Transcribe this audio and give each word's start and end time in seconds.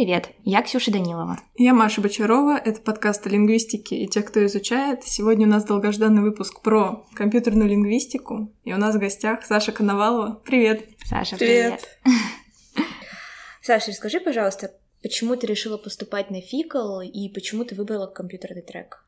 привет! 0.00 0.30
Я 0.44 0.62
Ксюша 0.62 0.90
Данилова. 0.90 1.38
Я 1.58 1.74
Маша 1.74 2.00
Бочарова. 2.00 2.56
Это 2.56 2.80
подкаст 2.80 3.26
о 3.26 3.28
лингвистике 3.28 3.96
и 3.96 4.08
тех, 4.08 4.24
кто 4.24 4.46
изучает. 4.46 5.04
Сегодня 5.04 5.46
у 5.46 5.50
нас 5.50 5.64
долгожданный 5.64 6.22
выпуск 6.22 6.62
про 6.62 7.06
компьютерную 7.14 7.68
лингвистику. 7.68 8.50
И 8.64 8.72
у 8.72 8.78
нас 8.78 8.94
в 8.94 8.98
гостях 8.98 9.44
Саша 9.44 9.72
Коновалова. 9.72 10.40
Привет! 10.46 10.88
Саша, 11.04 11.36
привет! 11.36 11.86
привет. 12.02 12.16
Саша, 13.62 13.90
расскажи, 13.90 14.20
пожалуйста, 14.20 14.72
почему 15.02 15.36
ты 15.36 15.46
решила 15.46 15.76
поступать 15.76 16.30
на 16.30 16.40
фикал 16.40 17.02
и 17.02 17.28
почему 17.28 17.66
ты 17.66 17.74
выбрала 17.74 18.06
компьютерный 18.06 18.62
трек? 18.62 19.04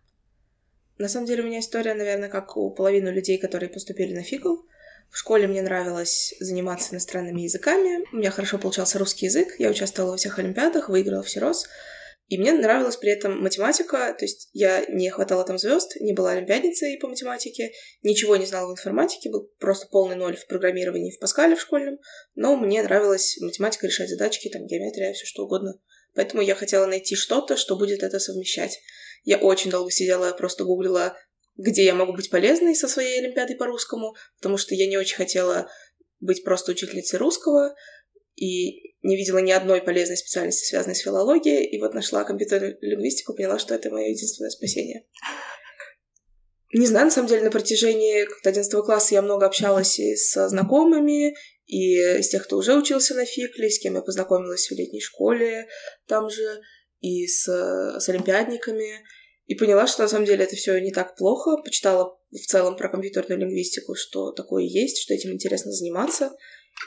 На 0.99 1.09
самом 1.09 1.25
деле 1.25 1.43
у 1.43 1.47
меня 1.47 1.61
история, 1.61 1.95
наверное, 1.95 2.29
как 2.29 2.59
у 2.59 2.71
половины 2.71 3.09
людей, 3.09 3.39
которые 3.39 3.71
поступили 3.71 4.15
на 4.15 4.25
фикал. 4.25 4.63
В 5.13 5.19
школе 5.19 5.47
мне 5.47 5.61
нравилось 5.61 6.35
заниматься 6.41 6.95
иностранными 6.95 7.43
языками. 7.43 8.03
У 8.15 8.17
меня 8.17 8.31
хорошо 8.31 8.59
получался 8.59 8.99
русский 8.99 9.27
язык. 9.27 9.57
Я 9.59 9.69
участвовала 9.69 10.13
во 10.13 10.17
всех 10.17 10.39
олимпиадах, 10.39 10.89
выиграла 10.89 11.23
все 11.23 11.39
роз. 11.39 11.67
И 12.29 12.39
мне 12.39 12.53
нравилась 12.53 12.97
при 12.97 13.11
этом 13.11 13.43
математика, 13.43 14.17
то 14.19 14.25
есть 14.25 14.49
я 14.55 14.87
не 14.87 15.11
хватала 15.11 15.45
там 15.45 15.59
звезд, 15.59 15.97
не 16.01 16.15
была 16.15 16.31
олимпиадницей 16.31 16.97
по 16.99 17.09
математике, 17.09 17.73
ничего 18.03 18.37
не 18.37 18.47
знала 18.47 18.69
в 18.69 18.73
информатике, 18.73 19.29
был 19.29 19.51
просто 19.59 19.87
полный 19.89 20.17
ноль 20.17 20.37
в 20.37 20.47
программировании 20.47 21.15
в 21.15 21.19
Паскале 21.19 21.57
в 21.57 21.61
школьном, 21.61 21.99
но 22.35 22.57
мне 22.57 22.83
нравилась 22.83 23.37
математика, 23.39 23.87
решать 23.87 24.09
задачки, 24.09 24.49
там 24.49 24.65
геометрия, 24.65 25.13
все 25.13 25.27
что 25.27 25.45
угодно. 25.45 25.75
Поэтому 26.15 26.41
я 26.41 26.55
хотела 26.55 26.87
найти 26.87 27.17
что-то, 27.17 27.59
что 27.59 27.77
будет 27.77 28.03
это 28.03 28.19
совмещать. 28.19 28.81
Я 29.25 29.37
очень 29.37 29.71
долго 29.71 29.91
сидела, 29.91 30.33
просто 30.33 30.65
гуглила 30.65 31.15
где 31.57 31.85
я 31.85 31.95
могу 31.95 32.13
быть 32.13 32.31
полезной 32.31 32.75
со 32.75 32.89
своей 32.89 33.21
олимпиадой 33.21 33.57
по 33.57 33.67
русскому, 33.67 34.15
потому 34.39 34.57
что 34.57 34.75
я 34.75 34.87
не 34.87 34.97
очень 34.97 35.17
хотела 35.17 35.71
быть 36.21 36.45
просто 36.45 36.73
учительницей 36.73 37.19
русского 37.19 37.75
и 38.37 38.95
не 39.03 39.17
видела 39.17 39.39
ни 39.39 39.51
одной 39.51 39.83
полезной 39.83 40.17
специальности, 40.17 40.65
связанной 40.65 40.95
с 40.95 41.01
филологией, 41.01 41.65
и 41.65 41.81
вот 41.81 41.95
нашла 41.95 42.25
компьютерную 42.25 42.79
лингвистику, 42.81 43.35
поняла, 43.35 43.59
что 43.59 43.75
это 43.75 43.91
мое 43.91 44.09
единственное 44.09 44.51
спасение. 44.51 45.05
Не 46.73 46.87
знаю, 46.87 47.07
на 47.07 47.11
самом 47.11 47.29
деле, 47.29 47.43
на 47.43 47.51
протяжении 47.51 48.27
11 48.47 48.73
класса 48.85 49.15
я 49.15 49.23
много 49.23 49.45
общалась 49.45 49.99
и 49.99 50.17
со 50.17 50.49
знакомыми, 50.49 51.35
и 51.67 51.99
с 51.99 52.29
тех, 52.29 52.45
кто 52.45 52.57
уже 52.57 52.75
учился 52.75 53.15
на 53.15 53.27
фикле, 53.27 53.69
с 53.69 53.79
кем 53.79 53.97
я 53.97 54.01
познакомилась 54.01 54.69
в 54.69 54.75
летней 54.75 55.01
школе 55.01 55.69
там 56.07 56.31
же, 56.31 56.63
и 57.01 57.27
с, 57.27 57.45
с 57.45 58.09
олимпиадниками. 58.09 59.05
И 59.53 59.55
поняла, 59.55 59.87
что 59.87 60.01
на 60.01 60.09
самом 60.09 60.25
деле 60.25 60.45
это 60.45 60.57
все 60.57 60.81
не 60.81 60.93
так 60.93 61.15
плохо. 61.15 61.59
Почитала 61.59 62.19
в 62.31 62.47
целом 62.47 62.75
про 62.75 62.89
компьютерную 62.89 63.39
лингвистику, 63.39 63.95
что 63.95 64.33
такое 64.33 64.63
есть, 64.65 65.03
что 65.03 65.13
этим 65.13 65.31
интересно 65.31 65.71
заниматься. 65.73 66.35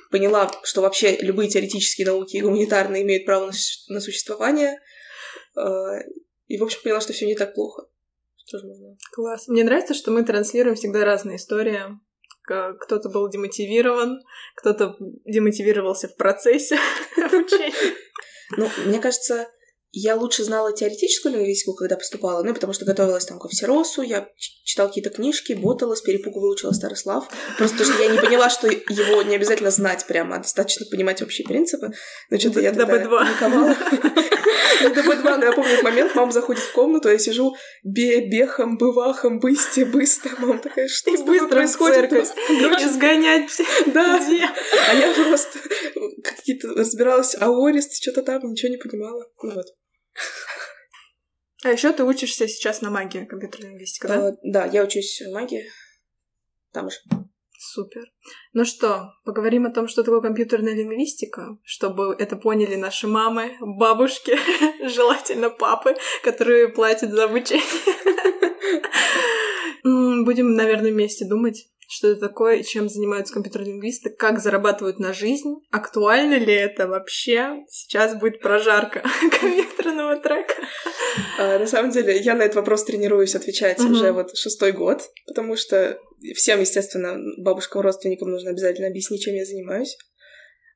Поняла, 0.09 0.52
что 0.63 0.81
вообще 0.81 1.16
любые 1.17 1.47
теоретические 1.47 2.08
науки 2.08 2.38
и 2.38 2.41
гуманитарные 2.41 3.03
имеют 3.03 3.27
право 3.27 3.52
на 3.89 4.02
существование. 4.02 4.80
А, 5.55 5.99
и, 6.47 6.58
в 6.58 6.63
общем, 6.63 6.80
поняла, 6.81 7.02
что 7.02 7.13
все 7.13 7.27
не 7.27 7.36
так 7.36 7.53
плохо. 7.53 7.88
Что 8.47 8.58
же 8.58 8.66
можно? 8.66 8.97
Класс. 9.11 9.47
Мне 9.47 9.63
нравится, 9.63 9.93
что 9.93 10.09
мы 10.09 10.23
транслируем 10.23 10.75
всегда 10.75 11.05
разные 11.05 11.36
истории. 11.36 11.81
Кто-то 12.41 13.09
был 13.09 13.30
демотивирован, 13.30 14.23
кто-то 14.55 14.97
демотивировался 15.23 16.08
в 16.08 16.16
процессе 16.16 16.80
обучения. 17.17 17.95
Ну, 18.58 18.67
мне 18.88 18.99
кажется, 18.99 19.49
я 19.97 20.15
лучше 20.15 20.43
знала 20.43 20.73
теоретическую 20.73 21.33
лингвистику, 21.33 21.73
когда 21.73 21.95
поступала, 21.95 22.43
ну, 22.43 22.53
потому 22.53 22.73
что 22.73 22.83
готовилась 22.83 23.25
там 23.25 23.39
ко 23.39 23.47
всеросу, 23.47 24.02
я 24.02 24.27
читала 24.35 24.89
какие-то 24.89 25.09
книжки, 25.09 25.53
ботала, 25.53 25.95
с 25.95 26.02
перепугу 26.02 26.41
выучила 26.41 26.71
Старослав. 26.71 27.29
Просто 27.57 27.77
потому 27.77 27.93
что 27.93 28.03
я 28.03 28.09
не 28.09 28.19
поняла, 28.19 28.49
что 28.49 28.67
его 28.67 29.21
не 29.21 29.35
обязательно 29.35 29.71
знать 29.71 30.05
прямо, 30.05 30.35
а 30.35 30.39
достаточно 30.39 30.86
понимать 30.92 31.21
общие 31.21 31.47
принципы. 31.47 31.93
Но 32.30 32.37
что-то 32.37 32.59
я 32.59 32.73
тогда 32.73 32.87
паниковала. 32.87 33.75
До 34.81 35.02
Б2, 35.02 35.37
но 35.37 35.45
я 35.45 35.53
помню 35.53 35.71
этот 35.71 35.83
момент, 35.83 36.15
мама 36.15 36.31
заходит 36.33 36.61
в 36.61 36.73
комнату, 36.73 37.09
я 37.09 37.17
сижу 37.17 37.55
бе, 37.83 38.27
бехом, 38.30 38.77
бывахом, 38.77 39.39
бысте, 39.39 39.86
быстро. 39.86 40.31
Мама 40.39 40.59
такая, 40.59 40.89
что 40.89 41.15
с 41.15 41.20
тобой 41.20 41.47
происходит? 41.47 42.11
Изгонять. 42.11 43.49
Да. 43.87 44.20
А 44.89 44.93
я 44.93 45.14
просто 45.14 45.59
какие-то 46.21 46.73
разбиралась, 46.73 47.36
аорист, 47.39 47.95
что-то 48.02 48.23
там, 48.23 48.52
ничего 48.52 48.71
не 48.71 48.77
понимала. 48.77 49.25
Ну 49.41 49.53
вот. 49.53 49.67
А 51.64 51.71
еще 51.71 51.92
ты 51.93 52.03
учишься 52.03 52.48
сейчас 52.48 52.81
на 52.81 52.92
магии 52.92 53.26
компьютерной 53.26 53.70
лингвистики, 53.70 54.05
да? 54.05 54.30
Uh, 54.30 54.36
да, 54.43 54.65
я 54.65 54.83
учусь 54.83 55.21
в 55.21 55.33
магии. 55.33 55.65
Там 56.71 56.89
же. 56.89 56.98
Супер. 57.58 58.03
Ну 58.53 58.65
что, 58.65 59.14
поговорим 59.23 59.65
о 59.65 59.71
том, 59.71 59.87
что 59.87 60.03
такое 60.03 60.21
компьютерная 60.21 60.76
лингвистика, 60.76 61.58
чтобы 61.64 62.15
это 62.20 62.36
поняли 62.36 62.76
наши 62.76 63.08
мамы, 63.08 63.58
бабушки, 63.59 64.37
желательно 64.87 65.49
папы, 65.49 65.95
которые 66.23 66.67
платят 66.70 67.11
за 67.11 67.23
обучение. 67.23 67.64
Будем, 70.23 70.53
наверное, 70.53 70.92
вместе 70.92 71.26
думать, 71.26 71.67
что 71.87 72.09
это 72.09 72.27
такое, 72.27 72.63
чем 72.63 72.89
занимаются 72.89 73.33
компьютер-лингвисты, 73.33 74.09
как 74.09 74.39
зарабатывают 74.39 74.99
на 74.99 75.13
жизнь, 75.13 75.55
актуально 75.71 76.35
ли 76.35 76.53
это 76.53 76.87
вообще. 76.87 77.63
Сейчас 77.69 78.15
будет 78.15 78.41
прожарка 78.41 79.03
компьютерного 79.39 80.17
трека. 80.17 80.55
А, 81.37 81.59
на 81.59 81.67
самом 81.67 81.91
деле, 81.91 82.17
я 82.19 82.35
на 82.35 82.43
этот 82.43 82.55
вопрос 82.55 82.83
тренируюсь 82.83 83.35
отвечать 83.35 83.79
уже 83.79 84.11
вот 84.11 84.35
шестой 84.35 84.71
год, 84.71 85.03
потому 85.27 85.55
что 85.55 85.99
всем, 86.35 86.59
естественно, 86.59 87.17
бабушкам, 87.37 87.81
родственникам 87.81 88.31
нужно 88.31 88.52
обязательно 88.52 88.87
объяснить, 88.87 89.23
чем 89.23 89.35
я 89.35 89.45
занимаюсь. 89.45 89.97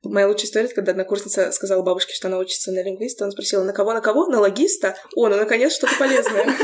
Моя 0.02 0.28
лучшая 0.28 0.46
история, 0.46 0.68
когда 0.68 0.92
однокурсница 0.92 1.52
сказала 1.52 1.82
бабушке, 1.82 2.14
что 2.14 2.28
она 2.28 2.38
учится 2.38 2.72
на 2.72 2.82
лингвиста, 2.82 3.24
она 3.24 3.32
спросила, 3.32 3.64
на 3.64 3.74
кого, 3.74 3.92
на 3.92 4.00
кого? 4.00 4.26
На 4.28 4.40
логиста? 4.40 4.96
О, 5.14 5.28
ну, 5.28 5.36
наконец, 5.36 5.74
что-то 5.74 5.94
полезное. 5.98 6.46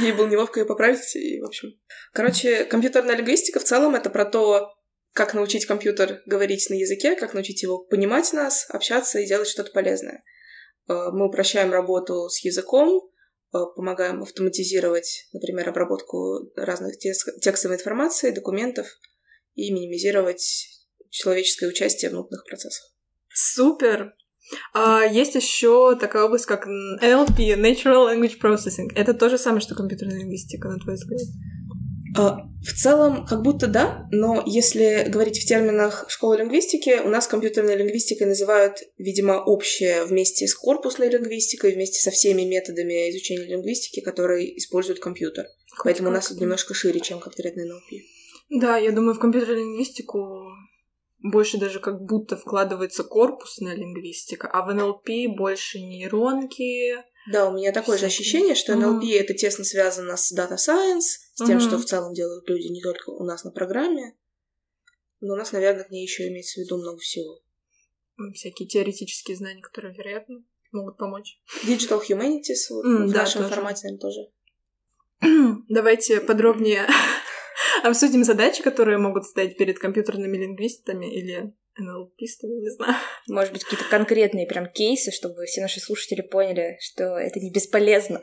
Ей 0.00 0.12
было 0.12 0.26
неловко 0.26 0.60
ее 0.60 0.66
поправить, 0.66 1.14
и, 1.16 1.40
в 1.40 1.46
общем... 1.46 1.70
Короче, 2.12 2.64
компьютерная 2.64 3.16
лингвистика 3.16 3.60
в 3.60 3.64
целом— 3.64 3.94
это 3.96 4.10
про 4.10 4.24
то, 4.24 4.74
как 5.12 5.34
научить 5.34 5.66
компьютер 5.66 6.22
говорить 6.26 6.68
на 6.70 6.74
языке, 6.74 7.14
как 7.14 7.34
научить 7.34 7.62
его 7.62 7.78
понимать 7.78 8.32
нас, 8.32 8.66
общаться 8.68 9.20
и 9.20 9.26
делать 9.26 9.48
что-то 9.48 9.70
полезное. 9.70 10.24
Э, 10.88 11.10
мы 11.12 11.28
упрощаем 11.28 11.72
работу 11.72 12.28
с 12.28 12.44
языком, 12.44 13.10
э, 13.52 13.58
помогаем 13.76 14.22
автоматизировать, 14.22 15.28
например, 15.32 15.68
обработку 15.68 16.52
разных 16.56 16.98
текстовой 16.98 17.76
информации, 17.76 18.30
документов 18.30 18.88
и 19.54 19.70
минимизировать 19.72 20.68
человеческое 21.10 21.68
участие 21.68 22.10
в 22.10 22.14
внутренних 22.14 22.44
процессах. 22.44 22.92
Супер! 23.28 24.14
А 24.72 25.04
есть 25.04 25.34
еще 25.34 25.96
такая 25.98 26.24
область, 26.24 26.46
как 26.46 26.66
NLP, 26.66 27.56
Natural 27.56 28.12
Language 28.12 28.40
Processing. 28.40 28.90
Это 28.94 29.14
то 29.14 29.28
же 29.28 29.38
самое, 29.38 29.60
что 29.60 29.74
компьютерная 29.74 30.18
лингвистика, 30.18 30.68
на 30.68 30.78
твой 30.78 30.94
взгляд? 30.94 31.20
А, 32.16 32.46
в 32.62 32.72
целом, 32.72 33.26
как 33.26 33.42
будто 33.42 33.66
да, 33.66 34.06
но 34.12 34.42
если 34.46 35.06
говорить 35.08 35.38
в 35.38 35.46
терминах 35.46 36.06
школы 36.08 36.38
лингвистики, 36.38 37.00
у 37.04 37.08
нас 37.08 37.26
компьютерной 37.26 37.76
лингвистикой 37.76 38.28
называют, 38.28 38.78
видимо, 38.98 39.42
общее 39.42 40.04
вместе 40.04 40.46
с 40.46 40.54
корпусной 40.54 41.08
лингвистикой, 41.08 41.74
вместе 41.74 42.00
со 42.00 42.12
всеми 42.12 42.42
методами 42.42 43.10
изучения 43.10 43.46
лингвистики, 43.46 44.00
которые 44.00 44.56
использует 44.58 45.00
компьютер. 45.00 45.46
Хоть 45.70 45.84
Поэтому 45.84 46.08
как... 46.08 46.12
у 46.12 46.16
нас 46.16 46.30
это 46.30 46.40
немножко 46.40 46.72
шире, 46.72 47.00
чем 47.00 47.18
конкретный 47.18 47.68
NLP. 47.68 48.00
Да, 48.50 48.76
я 48.76 48.92
думаю, 48.92 49.14
в 49.14 49.18
компьютерную 49.18 49.66
лингвистику 49.66 50.53
больше 51.24 51.56
даже 51.56 51.80
как 51.80 52.02
будто 52.02 52.36
вкладывается 52.36 53.02
корпусная 53.02 53.74
лингвистика, 53.74 54.46
а 54.46 54.62
в 54.64 54.74
НЛП 54.74 55.08
больше 55.34 55.80
нейронки. 55.80 57.02
Да, 57.32 57.48
у 57.48 57.54
меня 57.54 57.72
такое 57.72 57.96
же 57.96 58.04
ощущение, 58.04 58.54
что 58.54 58.76
НЛП 58.76 59.02
mm-hmm. 59.02 59.20
это 59.20 59.32
тесно 59.32 59.64
связано 59.64 60.18
с 60.18 60.36
Data 60.36 60.56
Science, 60.56 61.00
с 61.32 61.46
тем, 61.46 61.56
mm-hmm. 61.56 61.60
что 61.60 61.78
в 61.78 61.86
целом 61.86 62.12
делают 62.12 62.46
люди 62.46 62.66
не 62.66 62.82
только 62.82 63.08
у 63.08 63.24
нас 63.24 63.42
на 63.42 63.50
программе, 63.50 64.14
но 65.20 65.32
у 65.32 65.36
нас, 65.36 65.52
наверное, 65.52 65.84
к 65.84 65.90
ней 65.90 66.02
еще 66.02 66.28
имеется 66.28 66.60
в 66.60 66.64
виду 66.64 66.76
много 66.76 66.98
всего. 66.98 67.40
Всякие 68.34 68.68
теоретические 68.68 69.38
знания, 69.38 69.62
которые, 69.62 69.94
вероятно, 69.94 70.44
могут 70.72 70.98
помочь. 70.98 71.40
Digital 71.66 72.02
Humanities, 72.06 72.68
вот, 72.68 72.84
mm, 72.84 73.06
в 73.06 73.12
да, 73.12 73.20
нашем 73.20 73.42
тоже. 73.42 73.54
формате, 73.54 73.80
наверное, 73.84 74.00
тоже. 74.00 75.64
Давайте 75.70 76.20
подробнее 76.20 76.86
Обсудим 77.82 78.24
задачи, 78.24 78.62
которые 78.62 78.98
могут 78.98 79.24
стоять 79.24 79.56
перед 79.56 79.78
компьютерными 79.78 80.36
лингвистами 80.36 81.12
или 81.14 81.52
НЛПистами, 81.76 82.60
не 82.60 82.70
знаю. 82.70 82.94
Может 83.28 83.52
быть, 83.52 83.64
какие-то 83.64 83.88
конкретные 83.90 84.46
прям 84.46 84.70
кейсы, 84.70 85.10
чтобы 85.10 85.44
все 85.46 85.60
наши 85.60 85.80
слушатели 85.80 86.22
поняли, 86.22 86.78
что 86.80 87.18
это 87.18 87.40
не 87.40 87.50
бесполезно. 87.50 88.22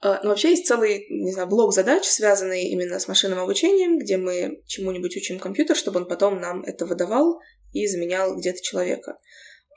А, 0.00 0.20
ну, 0.22 0.28
вообще 0.28 0.50
есть 0.50 0.66
целый, 0.66 1.06
не 1.08 1.32
знаю, 1.32 1.48
блок 1.48 1.72
задач, 1.72 2.04
связанный 2.04 2.64
именно 2.64 2.98
с 2.98 3.08
машинным 3.08 3.38
обучением, 3.38 3.98
где 3.98 4.18
мы 4.18 4.62
чему-нибудь 4.66 5.16
учим 5.16 5.38
компьютер, 5.38 5.76
чтобы 5.76 6.00
он 6.00 6.06
потом 6.06 6.42
нам 6.42 6.62
это 6.62 6.84
выдавал 6.84 7.40
и 7.72 7.86
заменял 7.86 8.36
где-то 8.36 8.62
человека. 8.62 9.16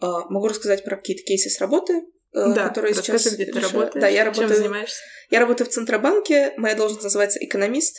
А, 0.01 0.25
могу 0.29 0.49
рассказать 0.49 0.83
про 0.83 0.97
какие-то 0.97 1.23
кейсы 1.23 1.49
с 1.49 1.61
работы, 1.61 1.93
э, 1.93 2.53
да, 2.53 2.67
которые 2.67 2.93
сейчас... 2.93 3.25
где 3.33 3.45
ты 3.45 3.57
работаешь, 3.57 3.93
да, 4.01 4.09
я 4.09 4.25
работаю, 4.25 4.49
чем 4.49 4.57
занимаешься? 4.57 5.01
Я 5.29 5.39
работаю 5.39 5.69
в 5.69 5.71
Центробанке, 5.71 6.53
моя 6.57 6.75
должность 6.75 7.03
называется 7.03 7.39
экономист, 7.39 7.97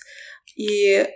и 0.56 0.90
э, 0.92 1.06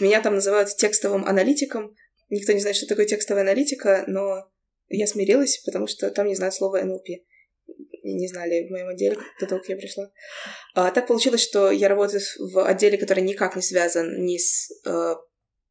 меня 0.00 0.20
там 0.20 0.34
называют 0.34 0.68
текстовым 0.76 1.24
аналитиком. 1.24 1.94
Никто 2.30 2.52
не 2.52 2.60
знает, 2.60 2.76
что 2.76 2.86
такое 2.86 3.06
текстовая 3.06 3.42
аналитика, 3.42 4.04
но 4.06 4.50
я 4.88 5.06
смирилась, 5.06 5.58
потому 5.64 5.86
что 5.86 6.10
там 6.10 6.26
не 6.26 6.34
знают 6.34 6.54
слова 6.54 6.82
NLP. 6.82 7.08
Не 8.04 8.28
знали 8.28 8.66
в 8.66 8.70
моем 8.70 8.88
отделе 8.88 9.16
до 9.40 9.46
того, 9.46 9.60
как 9.60 9.70
я 9.70 9.76
пришла. 9.76 10.10
А, 10.74 10.90
так 10.90 11.06
получилось, 11.06 11.42
что 11.42 11.70
я 11.70 11.88
работаю 11.88 12.20
в 12.38 12.64
отделе, 12.64 12.98
который 12.98 13.22
никак 13.22 13.56
не 13.56 13.62
связан 13.62 14.24
ни 14.24 14.38
с 14.38 14.70
э, 14.86 15.14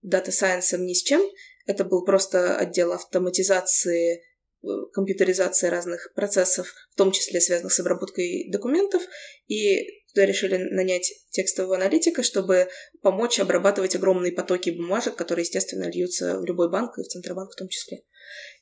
data 0.01 0.25
science 0.25 0.67
ом, 0.67 0.85
ни 0.85 0.93
с 0.93 1.03
чем. 1.03 1.21
Это 1.65 1.83
был 1.83 2.05
просто 2.05 2.57
отдел 2.57 2.93
автоматизации 2.93 4.23
Э, 4.63 4.67
компьютеризации 4.93 5.67
разных 5.67 6.11
процессов, 6.13 6.71
в 6.91 6.95
том 6.95 7.11
числе 7.11 7.41
связанных 7.41 7.73
с 7.73 7.79
обработкой 7.79 8.47
документов, 8.51 9.01
и 9.47 10.00
туда 10.13 10.25
решили 10.25 10.57
нанять 10.57 11.11
текстового 11.29 11.75
аналитика, 11.75 12.23
чтобы 12.23 12.69
помочь 13.01 13.39
обрабатывать 13.39 13.95
огромные 13.95 14.31
потоки 14.31 14.69
бумажек, 14.71 15.15
которые, 15.15 15.43
естественно, 15.43 15.89
льются 15.89 16.39
в 16.39 16.45
любой 16.45 16.69
банк, 16.69 16.97
и 16.97 17.03
в 17.03 17.07
Центробанк 17.07 17.51
в 17.51 17.55
том 17.55 17.67
числе. 17.67 18.03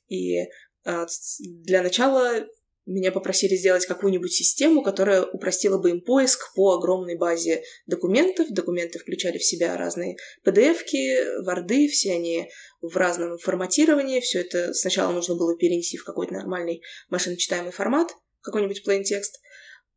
И 0.08 0.40
а, 0.84 1.06
для 1.40 1.82
начала 1.82 2.46
меня 2.90 3.12
попросили 3.12 3.56
сделать 3.56 3.86
какую-нибудь 3.86 4.34
систему, 4.34 4.82
которая 4.82 5.24
упростила 5.24 5.78
бы 5.78 5.92
им 5.92 6.02
поиск 6.02 6.54
по 6.56 6.74
огромной 6.74 7.18
базе 7.18 7.64
документов. 7.86 8.48
Документы 8.50 8.98
включали 8.98 9.38
в 9.38 9.44
себя 9.44 9.78
разные 9.78 10.18
PDF-ки, 10.44 11.44
варды, 11.44 11.88
все 11.88 12.14
они 12.14 12.50
в 12.82 12.98
разном 12.98 13.38
форматировании. 13.38 14.22
Все 14.22 14.42
это 14.42 14.74
сначала 14.74 15.12
нужно 15.12 15.36
было 15.36 15.56
перенести 15.56 15.98
в 15.98 16.04
какой-то 16.04 16.34
нормальный 16.34 16.82
машиночитаемый 17.10 17.72
формат, 17.72 18.10
какой-нибудь 18.42 18.82
plain 18.88 19.04
текст, 19.04 19.40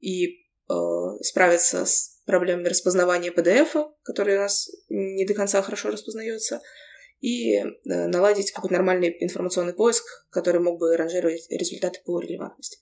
и 0.01 0.42
справиться 1.23 1.85
с 1.87 2.21
проблемами 2.27 2.69
распознавания 2.69 3.31
PDF, 3.31 3.87
который 4.03 4.37
у 4.37 4.41
нас 4.41 4.71
не 4.89 5.25
до 5.27 5.35
конца 5.35 5.63
хорошо 5.63 5.91
распознается, 5.91 6.61
и 7.21 7.57
э, 7.57 7.65
наладить 7.85 8.51
какой-то 8.51 8.75
нормальный 8.75 9.17
информационный 9.21 9.75
поиск, 9.75 10.05
который 10.31 10.61
мог 10.61 10.79
бы 10.79 10.97
ранжировать 10.97 11.47
результаты 11.51 12.01
по 12.05 12.21
релевантности. 12.21 12.79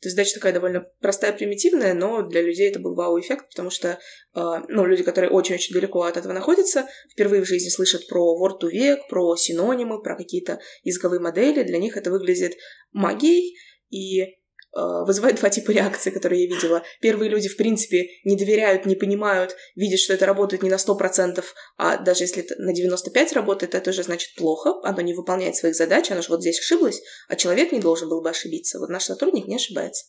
То 0.00 0.08
есть 0.08 0.16
задача 0.16 0.34
такая 0.34 0.52
довольно 0.52 0.84
простая, 1.00 1.32
примитивная, 1.32 1.94
но 1.94 2.22
для 2.22 2.42
людей 2.42 2.68
это 2.68 2.80
был 2.80 2.94
вау-эффект, 2.94 3.48
потому 3.50 3.70
что, 3.70 3.88
э, 3.88 4.40
ну, 4.68 4.84
люди, 4.84 5.02
которые 5.02 5.30
очень-очень 5.30 5.74
далеко 5.74 6.02
от 6.02 6.16
этого 6.16 6.32
находятся, 6.32 6.86
впервые 7.10 7.42
в 7.42 7.46
жизни 7.46 7.68
слышат 7.68 8.06
про 8.08 8.36
word 8.40 8.60
to 8.60 8.68
век, 8.68 9.08
про 9.08 9.36
синонимы, 9.36 10.00
про 10.00 10.16
какие-то 10.16 10.60
языковые 10.84 11.20
модели, 11.20 11.62
для 11.62 11.78
них 11.78 11.96
это 11.96 12.10
выглядит 12.10 12.56
магией, 12.92 13.56
и 13.90 14.22
Э, 14.24 14.41
вызывает 14.72 15.36
два 15.36 15.50
типа 15.50 15.70
реакции, 15.70 16.10
которые 16.10 16.44
я 16.44 16.54
видела. 16.54 16.82
Первые 17.00 17.28
люди, 17.30 17.48
в 17.48 17.56
принципе, 17.56 18.08
не 18.24 18.36
доверяют, 18.36 18.86
не 18.86 18.94
понимают, 18.94 19.56
видят, 19.76 20.00
что 20.00 20.14
это 20.14 20.26
работает 20.26 20.62
не 20.62 20.70
на 20.70 20.76
100%, 20.76 21.44
а 21.76 21.98
даже 21.98 22.24
если 22.24 22.42
это 22.42 22.54
на 22.58 22.72
95% 22.72 23.34
работает, 23.34 23.74
это 23.74 23.90
уже 23.90 24.02
значит 24.02 24.34
плохо, 24.36 24.74
оно 24.82 25.00
не 25.02 25.14
выполняет 25.14 25.56
своих 25.56 25.74
задач, 25.74 26.10
оно 26.10 26.22
же 26.22 26.28
вот 26.28 26.40
здесь 26.40 26.58
ошиблось, 26.58 27.02
а 27.28 27.36
человек 27.36 27.72
не 27.72 27.80
должен 27.80 28.08
был 28.08 28.22
бы 28.22 28.30
ошибиться. 28.30 28.78
Вот 28.78 28.88
наш 28.88 29.04
сотрудник 29.04 29.46
не 29.46 29.56
ошибается. 29.56 30.06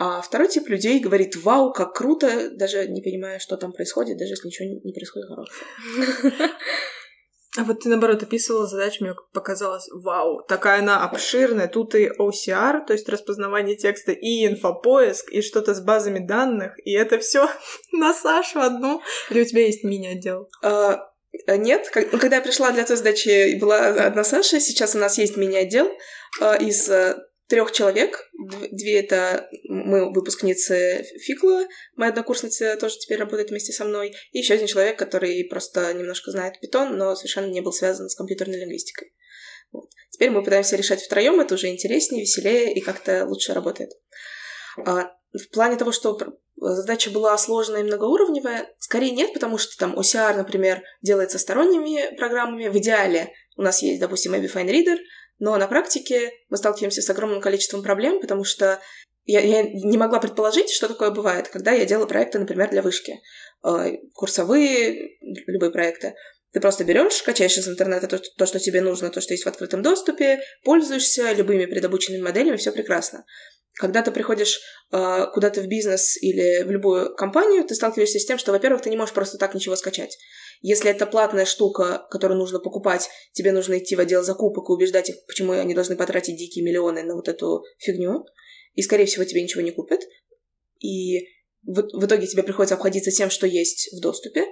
А 0.00 0.20
второй 0.20 0.46
тип 0.46 0.68
людей 0.68 1.00
говорит, 1.00 1.34
вау, 1.34 1.72
как 1.72 1.92
круто, 1.92 2.50
даже 2.54 2.86
не 2.86 3.02
понимая, 3.02 3.40
что 3.40 3.56
там 3.56 3.72
происходит, 3.72 4.16
даже 4.16 4.34
если 4.34 4.46
ничего 4.46 4.68
не 4.84 4.92
происходит 4.92 5.28
хорошего. 5.28 6.46
А 7.58 7.64
вот 7.64 7.80
ты, 7.80 7.88
наоборот, 7.88 8.22
описывала 8.22 8.68
задачу, 8.68 9.02
мне 9.02 9.16
показалось, 9.32 9.88
вау, 9.90 10.44
такая 10.46 10.78
она 10.78 11.02
обширная, 11.02 11.66
тут 11.66 11.96
и 11.96 12.08
OCR, 12.08 12.86
то 12.86 12.92
есть 12.92 13.08
распознавание 13.08 13.74
текста, 13.74 14.12
и 14.12 14.46
инфопоиск, 14.46 15.32
и 15.32 15.42
что-то 15.42 15.74
с 15.74 15.80
базами 15.80 16.20
данных, 16.20 16.74
и 16.84 16.92
это 16.92 17.18
все 17.18 17.50
на 17.92 18.14
Сашу 18.14 18.60
одну. 18.60 19.02
Или 19.30 19.42
у 19.42 19.44
тебя 19.44 19.66
есть 19.66 19.82
мини-отдел? 19.82 20.48
А, 20.62 21.04
нет, 21.48 21.90
ну, 22.12 22.18
когда 22.20 22.36
я 22.36 22.42
пришла 22.42 22.70
для 22.70 22.84
той 22.84 22.96
задачи, 22.96 23.58
была 23.58 23.88
одна 23.88 24.22
Саша, 24.22 24.60
сейчас 24.60 24.94
у 24.94 24.98
нас 24.98 25.18
есть 25.18 25.36
мини-отдел 25.36 25.90
а, 26.40 26.54
из 26.54 26.88
э, 26.88 27.16
трех 27.48 27.72
человек. 27.72 28.30
Две 28.70 29.00
это 29.00 29.48
мы 29.64 30.12
выпускницы 30.12 31.04
Фикла, 31.24 31.66
моя 31.96 32.10
однокурсница 32.10 32.76
тоже 32.76 32.98
теперь 32.98 33.18
работает 33.18 33.50
вместе 33.50 33.72
со 33.72 33.84
мной, 33.84 34.14
и 34.32 34.38
еще 34.38 34.54
один 34.54 34.66
человек, 34.66 34.98
который 34.98 35.44
просто 35.44 35.92
немножко 35.94 36.30
знает 36.30 36.60
питон, 36.60 36.96
но 36.96 37.16
совершенно 37.16 37.50
не 37.50 37.60
был 37.60 37.72
связан 37.72 38.08
с 38.08 38.14
компьютерной 38.14 38.60
лингвистикой. 38.60 39.12
Вот. 39.72 39.90
Теперь 40.10 40.30
мы 40.30 40.42
пытаемся 40.42 40.76
решать 40.76 41.02
втроем, 41.02 41.40
это 41.40 41.54
уже 41.54 41.68
интереснее, 41.68 42.22
веселее 42.22 42.74
и 42.74 42.80
как-то 42.80 43.26
лучше 43.26 43.54
работает. 43.54 43.90
А 44.84 45.12
в 45.32 45.50
плане 45.52 45.76
того, 45.76 45.92
что 45.92 46.18
задача 46.56 47.10
была 47.10 47.36
сложная 47.38 47.80
и 47.80 47.84
многоуровневая, 47.84 48.74
скорее 48.78 49.10
нет, 49.10 49.32
потому 49.32 49.58
что 49.58 49.76
там 49.78 49.98
OCR, 49.98 50.36
например, 50.36 50.82
делается 51.02 51.38
сторонними 51.38 52.16
программами. 52.16 52.68
В 52.68 52.76
идеале 52.78 53.32
у 53.56 53.62
нас 53.62 53.82
есть, 53.82 54.00
допустим, 54.00 54.34
Abby 54.34 54.50
Fine 54.52 54.70
Reader, 54.70 54.98
но 55.38 55.56
на 55.56 55.66
практике 55.66 56.32
мы 56.48 56.56
сталкиваемся 56.56 57.02
с 57.02 57.10
огромным 57.10 57.40
количеством 57.40 57.82
проблем, 57.82 58.20
потому 58.20 58.44
что 58.44 58.80
я, 59.24 59.40
я 59.40 59.62
не 59.62 59.98
могла 59.98 60.20
предположить, 60.20 60.70
что 60.70 60.88
такое 60.88 61.10
бывает, 61.10 61.48
когда 61.48 61.72
я 61.72 61.84
делаю 61.84 62.08
проекты, 62.08 62.38
например, 62.38 62.70
для 62.70 62.82
вышки. 62.82 63.20
Э, 63.64 63.92
курсовые, 64.14 65.18
любые 65.46 65.70
проекты. 65.70 66.14
Ты 66.52 66.60
просто 66.60 66.84
берешь, 66.84 67.22
качаешь 67.22 67.58
из 67.58 67.68
интернета 67.68 68.06
то, 68.06 68.18
то, 68.18 68.46
что 68.46 68.58
тебе 68.58 68.80
нужно, 68.80 69.10
то, 69.10 69.20
что 69.20 69.34
есть 69.34 69.44
в 69.44 69.48
открытом 69.48 69.82
доступе, 69.82 70.40
пользуешься 70.64 71.32
любыми 71.32 71.66
предобученными 71.66 72.22
моделями, 72.22 72.56
все 72.56 72.72
прекрасно. 72.72 73.24
Когда 73.74 74.02
ты 74.02 74.10
приходишь 74.10 74.60
э, 74.90 75.26
куда-то 75.34 75.60
в 75.60 75.66
бизнес 75.66 76.16
или 76.22 76.64
в 76.64 76.70
любую 76.70 77.14
компанию, 77.14 77.64
ты 77.64 77.74
сталкиваешься 77.74 78.18
с 78.18 78.24
тем, 78.24 78.38
что, 78.38 78.52
во-первых, 78.52 78.82
ты 78.82 78.90
не 78.90 78.96
можешь 78.96 79.14
просто 79.14 79.36
так 79.36 79.54
ничего 79.54 79.76
скачать. 79.76 80.16
Если 80.60 80.90
это 80.90 81.06
платная 81.06 81.44
штука, 81.44 82.06
которую 82.10 82.38
нужно 82.38 82.58
покупать, 82.58 83.08
тебе 83.32 83.52
нужно 83.52 83.78
идти 83.78 83.96
в 83.96 84.00
отдел 84.00 84.22
закупок 84.22 84.68
и 84.68 84.72
убеждать 84.72 85.10
их, 85.10 85.16
почему 85.26 85.52
они 85.52 85.74
должны 85.74 85.96
потратить 85.96 86.36
дикие 86.36 86.64
миллионы 86.64 87.02
на 87.02 87.14
вот 87.14 87.28
эту 87.28 87.62
фигню. 87.78 88.24
И, 88.74 88.82
скорее 88.82 89.06
всего, 89.06 89.24
тебе 89.24 89.42
ничего 89.42 89.62
не 89.62 89.70
купят. 89.70 90.00
И 90.80 91.20
в, 91.62 91.82
в 91.92 92.06
итоге 92.06 92.26
тебе 92.26 92.42
приходится 92.42 92.74
обходиться 92.74 93.10
тем, 93.10 93.30
что 93.30 93.46
есть 93.46 93.90
в 93.92 94.00
доступе. 94.00 94.44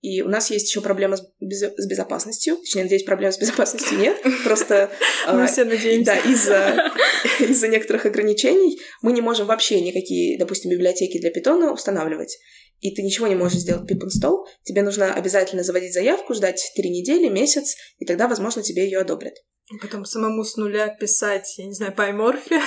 И 0.00 0.20
у 0.20 0.28
нас 0.28 0.50
есть 0.50 0.68
еще 0.68 0.82
проблема 0.82 1.16
с, 1.16 1.22
без, 1.40 1.62
с 1.62 1.86
безопасностью. 1.86 2.56
Точнее, 2.58 2.82
надеюсь, 2.82 3.04
проблем 3.04 3.32
с 3.32 3.38
безопасностью 3.38 3.98
нет. 3.98 4.20
Просто... 4.44 4.90
Мы 5.26 5.44
а, 5.44 5.46
все 5.46 5.64
надеемся. 5.64 6.12
Да, 6.12 6.18
из-за 6.18 6.92
из-за 7.40 7.68
некоторых 7.68 8.06
ограничений 8.06 8.78
мы 9.02 9.12
не 9.12 9.20
можем 9.20 9.46
вообще 9.46 9.80
никакие, 9.80 10.38
допустим, 10.38 10.70
библиотеки 10.70 11.20
для 11.20 11.30
питона 11.30 11.72
устанавливать 11.72 12.38
и 12.84 12.94
ты 12.94 13.02
ничего 13.02 13.26
не 13.26 13.34
можешь 13.34 13.60
сделать 13.60 13.90
pip 13.90 14.00
install, 14.00 14.44
тебе 14.62 14.82
нужно 14.82 15.14
обязательно 15.14 15.62
заводить 15.62 15.94
заявку, 15.94 16.34
ждать 16.34 16.70
три 16.76 16.90
недели, 16.90 17.30
месяц, 17.30 17.76
и 17.98 18.04
тогда, 18.04 18.28
возможно, 18.28 18.62
тебе 18.62 18.84
ее 18.84 18.98
одобрят. 18.98 19.32
Потом 19.80 20.04
самому 20.04 20.44
с 20.44 20.56
нуля 20.56 20.88
писать, 20.88 21.54
я 21.56 21.64
не 21.64 21.72
знаю, 21.72 21.94
PyMorphy. 21.96 22.60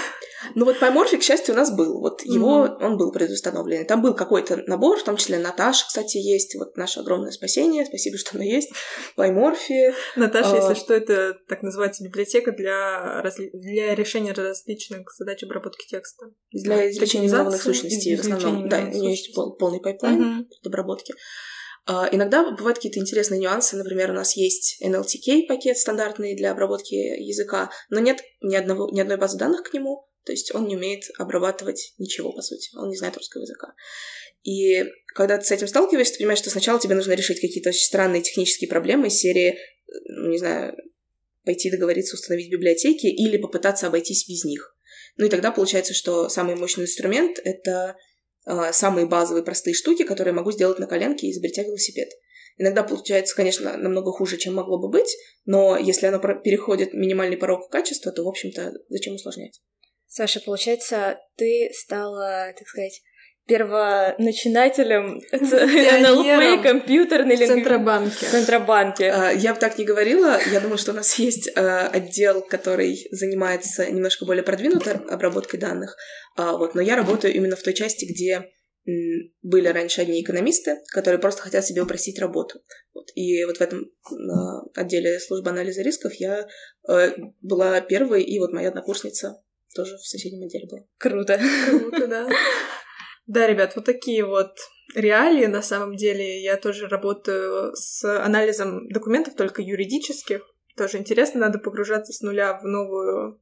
Ну 0.55 0.65
вот 0.65 0.81
PyMorphy, 0.81 1.17
к 1.17 1.23
счастью, 1.23 1.53
у 1.53 1.57
нас 1.57 1.71
был. 1.71 1.99
Вот 1.99 2.23
его, 2.23 2.65
mm-hmm. 2.65 2.83
он 2.83 2.97
был 2.97 3.11
предустановлен. 3.11 3.85
Там 3.85 4.01
был 4.01 4.15
какой-то 4.15 4.63
набор, 4.65 4.97
в 4.97 5.03
том 5.03 5.15
числе 5.15 5.37
Наташа, 5.37 5.85
кстати, 5.85 6.17
есть. 6.17 6.55
Вот 6.55 6.75
наше 6.75 6.99
огромное 6.99 7.29
спасение. 7.29 7.85
Спасибо, 7.85 8.17
что 8.17 8.31
она 8.35 8.45
есть. 8.45 8.71
PyMorphy. 9.15 9.93
Наташа, 10.15 10.53
а... 10.53 10.55
если 10.55 10.73
что, 10.73 10.95
это 10.95 11.37
так 11.47 11.61
называется 11.61 12.03
библиотека 12.03 12.51
для, 12.51 13.21
разли... 13.21 13.51
для 13.53 13.93
решения 13.93 14.31
различных 14.31 15.13
задач 15.17 15.43
обработки 15.43 15.85
текста. 15.87 16.31
Для 16.51 16.89
извлечения 16.89 17.27
именованных 17.27 17.61
сущностей 17.61 18.15
в 18.15 18.21
основном. 18.21 18.69
Да, 18.69 18.79
у 18.79 18.87
нее 18.87 19.11
есть 19.11 19.35
полный 19.35 19.81
пайплайн 19.81 20.21
mm-hmm. 20.21 20.45
обработки. 20.65 21.13
А, 21.87 22.09
иногда 22.11 22.51
бывают 22.51 22.77
какие-то 22.77 22.99
интересные 22.99 23.39
нюансы. 23.39 23.77
Например, 23.77 24.11
у 24.11 24.13
нас 24.13 24.35
есть 24.35 24.81
NLTK 24.83 25.47
пакет 25.47 25.77
стандартный 25.77 26.35
для 26.35 26.51
обработки 26.51 26.93
языка, 26.93 27.71
но 27.89 28.01
нет 28.01 28.21
ни, 28.41 28.55
одного, 28.55 28.89
ни 28.91 28.99
одной 28.99 29.15
базы 29.15 29.37
данных 29.37 29.63
к 29.63 29.73
нему. 29.73 30.05
То 30.25 30.33
есть 30.33 30.53
он 30.53 30.67
не 30.67 30.75
умеет 30.75 31.05
обрабатывать 31.17 31.93
ничего, 31.97 32.33
по 32.33 32.41
сути. 32.41 32.75
Он 32.75 32.89
не 32.89 32.97
знает 32.97 33.15
русского 33.15 33.43
языка. 33.43 33.73
И 34.43 34.83
когда 35.15 35.37
ты 35.37 35.45
с 35.45 35.51
этим 35.51 35.67
сталкиваешься, 35.67 36.13
ты 36.13 36.19
понимаешь, 36.19 36.39
что 36.39 36.49
сначала 36.49 36.77
тебе 36.77 36.95
нужно 36.95 37.13
решить 37.13 37.39
какие-то 37.39 37.69
очень 37.69 37.85
странные 37.85 38.21
технические 38.21 38.69
проблемы 38.69 39.07
из 39.07 39.13
серии, 39.13 39.57
ну, 40.09 40.29
не 40.29 40.37
знаю, 40.37 40.75
пойти 41.45 41.71
договориться 41.71 42.15
установить 42.15 42.51
библиотеки 42.51 43.05
или 43.05 43.37
попытаться 43.37 43.87
обойтись 43.87 44.27
без 44.27 44.43
них. 44.43 44.75
Ну 45.15 45.25
и 45.25 45.29
тогда 45.29 45.51
получается, 45.51 45.93
что 45.93 46.27
самый 46.27 46.55
мощный 46.55 46.83
инструмент— 46.83 47.39
это 47.45 47.95
самые 48.71 49.05
базовые 49.05 49.43
простые 49.43 49.73
штуки, 49.73 50.03
которые 50.03 50.33
могу 50.33 50.51
сделать 50.51 50.79
на 50.79 50.87
коленке, 50.87 51.29
изобретя 51.29 51.63
велосипед. 51.63 52.09
Иногда 52.57 52.83
получается, 52.83 53.35
конечно, 53.35 53.77
намного 53.77 54.11
хуже, 54.11 54.37
чем 54.37 54.55
могло 54.55 54.79
бы 54.79 54.89
быть, 54.89 55.15
но 55.45 55.77
если 55.77 56.07
оно 56.07 56.19
переходит 56.19 56.93
минимальный 56.93 57.37
порог 57.37 57.69
качества, 57.69 58.11
то, 58.11 58.23
в 58.23 58.27
общем-то, 58.27 58.73
зачем 58.89 59.13
усложнять? 59.13 59.61
Саша, 60.07 60.39
получается, 60.39 61.19
ты 61.35 61.69
стала, 61.73 62.53
так 62.57 62.67
сказать, 62.67 63.01
первоначинателем 63.47 65.21
НЛП, 65.31 66.63
компьютерной 66.63 67.35
лингвистики. 67.35 67.63
Центробанке. 67.63 68.25
Центробанке. 68.25 69.09
А, 69.09 69.31
я 69.31 69.53
бы 69.53 69.59
так 69.59 69.77
не 69.77 69.85
говорила. 69.85 70.37
Я 70.51 70.59
думаю, 70.59 70.77
что 70.77 70.91
у 70.91 70.95
нас 70.95 71.17
есть 71.17 71.49
а, 71.55 71.87
отдел, 71.87 72.41
который 72.41 73.07
занимается 73.11 73.89
немножко 73.89 74.25
более 74.25 74.43
продвинутой 74.43 74.93
обработкой 74.93 75.59
данных. 75.59 75.95
А, 76.35 76.57
вот, 76.57 76.75
но 76.75 76.81
я 76.81 76.95
работаю 76.95 77.33
именно 77.33 77.55
в 77.55 77.63
той 77.63 77.73
части, 77.73 78.05
где 78.05 78.51
были 79.41 79.67
раньше 79.67 80.01
одни 80.01 80.21
экономисты, 80.21 80.77
которые 80.93 81.19
просто 81.19 81.41
хотят 81.41 81.65
себе 81.65 81.81
упростить 81.81 82.19
работу. 82.19 82.61
Вот. 82.93 83.07
И 83.15 83.43
вот 83.43 83.57
в 83.57 83.61
этом 83.61 83.91
отделе 84.75 85.19
службы 85.19 85.49
анализа 85.49 85.81
рисков 85.81 86.13
я 86.13 86.47
э, 86.87 87.11
была 87.41 87.81
первой, 87.81 88.23
и 88.23 88.39
вот 88.39 88.53
моя 88.53 88.69
однокурсница 88.69 89.43
тоже 89.75 89.97
в 89.97 90.07
соседнем 90.07 90.45
отделе 90.45 90.67
была. 90.69 90.85
Круто. 90.97 91.37
Круто, 91.67 92.07
да. 92.07 92.29
Да, 93.27 93.45
ребят, 93.45 93.75
вот 93.75 93.85
такие 93.85 94.25
вот 94.25 94.57
реалии 94.95 95.45
на 95.45 95.61
самом 95.61 95.95
деле. 95.95 96.41
Я 96.41 96.57
тоже 96.57 96.87
работаю 96.87 97.75
с 97.75 98.03
анализом 98.03 98.87
документов, 98.87 99.35
только 99.35 99.61
юридических. 99.61 100.41
Тоже 100.75 100.97
интересно, 100.97 101.41
надо 101.41 101.59
погружаться 101.59 102.13
с 102.13 102.21
нуля 102.21 102.57
в 102.57 102.63
новую 102.63 103.39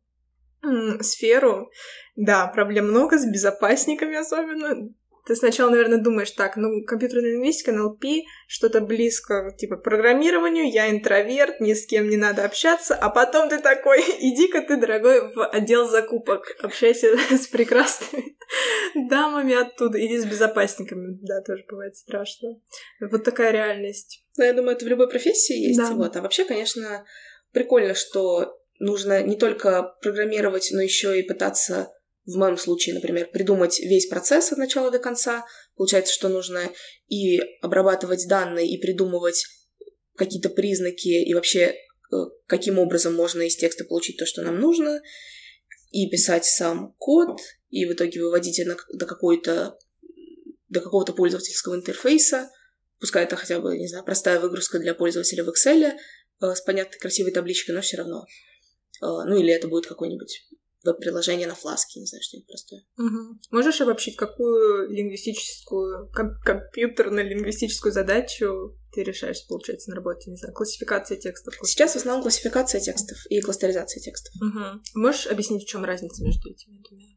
сферу. 1.01 1.69
Да, 2.15 2.47
проблем 2.47 2.87
много 2.89 3.17
с 3.17 3.25
безопасниками 3.25 4.15
особенно 4.15 4.89
ты 5.25 5.35
сначала, 5.35 5.71
наверное, 5.71 5.97
думаешь, 5.97 6.31
так, 6.31 6.55
ну, 6.55 6.83
компьютерная 6.83 7.31
лингвистика, 7.31 7.71
НЛП, 7.71 8.05
что-то 8.47 8.81
близко, 8.81 9.51
типа, 9.57 9.77
программированию, 9.77 10.71
я 10.71 10.89
интроверт, 10.89 11.59
ни 11.59 11.73
с 11.73 11.87
кем 11.87 12.09
не 12.09 12.17
надо 12.17 12.45
общаться, 12.45 12.95
а 12.95 13.09
потом 13.09 13.49
ты 13.49 13.59
такой, 13.59 14.01
иди-ка 14.19 14.61
ты, 14.61 14.77
дорогой, 14.77 15.33
в 15.33 15.47
отдел 15.47 15.87
закупок, 15.87 16.55
общайся 16.61 17.17
с 17.31 17.47
прекрасными 17.47 18.37
дамами 19.09 19.55
оттуда, 19.55 20.03
иди 20.05 20.17
с 20.17 20.25
безопасниками, 20.25 21.17
да, 21.21 21.41
тоже 21.41 21.65
бывает 21.67 21.95
страшно. 21.95 22.59
Вот 22.99 23.23
такая 23.23 23.51
реальность. 23.51 24.23
Ну, 24.37 24.43
я 24.43 24.53
думаю, 24.53 24.75
это 24.75 24.85
в 24.85 24.89
любой 24.89 25.09
профессии 25.09 25.57
есть, 25.57 25.79
да. 25.79 25.91
вот, 25.91 26.15
а 26.15 26.21
вообще, 26.21 26.45
конечно, 26.45 27.05
прикольно, 27.51 27.93
что 27.93 28.59
нужно 28.79 29.23
не 29.23 29.37
только 29.37 29.95
программировать, 30.01 30.69
но 30.71 30.81
еще 30.81 31.19
и 31.19 31.23
пытаться 31.27 31.91
в 32.25 32.37
моем 32.37 32.57
случае, 32.57 32.95
например, 32.95 33.29
придумать 33.31 33.79
весь 33.79 34.07
процесс 34.07 34.51
от 34.51 34.57
начала 34.57 34.91
до 34.91 34.99
конца. 34.99 35.45
Получается, 35.75 36.13
что 36.13 36.27
нужно 36.27 36.71
и 37.07 37.39
обрабатывать 37.61 38.27
данные, 38.27 38.67
и 38.67 38.81
придумывать 38.81 39.45
какие-то 40.15 40.49
признаки, 40.49 41.07
и 41.07 41.33
вообще 41.33 41.75
э, 42.11 42.15
каким 42.47 42.79
образом 42.79 43.13
можно 43.13 43.41
из 43.41 43.55
текста 43.55 43.83
получить 43.83 44.17
то, 44.17 44.25
что 44.25 44.41
нам 44.41 44.59
нужно, 44.59 45.01
и 45.91 46.09
писать 46.09 46.45
сам 46.45 46.93
код, 46.97 47.39
и 47.69 47.85
в 47.85 47.93
итоге 47.93 48.21
выводить 48.21 48.59
это 48.59 48.77
до 48.93 49.05
какой-то 49.05 49.77
до 50.67 50.81
какого-то 50.81 51.13
пользовательского 51.13 51.75
интерфейса, 51.75 52.49
пускай 52.99 53.23
это 53.23 53.35
хотя 53.35 53.59
бы, 53.59 53.77
не 53.77 53.87
знаю, 53.87 54.03
простая 54.03 54.39
выгрузка 54.39 54.79
для 54.79 54.95
пользователя 54.95 55.43
в 55.43 55.49
Excel 55.49 55.91
э, 56.41 56.55
с 56.55 56.61
понятной 56.61 56.97
красивой 56.97 57.31
табличкой, 57.31 57.75
но 57.75 57.81
все 57.81 57.97
равно. 57.97 58.25
Э, 59.01 59.05
ну 59.27 59.37
или 59.37 59.53
это 59.53 59.67
будет 59.67 59.85
какой-нибудь 59.85 60.47
веб-приложение 60.85 61.47
на 61.47 61.55
фласке, 61.55 61.99
не 61.99 62.05
знаю, 62.05 62.21
что-нибудь 62.23 62.47
простое. 62.47 62.81
Угу. 62.97 63.39
Можешь 63.51 63.81
обобщить, 63.81 64.15
какую 64.15 64.89
лингвистическую, 64.89 66.09
ком- 66.13 66.39
компьютерно-лингвистическую 66.43 67.91
задачу 67.91 68.77
ты 68.93 69.03
решаешь, 69.03 69.45
получается, 69.47 69.89
на 69.89 69.97
работе? 69.97 70.31
Не 70.31 70.37
знаю, 70.37 70.53
классификация 70.53 71.17
текстов. 71.17 71.55
Сейчас 71.63 71.93
в 71.93 71.97
основном 71.97 72.21
классификация 72.21 72.79
текстов 72.79 73.17
и 73.29 73.41
кластеризация 73.41 74.01
текстов. 74.01 74.33
Угу. 74.41 74.99
Можешь 75.01 75.27
объяснить, 75.27 75.63
в 75.63 75.67
чем 75.67 75.83
разница 75.83 76.23
между 76.23 76.49
этими 76.49 76.81
двумя? 76.87 77.07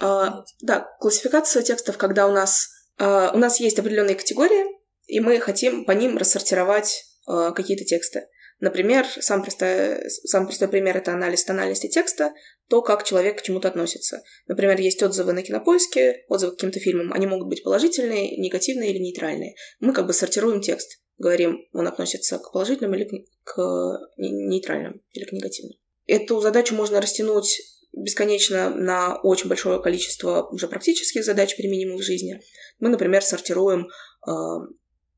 А, 0.00 0.44
да, 0.62 0.88
классификация 0.98 1.62
текстов, 1.62 1.98
когда 1.98 2.26
у 2.26 2.32
нас 2.32 2.68
а, 3.00 3.32
у 3.32 3.38
нас 3.38 3.60
есть 3.60 3.78
определенные 3.78 4.14
категории, 4.14 4.64
и 5.06 5.20
мы 5.20 5.40
хотим 5.40 5.84
по 5.84 5.92
ним 5.92 6.18
рассортировать 6.18 7.04
а, 7.26 7.52
какие-то 7.52 7.84
тексты. 7.84 8.26
Например, 8.60 9.06
сам 9.20 9.42
простой, 9.42 10.08
сам 10.10 10.46
простой 10.46 10.68
пример— 10.68 10.96
это 10.98 11.12
анализ 11.12 11.44
тональности 11.44 11.88
текста, 11.88 12.32
то, 12.68 12.82
как 12.82 13.04
человек 13.04 13.38
к 13.38 13.42
чему-то 13.42 13.68
относится. 13.68 14.22
Например, 14.46 14.78
есть 14.78 15.02
отзывы 15.02 15.32
на 15.32 15.42
кинопоиске, 15.42 16.24
отзывы 16.28 16.52
к 16.52 16.56
каким-то 16.56 16.78
фильмам. 16.78 17.12
Они 17.12 17.26
могут 17.26 17.48
быть 17.48 17.64
положительные, 17.64 18.36
негативные 18.36 18.90
или 18.90 18.98
нейтральные. 18.98 19.54
Мы 19.80 19.94
как 19.94 20.06
бы 20.06 20.12
сортируем 20.12 20.60
текст. 20.60 21.00
Говорим, 21.16 21.66
он 21.72 21.86
относится 21.86 22.38
к 22.38 22.52
положительным 22.52 22.94
или 22.94 23.26
к 23.44 23.98
нейтральным, 24.18 25.02
или 25.12 25.24
к 25.24 25.32
негативным. 25.32 25.78
Эту 26.06 26.40
задачу 26.40 26.74
можно 26.74 27.00
растянуть 27.00 27.60
бесконечно 27.92 28.70
на 28.70 29.16
очень 29.22 29.48
большое 29.48 29.82
количество 29.82 30.48
уже 30.50 30.68
практических 30.68 31.24
задач, 31.24 31.56
применимых 31.56 32.00
в 32.00 32.04
жизни. 32.04 32.40
Мы, 32.78 32.88
например, 32.88 33.22
сортируем 33.22 33.88
э, 34.26 34.30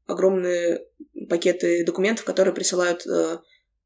огромные 0.07 0.87
пакеты 1.29 1.85
документов, 1.85 2.25
которые 2.25 2.55
присылают 2.55 3.07
э, 3.07 3.39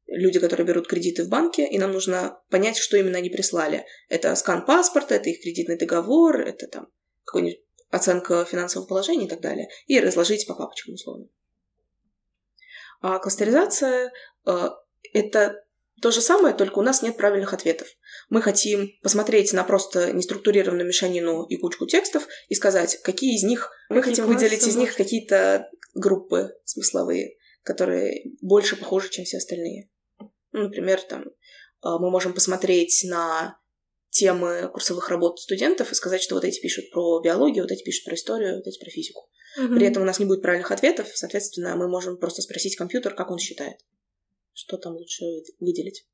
люди, 0.07 0.39
которые 0.39 0.65
берут 0.65 0.87
кредиты 0.87 1.23
в 1.23 1.29
банке, 1.29 1.67
и 1.67 1.77
нам 1.77 1.91
нужно 1.91 2.41
понять, 2.49 2.77
что 2.77 2.97
именно 2.97 3.17
они 3.17 3.29
прислали. 3.29 3.85
Это 4.09 4.35
скан 4.35 4.65
паспорта, 4.65 5.15
это 5.15 5.29
их 5.29 5.41
кредитный 5.41 5.77
договор, 5.77 6.39
это 6.39 6.67
там 6.67 6.87
какой-нибудь 7.25 7.61
оценка 7.89 8.45
финансового 8.45 8.87
положения 8.87 9.25
и 9.25 9.29
так 9.29 9.41
далее, 9.41 9.69
и 9.85 9.99
разложить 9.99 10.47
по 10.47 10.55
папочкам 10.55 10.95
условно. 10.95 11.27
А 13.01 13.19
кластеризация 13.19 14.11
э,— 14.45 14.69
это 15.13 15.63
то 16.01 16.11
же 16.11 16.21
самое, 16.21 16.53
только 16.53 16.79
у 16.79 16.83
нас 16.83 17.01
нет 17.01 17.17
правильных 17.17 17.53
ответов. 17.53 17.87
Мы 18.29 18.41
хотим 18.41 18.91
посмотреть 19.01 19.53
на 19.53 19.63
просто 19.63 20.11
неструктурированную 20.13 20.87
мешанину 20.87 21.43
и 21.45 21.57
кучку 21.57 21.87
текстов 21.87 22.27
и 22.49 22.55
сказать, 22.55 23.01
какие 23.01 23.35
из 23.35 23.43
них... 23.43 23.71
Мы 23.89 24.03
хотим 24.03 24.25
выделить 24.25 24.67
из 24.67 24.75
них 24.75 24.95
какие-то 24.95 25.69
группы 25.95 26.53
смысловые, 26.65 27.37
которые 27.63 28.31
больше 28.41 28.75
похожи, 28.75 29.09
чем 29.09 29.25
все 29.25 29.37
остальные. 29.37 29.89
Ну, 30.51 30.63
например, 30.63 31.01
там 31.01 31.25
а, 31.81 31.99
мы 31.99 32.09
можем 32.09 32.33
посмотреть 32.33 33.03
на 33.05 33.57
темы 34.09 34.69
курсовых 34.71 35.09
работ 35.09 35.39
студентов 35.39 35.91
и 35.91 35.95
сказать, 35.95 36.21
что 36.21 36.35
вот 36.35 36.43
эти 36.43 36.59
пишут 36.59 36.89
про 36.91 37.19
биологию, 37.21 37.63
вот 37.63 37.71
эти 37.71 37.83
пишут 37.83 38.05
про 38.05 38.15
историю, 38.15 38.55
вот 38.55 38.67
эти 38.67 38.79
про 38.79 38.89
физику. 38.89 39.29
Mm-hmm. 39.59 39.75
При 39.75 39.87
этом 39.87 40.03
у 40.03 40.05
нас 40.05 40.19
не 40.19 40.25
будет 40.25 40.41
правильных 40.41 40.71
ответов, 40.71 41.07
соответственно, 41.13 41.75
мы 41.75 41.87
можем 41.87 42.17
просто 42.17 42.41
спросить 42.41 42.75
компьютер, 42.75 43.13
как 43.13 43.31
он 43.31 43.37
считает, 43.37 43.77
что 44.57 44.77
там 44.77 44.93
лучше 44.93 45.23
выделить 45.59 46.05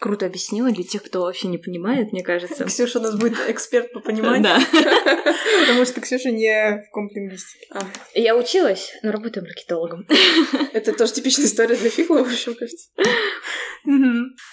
круто 0.00 0.26
объяснила 0.26 0.72
для 0.72 0.82
тех, 0.82 1.04
кто 1.04 1.20
вообще 1.20 1.46
не 1.48 1.58
понимает, 1.58 2.12
мне 2.12 2.22
кажется. 2.22 2.64
Ксюша 2.64 2.98
у 2.98 3.02
нас 3.02 3.16
будет 3.16 3.38
эксперт 3.48 3.92
по 3.92 4.00
пониманию. 4.00 4.42
Да. 4.42 4.58
Потому 5.60 5.84
что 5.84 6.00
Ксюша 6.00 6.30
не 6.30 6.82
в 6.82 6.90
комплингвистике. 6.90 7.66
А. 7.70 7.80
Я 8.14 8.34
училась, 8.36 8.92
но 9.02 9.12
работаю 9.12 9.44
маркетологом. 9.44 10.06
Это 10.72 10.94
тоже 10.94 11.12
типичная 11.12 11.44
история 11.44 11.76
для 11.76 11.90
фикла, 11.90 12.24
в 12.24 12.28
общем, 12.28 12.54
кажется. 12.54 12.90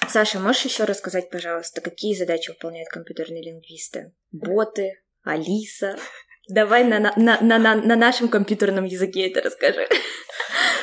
Саша, 0.10 0.40
можешь 0.40 0.66
еще 0.66 0.84
рассказать, 0.84 1.30
пожалуйста, 1.30 1.82
какие 1.82 2.14
задачи 2.16 2.52
выполняют 2.52 2.90
компьютерные 2.90 3.42
лингвисты? 3.42 4.14
Боты, 4.32 5.02
Алиса, 5.24 5.98
Давай 6.48 6.84
на, 6.84 7.00
на, 7.00 7.14
на, 7.18 7.42
на, 7.42 7.76
на 7.76 7.96
нашем 7.96 8.30
компьютерном 8.30 8.86
языке 8.86 9.30
это 9.30 9.42
расскажи. 9.42 9.88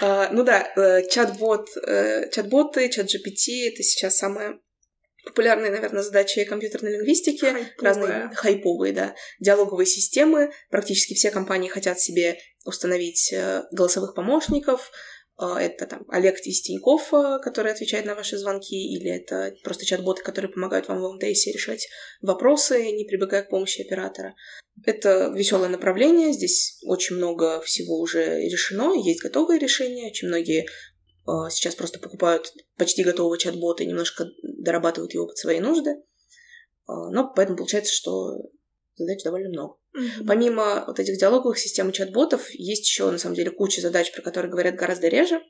Uh, 0.00 0.28
ну 0.32 0.42
да, 0.42 0.70
uh, 0.76 1.08
чат-бот, 1.08 1.68
uh, 1.88 2.28
чат-боты, 2.30 2.90
чат-GPT— 2.90 3.68
это 3.72 3.82
сейчас 3.82 4.16
самая 4.16 4.58
популярная, 5.24 5.70
наверное, 5.70 6.02
задача 6.02 6.44
компьютерной 6.44 6.92
лингвистики. 6.92 7.44
Хайповые. 7.44 7.74
Разные 7.78 8.30
хайповые, 8.34 8.92
да. 8.92 9.14
Диалоговые 9.40 9.86
системы. 9.86 10.52
Практически 10.70 11.14
все 11.14 11.30
компании 11.30 11.68
хотят 11.68 11.98
себе 11.98 12.38
установить 12.64 13.32
э, 13.32 13.62
голосовых 13.72 14.14
помощников, 14.14 14.90
это 15.36 15.86
там 15.86 16.04
Олег 16.08 16.38
из 16.40 16.62
а, 17.12 17.38
который 17.40 17.72
отвечает 17.72 18.06
на 18.06 18.14
ваши 18.14 18.38
звонки, 18.38 18.76
или 18.76 19.10
это 19.10 19.54
просто 19.64 19.84
чат-боты, 19.84 20.22
которые 20.22 20.52
помогают 20.52 20.88
вам 20.88 21.00
в 21.00 21.14
МТС 21.14 21.46
решать 21.46 21.88
вопросы, 22.22 22.92
не 22.92 23.04
прибегая 23.04 23.42
к 23.42 23.50
помощи 23.50 23.80
оператора. 23.80 24.34
Это 24.84 25.32
веселое 25.34 25.68
направление, 25.68 26.32
здесь 26.32 26.78
очень 26.84 27.16
много 27.16 27.60
всего 27.62 27.98
уже 27.98 28.40
решено, 28.42 28.94
есть 28.94 29.22
готовые 29.22 29.58
решения, 29.58 30.06
очень 30.06 30.28
многие 30.28 30.66
а, 31.26 31.50
сейчас 31.50 31.74
просто 31.74 31.98
покупают 31.98 32.52
почти 32.76 33.02
готовые 33.02 33.40
чат-боты 33.40 33.84
и 33.84 33.88
немножко 33.88 34.26
дорабатывают 34.42 35.14
его 35.14 35.26
под 35.26 35.36
свои 35.36 35.58
нужды. 35.58 35.96
Но 36.86 37.32
поэтому 37.34 37.56
получается, 37.56 37.94
что 37.94 38.36
задач 38.96 39.22
довольно 39.24 39.48
много. 39.48 39.76
Mm-hmm. 39.96 40.26
Помимо 40.26 40.84
вот 40.86 40.98
этих 40.98 41.18
диалоговых 41.18 41.58
систем 41.58 41.90
и 41.90 41.92
чат-ботов, 41.92 42.50
есть 42.50 42.86
еще, 42.86 43.10
на 43.10 43.18
самом 43.18 43.36
деле, 43.36 43.50
куча 43.50 43.80
задач, 43.80 44.12
про 44.12 44.22
которые 44.22 44.50
говорят 44.50 44.74
гораздо 44.74 45.08
реже. 45.08 45.40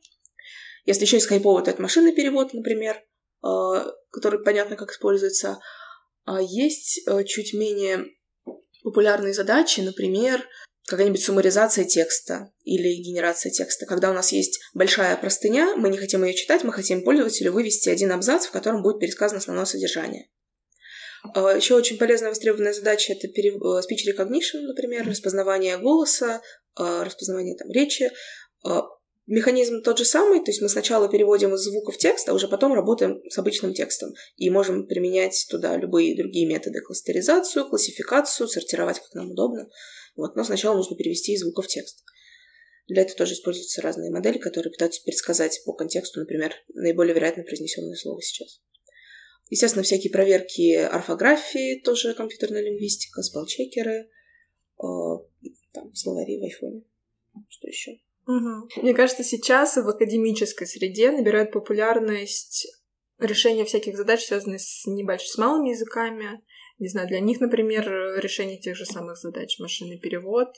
Если 0.85 1.05
еще 1.05 1.17
из 1.17 1.27
хайпового, 1.27 1.63
то 1.63 1.71
это 1.71 1.81
машинный 1.81 2.13
перевод, 2.13 2.53
например, 2.53 3.03
а, 3.43 3.87
который 4.11 4.43
понятно, 4.43 4.77
как 4.77 4.91
используется. 4.91 5.59
А 6.25 6.41
есть 6.41 7.07
э, 7.07 7.25
чуть 7.25 7.53
менее 7.53 8.07
популярные 8.83 9.35
задачи, 9.35 9.81
например, 9.81 10.47
какая-нибудь 10.87 11.23
суммаризация 11.23 11.85
текста 11.85 12.53
или 12.63 13.03
генерация 13.03 13.51
текста. 13.51 13.87
Когда 13.87 14.11
у 14.11 14.15
нас 14.15 14.33
есть 14.33 14.61
большая 14.75 15.17
простыня, 15.17 15.75
мы 15.77 15.89
не 15.89 15.99
хотим 15.99 16.25
ее 16.25 16.35
читать, 16.35 16.65
мы 16.65 16.73
хотим 16.73 17.03
пользователю 17.03 17.53
вывести 17.53 17.89
один 17.89 18.13
абзац, 18.13 18.47
в 18.47 18.53
котором 18.53 18.83
будет 18.83 19.01
пересказано 19.01 19.39
основное 19.39 19.65
содержание. 19.65 20.29
А, 21.33 21.57
Еще 21.57 21.75
очень 21.75 21.97
полезная 21.97 22.31
востребованная 22.31 22.73
задача 22.73 23.13
это 23.13 23.29
перев... 23.29 23.55
Э, 23.57 23.81
speech 23.81 24.13
recognition, 24.13 24.61
например, 24.63 25.09
распознавание 25.09 25.79
голоса, 25.79 26.43
а, 26.75 27.05
распознавание 27.05 27.57
там, 27.57 27.71
речи. 27.71 28.11
А, 28.65 28.83
Механизм 29.27 29.81
тот 29.81 29.97
же 29.97 30.05
самый, 30.05 30.41
то 30.41 30.51
есть 30.51 30.61
мы 30.61 30.69
сначала 30.69 31.09
переводим 31.09 31.55
из 31.55 31.61
звуков 31.61 31.97
текст, 31.97 32.29
а 32.29 32.35
уже 32.35 32.47
потом 32.47 32.75
работаем 32.75 33.23
с 33.31 33.39
обычным 33.39 33.73
текстом. 33.73 34.13
И 34.37 34.51
можем 34.51 34.87
применять 34.87 35.47
туда 35.49 35.79
любые 35.79 36.15
другие 36.15 36.47
методы, 36.47 36.83
кластеризацию, 36.83 37.67
классификацию, 37.67 38.49
сортировать 38.49 38.99
как 38.99 39.15
нам 39.15 39.31
удобно. 39.31 39.71
Вот. 40.15 40.37
Но 40.37 40.45
сначала 40.45 40.77
нужно 40.77 40.95
перевести 40.95 41.33
из 41.33 41.41
звуков 41.41 41.69
текст. 41.69 42.05
Для 42.87 43.01
этого 43.01 43.17
тоже 43.17 43.33
используются 43.33 43.81
разные 43.81 44.11
модели, 44.11 44.37
которые 44.37 44.71
пытаются 44.71 45.01
предсказать 45.03 45.59
по 45.65 45.73
контексту, 45.73 46.21
например, 46.21 46.53
наиболее 46.75 47.15
вероятно 47.15 47.45
произнесенное 47.45 47.97
слово 47.97 48.21
сейчас. 48.21 48.61
Естественно, 49.51 49.83
всякие 49.83 50.11
проверки 50.11 50.75
орфографии, 50.75 51.81
тоже 51.81 52.15
компьютерная 52.15 52.63
лингвистика, 52.63 53.23
спелчекеры, 53.23 54.09
э, 54.79 54.87
там, 55.73 55.95
словари 55.95 56.41
в 56.41 56.45
айфоне. 56.45 56.83
Что 57.49 57.69
еще? 57.69 57.93
Угу. 58.27 58.83
Мне 58.83 58.95
кажется, 58.95 59.23
сейчас 59.23 59.77
в 59.77 59.89
академической 59.89 60.67
среде 60.67 61.11
набирают 61.11 61.53
популярность 61.53 62.67
решение 63.19 63.65
всяких 63.65 63.97
задач, 63.97 64.25
связанных 64.25 64.61
с 64.61 64.87
небольшими, 64.87 65.29
с 65.29 65.39
малыми 65.39 65.71
языками. 65.71 66.43
Не 66.79 66.89
знаю, 66.89 67.07
для 67.07 67.21
них, 67.21 67.41
например, 67.41 67.87
решение 68.19 68.59
тех 68.59 68.77
же 68.77 68.85
самых 68.87 69.17
задач, 69.19 69.59
машинный 69.61 69.99
перевод, 69.99 70.49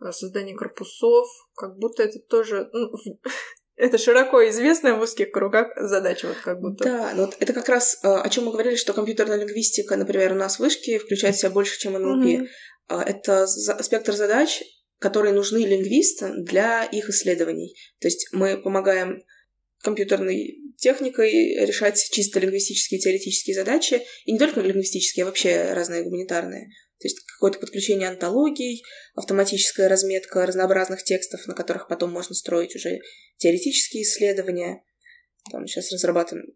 э, 0.00 0.12
создание 0.12 0.56
корпусов, 0.56 1.26
как 1.54 1.76
будто 1.76 2.02
это 2.04 2.18
тоже... 2.20 2.70
Ну, 2.72 2.92
это 3.78 3.96
широко 3.96 4.46
известная 4.48 4.94
в 4.94 5.00
узких 5.00 5.30
кругах 5.30 5.68
задача, 5.76 6.26
вот 6.26 6.36
как 6.38 6.60
будто. 6.60 6.84
Да, 6.84 7.12
ну 7.14 7.26
вот 7.26 7.36
это 7.38 7.52
как 7.52 7.68
раз 7.68 7.98
э, 8.02 8.08
о 8.08 8.28
чем 8.28 8.44
мы 8.44 8.52
говорили, 8.52 8.76
что 8.76 8.92
компьютерная 8.92 9.38
лингвистика, 9.38 9.96
например, 9.96 10.32
у 10.32 10.36
нас 10.36 10.56
в 10.56 10.60
вышке 10.60 10.98
включает 10.98 11.36
в 11.36 11.38
себя 11.38 11.50
больше, 11.50 11.78
чем 11.78 11.92
НЛП. 11.92 12.26
Mm-hmm. 12.26 13.02
Это 13.04 13.46
спектр 13.46 14.12
задач, 14.14 14.62
которые 14.98 15.32
нужны 15.32 15.58
лингвистам 15.58 16.44
для 16.44 16.84
их 16.84 17.08
исследований. 17.08 17.74
То 18.00 18.08
есть 18.08 18.28
мы 18.32 18.56
помогаем 18.60 19.22
компьютерной 19.82 20.58
техникой 20.76 21.64
решать 21.64 22.02
чисто 22.10 22.40
лингвистические 22.40 22.98
теоретические 22.98 23.54
задачи, 23.54 24.02
и 24.24 24.32
не 24.32 24.38
только 24.38 24.60
лингвистические, 24.60 25.24
а 25.24 25.26
вообще 25.26 25.72
разные 25.72 26.02
гуманитарные. 26.02 26.68
То 27.00 27.06
есть 27.06 27.20
какое-то 27.24 27.60
подключение 27.60 28.08
антологий, 28.08 28.82
автоматическая 29.14 29.88
разметка 29.88 30.44
разнообразных 30.44 31.04
текстов, 31.04 31.46
на 31.46 31.54
которых 31.54 31.88
потом 31.88 32.10
можно 32.10 32.34
строить 32.34 32.74
уже 32.74 32.98
теоретические 33.36 34.02
исследования. 34.02 34.82
Там 35.50 35.66
сейчас 35.66 35.92
разрабатываем 35.92 36.46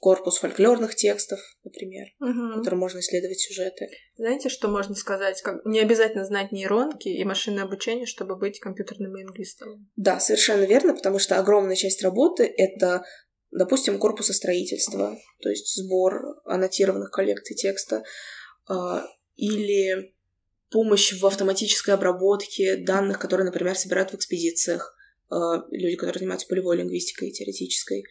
корпус 0.00 0.38
фольклорных 0.38 0.94
текстов, 0.94 1.40
например, 1.64 2.06
угу. 2.20 2.58
которым 2.58 2.78
можно 2.78 3.00
исследовать 3.00 3.40
сюжеты. 3.40 3.88
Знаете, 4.16 4.48
что 4.48 4.68
можно 4.68 4.94
сказать? 4.94 5.40
Как... 5.42 5.64
Не 5.64 5.80
обязательно 5.80 6.24
знать 6.24 6.52
нейронки 6.52 7.08
и 7.08 7.24
машинное 7.24 7.64
обучение, 7.64 8.06
чтобы 8.06 8.36
быть 8.36 8.60
компьютерным 8.60 9.16
лингвистом. 9.16 9.90
Да, 9.96 10.20
совершенно 10.20 10.64
верно, 10.64 10.94
потому 10.94 11.18
что 11.18 11.38
огромная 11.38 11.74
часть 11.76 12.02
работы— 12.02 12.44
это, 12.56 13.04
допустим, 13.50 13.98
корпусостроительство, 13.98 15.16
то 15.40 15.48
есть 15.48 15.74
сбор 15.74 16.40
аннотированных 16.44 17.10
коллекций 17.10 17.56
текста, 17.56 18.04
а, 18.66 19.04
или 19.36 20.14
помощь 20.70 21.12
в 21.12 21.26
автоматической 21.26 21.94
обработке 21.94 22.76
данных, 22.76 23.18
которые, 23.18 23.46
например, 23.46 23.76
собирают 23.76 24.10
в 24.10 24.14
экспедициях 24.14 24.94
Э, 25.30 25.62
люди, 25.70 25.96
которые 25.96 26.20
занимаются 26.20 26.46
полевой 26.46 26.76
лингвистикой 26.76 27.28
и 27.28 27.32
теоретической, 27.32 28.04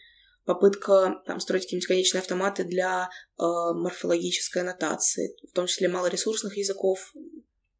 попытка 0.45 1.21
там, 1.25 1.39
строить 1.39 1.63
какие-нибудь 1.63 1.87
конечные 1.87 2.19
автоматы 2.19 2.63
для 2.63 3.09
э, 3.39 3.43
морфологической 3.43 4.61
аннотации, 4.61 5.35
в 5.49 5.53
том 5.53 5.67
числе 5.67 5.87
малоресурсных 5.87 6.57
языков, 6.57 7.13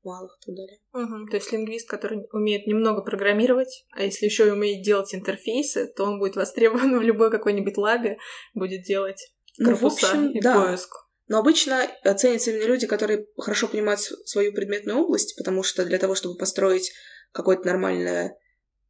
малых 0.03 0.37
и 0.39 0.45
так 0.45 0.55
далее. 0.55 0.79
Угу. 0.93 1.29
То 1.29 1.37
есть 1.37 1.51
лингвист, 1.51 1.89
который 1.89 2.25
умеет 2.31 2.67
немного 2.67 3.01
программировать, 3.01 3.85
а 3.91 4.03
если 4.03 4.25
еще 4.25 4.47
и 4.47 4.51
умеет 4.51 4.83
делать 4.83 5.13
интерфейсы, 5.15 5.87
то 5.87 6.03
он 6.03 6.19
будет 6.19 6.35
востребован 6.35 6.97
в 6.97 7.01
любой 7.01 7.31
какой-нибудь 7.31 7.77
лабе, 7.77 8.17
будет 8.53 8.83
делать 8.83 9.33
корпуса 9.57 9.71
ну, 9.71 9.77
в 9.77 9.93
общем, 9.93 10.31
и 10.31 10.41
да. 10.41 10.61
поиск. 10.61 10.93
Но 11.33 11.39
обычно 11.39 11.89
ценятся 12.15 12.51
именно 12.51 12.67
люди, 12.67 12.85
которые 12.85 13.25
хорошо 13.39 13.67
понимают 13.67 14.01
свою 14.01 14.53
предметную 14.53 14.99
область, 14.99 15.35
потому 15.35 15.63
что 15.63 15.83
для 15.83 15.97
того, 15.97 16.13
чтобы 16.13 16.37
построить 16.37 16.91
какое-то 17.31 17.65
нормальное 17.65 18.37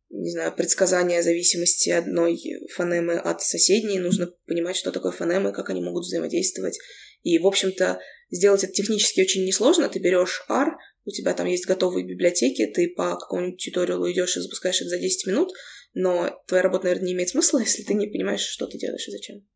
не 0.09 0.29
знаю, 0.29 0.53
предсказания 0.53 1.23
зависимости 1.23 1.89
одной 1.89 2.37
фонемы 2.75 3.13
от 3.13 3.41
соседней, 3.41 3.97
нужно 3.97 4.27
понимать, 4.45 4.75
что 4.75 4.91
такое 4.91 5.13
фонемы, 5.13 5.53
как 5.53 5.69
они 5.69 5.81
могут 5.81 6.03
взаимодействовать. 6.03 6.77
И, 7.21 7.39
в 7.39 7.47
общем-то, 7.47 8.01
сделать 8.29 8.65
это 8.65 8.73
технически 8.73 9.21
очень 9.21 9.45
несложно. 9.45 9.87
Ты 9.87 9.99
берешь 9.99 10.43
R, 10.49 10.75
у 11.05 11.11
тебя 11.11 11.33
там 11.33 11.47
есть 11.47 11.65
готовые 11.65 12.05
библиотеки, 12.05 12.65
ты 12.65 12.89
по 12.89 13.15
какому-нибудь 13.15 13.63
туториалу 13.63 14.11
идешь 14.11 14.35
и 14.35 14.41
запускаешь 14.41 14.81
это 14.81 14.89
за 14.89 14.99
10 14.99 15.27
минут, 15.27 15.53
но 15.93 16.43
твоя 16.47 16.61
работа, 16.61 16.87
наверное, 16.87 17.05
не 17.05 17.13
имеет 17.13 17.29
смысла, 17.29 17.59
если 17.65 17.83
ты 17.83 17.93
не 17.93 18.07
понимаешь, 18.07 18.41
что 18.41 18.67
ты 18.67 18.77
делаешь 18.77 19.07
и 19.07 19.11
зачем. 19.11 19.47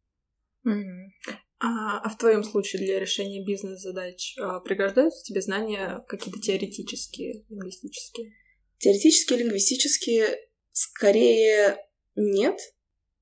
А, 1.60 2.00
а 2.00 2.10
в 2.10 2.18
твоем 2.18 2.44
случае 2.44 2.84
для 2.84 3.00
решения 3.00 3.44
бизнес-задач 3.44 4.36
а, 4.40 4.60
пригождаются 4.60 5.24
тебе 5.24 5.42
знания 5.42 6.04
какие-то 6.08 6.40
теоретические, 6.40 7.46
лингвистические? 7.50 8.34
Теоретические, 8.78 9.40
лингвистические 9.40 10.38
Скорее 10.80 11.76
нет, 12.16 12.56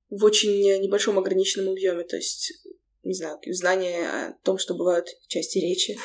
в 0.09 0.25
очень 0.25 0.51
небольшом 0.81 1.17
ограниченном 1.17 1.69
объеме, 1.69 2.03
то 2.03 2.17
есть 2.17 2.51
не 3.03 3.13
знаю, 3.13 3.37
знания 3.51 4.09
о 4.09 4.33
том, 4.43 4.57
что 4.57 4.73
бывают 4.73 5.07
части 5.29 5.59
речи. 5.59 5.97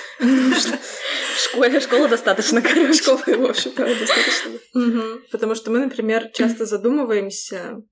Школа, 1.36 1.80
школа 1.80 2.06
достаточно, 2.06 2.62
короче. 2.62 3.02
Школа, 3.02 3.18
в 3.26 3.44
общем, 3.46 3.72
достаточно. 3.74 5.20
Потому 5.32 5.56
что 5.56 5.72
мы, 5.72 5.80
например, 5.80 6.30
часто 6.32 6.66
задумываемся, 6.66 7.82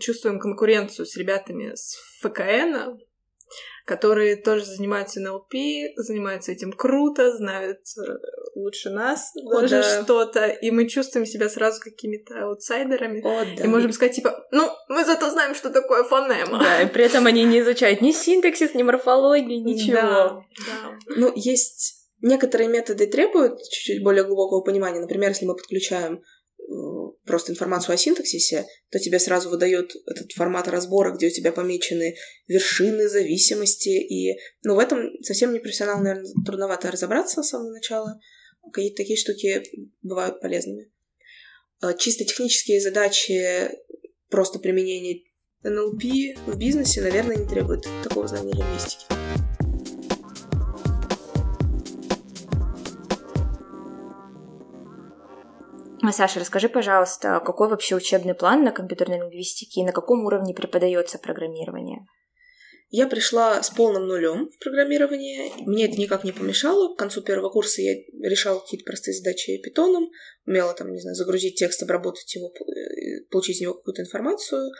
чувствуем 0.00 0.40
конкуренцию 0.40 1.06
с 1.06 1.16
ребятами 1.16 1.74
с 1.76 1.94
ФКН, 2.20 2.98
которые 3.88 4.36
тоже 4.36 4.66
занимаются 4.66 5.18
НЛП, 5.20 5.54
занимаются 5.96 6.52
этим 6.52 6.72
круто, 6.72 7.34
знают 7.34 7.78
э, 7.96 8.02
лучше 8.54 8.90
нас 8.90 9.32
О, 9.34 9.60
даже 9.62 9.76
да. 9.76 10.02
что-то, 10.02 10.46
и 10.46 10.70
мы 10.70 10.86
чувствуем 10.86 11.24
себя 11.24 11.48
сразу 11.48 11.80
какими-то 11.80 12.44
аутсайдерами. 12.44 13.20
О, 13.20 13.56
да. 13.56 13.64
И 13.64 13.66
можем 13.66 13.92
сказать, 13.92 14.14
типа, 14.14 14.46
ну, 14.52 14.68
мы 14.90 15.06
зато 15.06 15.30
знаем, 15.30 15.54
что 15.54 15.70
такое 15.70 16.04
фонема. 16.04 16.58
Да, 16.58 16.82
и 16.82 16.86
при 16.86 17.04
этом 17.04 17.24
они 17.24 17.44
не 17.44 17.60
изучают 17.60 18.02
ни 18.02 18.12
синтаксис, 18.12 18.74
ни 18.74 18.82
морфологию, 18.82 19.64
ничего. 19.64 19.94
Да, 19.94 20.28
да. 20.66 20.98
Ну, 21.16 21.32
есть... 21.34 21.94
Некоторые 22.20 22.68
методы 22.68 23.06
требуют 23.06 23.62
чуть-чуть 23.62 24.02
более 24.02 24.24
глубокого 24.24 24.60
понимания. 24.60 24.98
Например, 25.00 25.28
если 25.28 25.46
мы 25.46 25.54
подключаем 25.54 26.20
просто 27.28 27.52
информацию 27.52 27.94
о 27.94 27.96
синтаксисе, 27.96 28.66
то 28.90 28.98
тебе 28.98 29.20
сразу 29.20 29.50
выдает 29.50 29.92
этот 30.06 30.32
формат 30.32 30.66
разбора, 30.66 31.12
где 31.12 31.28
у 31.28 31.30
тебя 31.30 31.52
помечены 31.52 32.16
вершины, 32.48 33.08
зависимости, 33.08 33.90
и, 33.90 34.36
ну, 34.64 34.74
в 34.74 34.78
этом 34.80 35.12
совсем 35.22 35.52
не 35.52 35.60
профессионал, 35.60 36.00
наверное, 36.02 36.32
трудновато 36.44 36.90
разобраться 36.90 37.42
с 37.42 37.50
самого 37.50 37.70
начала. 37.70 38.18
Какие-то 38.72 38.96
такие 38.96 39.16
штуки 39.16 39.62
бывают 40.02 40.40
полезными. 40.40 40.90
А, 41.80 41.94
чисто 41.94 42.24
технические 42.24 42.80
задачи, 42.80 43.70
просто 44.28 44.58
применение 44.58 45.22
НЛП 45.62 46.02
в 46.46 46.58
бизнесе, 46.58 47.00
наверное, 47.02 47.36
не 47.36 47.46
требует 47.46 47.86
такого 48.02 48.26
знания 48.26 48.52
лингвистики. 48.52 49.27
Саша, 56.12 56.40
расскажи, 56.40 56.68
пожалуйста, 56.68 57.40
какой 57.44 57.68
вообще 57.68 57.96
учебный 57.96 58.34
план 58.34 58.64
на 58.64 58.72
компьютерной 58.72 59.18
лингвистике 59.18 59.80
и 59.80 59.84
на 59.84 59.92
каком 59.92 60.24
уровне 60.24 60.54
преподается 60.54 61.18
программирование? 61.18 62.06
Я 62.90 63.06
пришла 63.06 63.62
с 63.62 63.68
полным 63.68 64.06
нулем 64.06 64.48
в 64.48 64.58
программировании. 64.58 65.52
Мне 65.66 65.84
это 65.84 66.00
никак 66.00 66.24
не 66.24 66.32
помешало. 66.32 66.94
К 66.94 66.98
концу 66.98 67.20
первого 67.20 67.50
курса 67.50 67.82
я 67.82 67.94
решала 68.22 68.60
какие-то 68.60 68.86
простые 68.86 69.14
задачи 69.14 69.60
питоном, 69.62 70.10
умела 70.46 70.72
там, 70.72 70.90
не 70.90 71.00
знаю, 71.00 71.14
загрузить 71.14 71.56
текст, 71.56 71.82
обработать 71.82 72.34
его, 72.34 72.48
э, 72.48 73.24
получить 73.30 73.56
из 73.56 73.60
него 73.60 73.74
какую-то 73.74 74.02
информацию, 74.02 74.70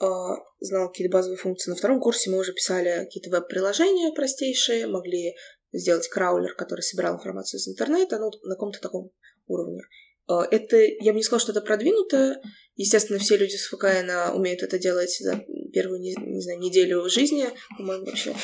а, 0.00 0.36
знала 0.58 0.88
какие-то 0.88 1.12
базовые 1.12 1.38
функции. 1.38 1.70
На 1.70 1.76
втором 1.76 2.00
курсе 2.00 2.30
мы 2.30 2.38
уже 2.38 2.52
писали 2.52 3.04
какие-то 3.04 3.30
веб-приложения 3.30 4.12
простейшие, 4.12 4.88
могли 4.88 5.36
сделать 5.72 6.08
краулер, 6.08 6.54
который 6.54 6.80
собирал 6.80 7.16
информацию 7.16 7.58
из 7.58 7.68
интернета, 7.68 8.18
ну, 8.18 8.30
на 8.42 8.54
каком-то 8.54 8.80
таком 8.80 9.12
уровне. 9.46 9.82
А, 10.28 10.46
это, 10.50 10.76
я 10.76 11.12
бы 11.12 11.18
не 11.18 11.22
сказала, 11.22 11.40
что 11.40 11.52
это 11.52 11.62
продвинуто. 11.62 12.40
Естественно, 12.76 13.18
все 13.18 13.36
люди 13.36 13.56
с 13.56 13.66
ФКН 13.68 14.36
умеют 14.36 14.62
это 14.62 14.78
делать 14.78 15.16
за 15.18 15.42
первую, 15.72 16.00
не, 16.00 16.14
не 16.14 16.40
знаю, 16.40 16.60
неделю 16.60 17.08
жизни, 17.08 17.48
по-моему, 17.76 18.04
вообще. 18.04 18.34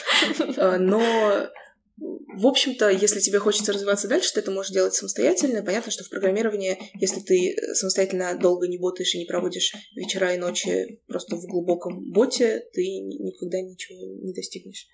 А, 0.57 0.79
но, 0.79 1.51
в 1.99 2.47
общем-то, 2.47 2.88
если 2.88 3.20
тебе 3.20 3.38
хочется 3.38 3.73
развиваться 3.73 4.09
дальше, 4.09 4.33
ты 4.33 4.40
это 4.40 4.51
можешь 4.51 4.73
делать 4.73 4.94
самостоятельно. 4.94 5.62
Понятно, 5.62 5.92
что 5.92 6.05
в 6.05 6.11
программировании, 6.11 6.79
если 6.94 7.20
ты 7.20 7.55
самостоятельно 7.75 8.37
долго 8.37 8.66
не 8.66 8.79
ботаешь 8.79 9.14
и 9.14 9.18
не 9.18 9.27
проводишь 9.27 9.75
вечера 9.94 10.35
и 10.35 10.38
ночи 10.38 11.03
просто 11.07 11.37
в 11.37 11.47
глубоком 11.47 12.11
боте, 12.11 12.64
ты 12.73 12.83
никогда 12.83 13.61
ничего 13.61 13.99
не 14.23 14.33
достигнешь. 14.33 14.88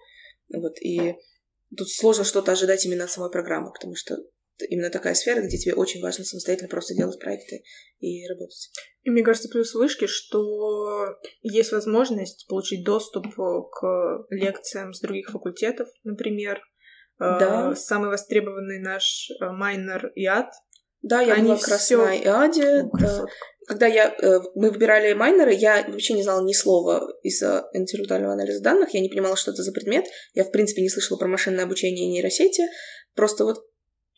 Вот, 0.53 0.77
и 0.83 1.15
тут 1.77 1.89
сложно 1.89 2.25
что-то 2.25 2.53
ожидать 2.53 2.85
именно 2.85 3.05
от 3.05 3.11
самой 3.13 3.31
программы, 3.31 3.73
потому 3.73 3.95
что 3.95 4.19
именно 4.69 4.91
такая 4.91 5.15
сфера, 5.15 5.43
где 5.43 5.57
тебе 5.57 5.75
очень 5.75 6.01
важно 6.01 6.25
самостоятельно 6.25 6.69
просто 6.69 6.95
делать 6.95 7.19
проекты 7.19 7.63
и 7.99 8.27
работать. 8.29 8.71
И 9.03 9.11
мне 9.11 9.23
кажется, 9.23 9.49
плюс 9.49 9.75
вышки, 9.75 10.07
что 10.07 11.17
есть 11.43 11.73
возможность 11.73 12.47
получить 12.49 12.85
доступ 12.85 13.27
к 13.35 14.27
лекциям 14.31 14.93
с 14.93 15.01
других 15.01 15.31
факультетов, 15.31 15.89
например. 16.05 16.61
Да. 17.19 17.73
Э, 17.73 17.77
Самый 17.77 18.09
востребованный 18.09 18.81
наш 18.81 19.31
э, 19.31 19.45
майнер 19.51 20.11
ИАД. 20.15 20.51
Да, 21.03 21.21
я 21.21 21.35
Они 21.35 21.49
была 21.49 21.57
как 21.57 21.69
раз 21.69 21.91
на 21.91 22.17
ИАДе. 22.17 22.81
О, 22.81 22.99
да. 22.99 23.27
Когда 23.67 23.87
я, 23.87 24.09
э, 24.09 24.41
мы 24.55 24.71
выбирали 24.71 25.13
майнеры, 25.13 25.55
я 25.55 25.85
вообще 25.87 26.15
не 26.15 26.23
знала 26.23 26.45
ни 26.45 26.53
слова 26.53 27.09
из 27.23 27.43
э, 27.43 27.63
интеллектуального 27.73 28.33
анализа 28.33 28.63
данных, 28.63 28.95
я 28.95 29.01
не 29.01 29.09
понимала, 29.09 29.37
что 29.37 29.53
это 29.53 29.63
за 29.63 29.73
предмет. 29.73 30.07
Я, 30.35 30.45
в 30.45 30.51
принципе, 30.51 30.83
не 30.83 30.89
слышала 30.91 31.19
про 31.19 31.29
машинное 31.29 31.65
обучение 31.65 32.07
и 32.07 32.11
нейросети. 32.11 32.65
Просто 33.15 33.45
вот 33.45 33.59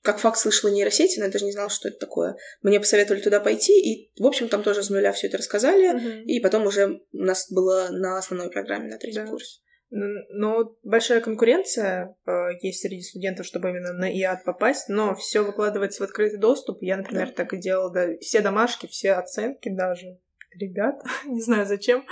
как 0.02 0.18
факт 0.18 0.38
слышала 0.38 0.70
нейросети, 0.70 1.18
но 1.18 1.26
я 1.26 1.30
даже 1.30 1.44
не 1.44 1.52
знала, 1.52 1.70
что 1.70 1.88
это 1.88 1.98
такое. 1.98 2.36
Мне 2.62 2.80
посоветовали 2.80 3.20
туда 3.22 3.40
пойти, 3.40 3.72
и, 3.80 4.12
в 4.20 4.26
общем, 4.26 4.48
там 4.48 4.62
тоже 4.62 4.82
с 4.82 4.90
нуля 4.90 5.12
все 5.12 5.28
это 5.28 5.38
рассказали. 5.38 5.92
Мгм. 5.92 6.22
И 6.24 6.40
потом 6.40 6.66
уже 6.66 7.02
у 7.12 7.18
нас 7.18 7.50
было 7.50 7.88
на 7.90 8.18
основной 8.18 8.50
программе, 8.50 8.88
на 8.90 8.98
третьем 8.98 9.24
Да. 9.24 9.30
курсе. 9.30 9.60
Но 9.94 10.74
большая 10.82 11.20
конкуренция 11.20 12.16
э, 12.26 12.32
есть 12.62 12.80
среди 12.80 13.02
студентов, 13.02 13.44
чтобы 13.44 13.68
именно 13.68 13.92
на 13.92 14.10
ИАД 14.10 14.42
попасть, 14.42 14.88
но 14.88 15.14
все 15.14 15.42
выкладывается 15.42 16.02
в 16.02 16.06
открытый 16.06 16.38
доступ. 16.38 16.78
Я, 16.80 16.96
например, 16.96 17.30
так 17.30 17.52
и 17.52 17.58
делала, 17.58 17.92
да, 17.92 18.06
все 18.20 18.40
домашки, 18.40 18.86
все 18.86 19.12
оценки 19.12 19.68
даже. 19.68 20.18
Ребят, 20.58 21.02
не 21.26 21.40
знаю 21.40 21.66
зачем, 21.66 22.04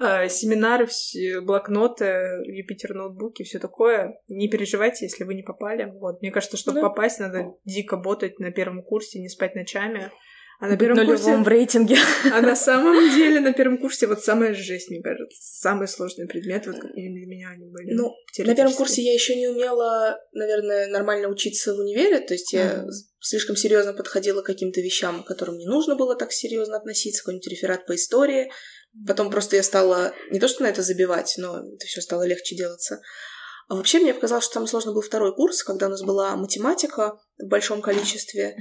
э, 0.00 0.28
семинары, 0.28 0.86
блокноты, 1.42 2.42
Юпитер 2.44 2.94
ноутбуки, 2.94 3.42
все 3.42 3.58
такое. 3.58 4.18
Не 4.28 4.48
переживайте, 4.48 5.04
если 5.06 5.24
вы 5.24 5.34
не 5.34 5.42
попали. 5.42 5.92
Вот. 5.98 6.20
Мне 6.20 6.30
кажется, 6.30 6.56
чтобы 6.56 6.80
Да. 6.80 6.88
попасть, 6.88 7.20
надо 7.20 7.54
дико 7.64 7.96
ботать 7.96 8.38
на 8.38 8.50
первом 8.50 8.82
курсе, 8.82 9.20
не 9.20 9.28
спать 9.28 9.54
ночами. 9.54 10.10
А 10.64 10.68
на 10.68 10.76
первом 10.78 11.06
курсе... 11.06 11.36
в 11.36 11.46
рейтинге. 11.48 11.96
А 12.32 12.40
на 12.40 12.56
самом 12.68 13.14
деле 13.14 13.40
на 13.40 13.52
первом 13.52 13.78
курсе 13.78 14.06
вот 14.06 14.24
самая 14.24 14.54
жесть, 14.54 14.90
мне 14.90 15.02
кажется. 15.02 15.36
Самый 15.40 15.88
сложный 15.88 16.26
предмет, 16.26 16.66
вот 16.66 16.76
для 16.94 17.26
меня 17.26 17.50
они 17.50 17.66
были. 17.66 17.92
Ну, 17.92 18.14
На 18.38 18.54
первом 18.54 18.72
курсе 18.72 19.02
я 19.02 19.12
еще 19.12 19.36
не 19.36 19.48
умела, 19.48 20.18
наверное, 20.32 20.88
нормально 20.88 21.28
учиться 21.28 21.74
в 21.74 21.78
универе, 21.78 22.20
то 22.20 22.32
есть 22.34 22.52
я 22.52 22.78
Мгм. 22.82 22.90
с- 22.90 23.10
слишком 23.20 23.56
серьезно 23.56 23.92
подходила 23.92 24.40
к 24.42 24.46
каким-то 24.46 24.80
вещам, 24.80 25.22
к 25.22 25.26
которым 25.26 25.58
не 25.58 25.66
нужно 25.66 25.96
было 25.96 26.16
так 26.16 26.32
серьезно 26.32 26.76
относиться, 26.78 27.22
какой-нибудь 27.22 27.48
реферат 27.48 27.86
по 27.86 27.94
истории. 27.94 28.50
Потом 29.06 29.30
просто 29.30 29.56
я 29.56 29.62
стала 29.62 30.14
не 30.30 30.40
то 30.40 30.48
что 30.48 30.62
на 30.62 30.68
это 30.68 30.82
забивать, 30.82 31.34
но 31.36 31.58
это 31.58 31.84
все 31.86 32.00
стало 32.00 32.22
легче 32.26 32.56
делаться. 32.56 33.00
А 33.68 33.74
вообще 33.76 33.98
мне 33.98 34.12
показалось, 34.14 34.44
что 34.44 34.54
самый 34.54 34.68
сложный 34.68 34.92
был 34.92 35.00
второй 35.00 35.34
курс, 35.34 35.62
когда 35.62 35.86
у 35.86 35.90
нас 35.90 36.02
была 36.02 36.36
математика 36.36 37.18
в 37.38 37.46
большом 37.48 37.80
количестве, 37.80 38.56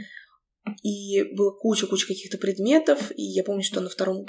и 0.82 1.24
было 1.36 1.52
куча-куча 1.52 2.08
каких-то 2.08 2.38
предметов, 2.38 3.12
и 3.16 3.22
я 3.24 3.44
помню, 3.44 3.64
что 3.64 3.82
на 3.82 3.90
втором 3.90 4.26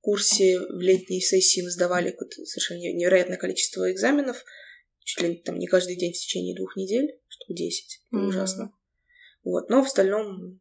курсе 0.00 0.58
в 0.60 0.80
летней 0.80 1.20
сессии 1.20 1.60
мы 1.62 1.70
сдавали 1.70 2.10
какое-то 2.10 2.44
совершенно 2.44 2.78
невероятное 2.78 3.36
количество 3.36 3.90
экзаменов, 3.90 4.44
чуть 5.00 5.22
ли 5.22 5.34
там 5.36 5.58
не 5.58 5.66
каждый 5.66 5.96
день 5.96 6.12
в 6.12 6.16
течение 6.18 6.54
двух 6.56 6.76
недель, 6.76 7.18
штук 7.28 7.56
10. 7.56 8.02
Было 8.10 8.20
Мгм. 8.20 8.28
ужасно. 8.28 8.72
Вот. 9.44 9.68
Но 9.70 9.82
в 9.82 9.86
остальном 9.86 10.60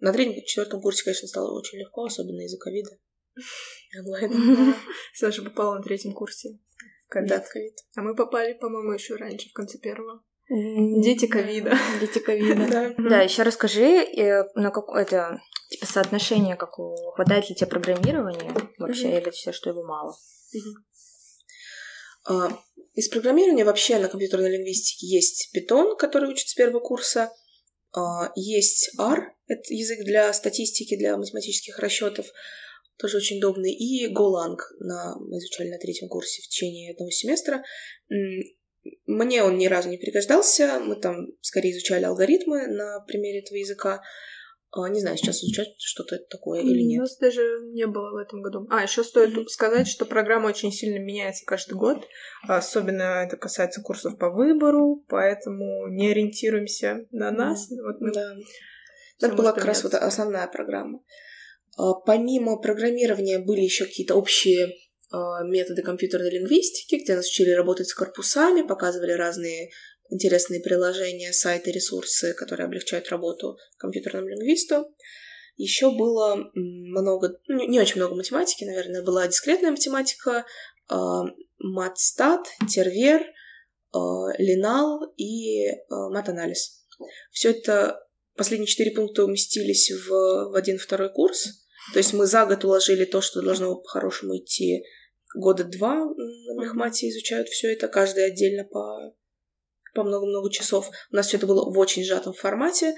на 0.00 0.12
третьем, 0.12 0.44
четвертом 0.44 0.80
курсе, 0.80 1.02
конечно, 1.04 1.26
стало 1.28 1.58
очень 1.58 1.78
легко, 1.78 2.04
особенно 2.04 2.42
из-за 2.44 2.58
ковида. 2.58 2.90
И 3.94 3.98
онлайна. 3.98 4.74
Саша 5.14 5.42
попала 5.42 5.76
на 5.76 5.82
третьем 5.82 6.12
курсе. 6.12 6.58
ковид. 7.08 7.28
Да, 7.30 7.40
в 7.40 7.48
ковид. 7.48 7.74
А 7.96 8.02
мы 8.02 8.14
попали, 8.14 8.52
по-моему, 8.52 8.92
еще 8.92 9.16
раньше, 9.16 9.48
в 9.48 9.52
конце 9.52 9.78
первого. 9.78 10.22
Дети 10.48 11.26
ковида. 11.26 11.76
Дети 12.00 12.18
ковида. 12.18 12.66
Да. 12.98 13.10
Да, 13.10 13.20
еще 13.22 13.42
расскажи, 13.42 13.82
э, 13.82 14.44
на 14.54 14.70
какое-то 14.70 15.40
типа 15.68 15.86
соотношение 15.86 16.56
какого 16.56 17.12
хватает 17.12 17.48
ли 17.48 17.54
тебе 17.54 17.66
программирования 17.66 18.54
вообще, 18.78 19.18
или 19.20 19.30
все, 19.30 19.52
что 19.52 19.70
его 19.70 19.84
мало? 19.84 20.16
А, 22.26 22.48
Из 22.94 23.08
программирования 23.08 23.64
вообще 23.64 23.98
на 23.98 24.08
компьютерной 24.08 24.50
лингвистике 24.50 25.06
есть 25.06 25.50
Python, 25.54 25.96
который 25.96 26.30
учат 26.30 26.48
с 26.48 26.54
первого 26.54 26.80
курса. 26.80 27.30
А, 27.92 28.32
Есть 28.34 28.90
R, 28.98 29.34
это 29.46 29.74
язык 29.74 30.04
для 30.04 30.32
статистики, 30.32 30.96
для 30.96 31.16
математических 31.16 31.78
расчетов, 31.78 32.26
тоже 32.98 33.18
очень 33.18 33.38
удобный. 33.38 33.72
И 33.72 34.12
Golang 34.12 34.58
на, 34.80 35.16
мы 35.18 35.38
изучали 35.38 35.68
на 35.70 35.78
третьем 35.78 36.08
курсе 36.08 36.42
в 36.42 36.48
течение 36.48 36.92
одного 36.92 37.10
семестра. 37.10 37.62
Мне 39.06 39.42
он 39.42 39.58
ни 39.58 39.66
разу 39.66 39.88
не 39.88 39.98
пригождался. 39.98 40.80
Мы 40.80 40.96
там 40.96 41.26
скорее 41.40 41.72
изучали 41.72 42.04
алгоритмы 42.04 42.66
на 42.66 43.00
примере 43.00 43.40
этого 43.40 43.56
языка. 43.56 44.02
А, 44.70 44.88
Не 44.88 45.00
знаю, 45.00 45.16
сейчас 45.16 45.42
изучать 45.42 45.68
что-то 45.78 46.16
это 46.16 46.26
такое 46.28 46.60
или 46.60 46.82
У 46.82 46.86
нет. 46.86 47.00
нас 47.00 47.16
даже 47.16 47.42
не 47.72 47.86
было 47.86 48.10
в 48.10 48.16
этом 48.16 48.42
году. 48.42 48.66
А, 48.70 48.82
еще 48.82 49.02
стоит 49.02 49.50
сказать, 49.50 49.88
что 49.88 50.04
программа 50.04 50.48
очень 50.48 50.70
сильно 50.72 50.98
меняется 50.98 51.44
каждый 51.46 51.74
год. 51.74 52.06
Особенно 52.46 53.24
это 53.24 53.36
касается 53.38 53.80
курсов 53.80 54.18
по 54.18 54.30
выбору, 54.30 55.04
поэтому 55.08 55.88
не 55.88 56.10
ориентируемся 56.10 57.06
на 57.10 57.30
нас. 57.30 57.68
Вот 57.70 58.00
мы 58.00 58.12
Да. 58.12 58.34
Это 59.20 59.34
была 59.34 59.52
как 59.52 59.64
раз 59.64 59.82
вот 59.82 59.94
основная 59.94 60.46
программа. 60.48 61.02
А, 61.78 61.94
Помимо 61.94 62.60
программирования 62.60 63.38
были 63.38 63.62
еще 63.62 63.86
какие-то 63.86 64.16
общие 64.16 64.74
методы 65.10 65.82
компьютерной 65.82 66.30
лингвистики, 66.30 67.02
где 67.02 67.16
нас 67.16 67.26
учили 67.26 67.50
работать 67.50 67.88
с 67.88 67.94
корпусами, 67.94 68.66
показывали 68.66 69.12
разные 69.12 69.70
интересные 70.10 70.60
приложения, 70.60 71.32
сайты, 71.32 71.70
ресурсы, 71.70 72.34
которые 72.34 72.66
облегчают 72.66 73.08
работу 73.08 73.56
компьютерному 73.76 74.28
лингвисту. 74.28 74.94
Еще 75.56 75.90
было 75.90 76.50
много, 76.54 77.40
не 77.48 77.80
очень 77.80 77.96
много 77.96 78.14
математики, 78.14 78.64
наверное, 78.64 79.02
была 79.02 79.26
дискретная 79.26 79.72
математика, 79.72 80.46
а, 80.88 81.24
матстат, 81.58 82.46
тервер, 82.68 83.22
а, 83.92 83.98
линал 84.38 85.12
и 85.16 85.68
матанализ. 85.88 86.86
Все 87.30 87.50
это 87.50 88.00
последние 88.36 88.68
четыре 88.68 88.92
пункта 88.92 89.24
уместились 89.24 89.90
в, 89.90 90.50
в 90.50 90.54
один-второй 90.54 91.12
курс. 91.12 91.66
То 91.92 91.98
есть 91.98 92.12
мы 92.12 92.26
за 92.26 92.46
год 92.46 92.64
уложили 92.64 93.04
то, 93.04 93.20
что 93.20 93.42
должно 93.42 93.74
по-хорошему 93.76 94.36
идти 94.36 94.84
года 95.34 95.64
два 95.64 95.94
на 95.94 96.62
мехмате, 96.62 97.08
изучают 97.08 97.48
все 97.48 97.72
это, 97.72 97.88
каждый 97.88 98.26
отдельно 98.26 98.64
по, 98.64 99.14
по 99.94 100.02
много-много 100.02 100.50
часов. 100.50 100.90
У 101.10 101.16
нас 101.16 101.28
все 101.28 101.36
это 101.36 101.46
было 101.46 101.70
в 101.70 101.78
очень 101.78 102.04
сжатом 102.04 102.32
формате. 102.32 102.94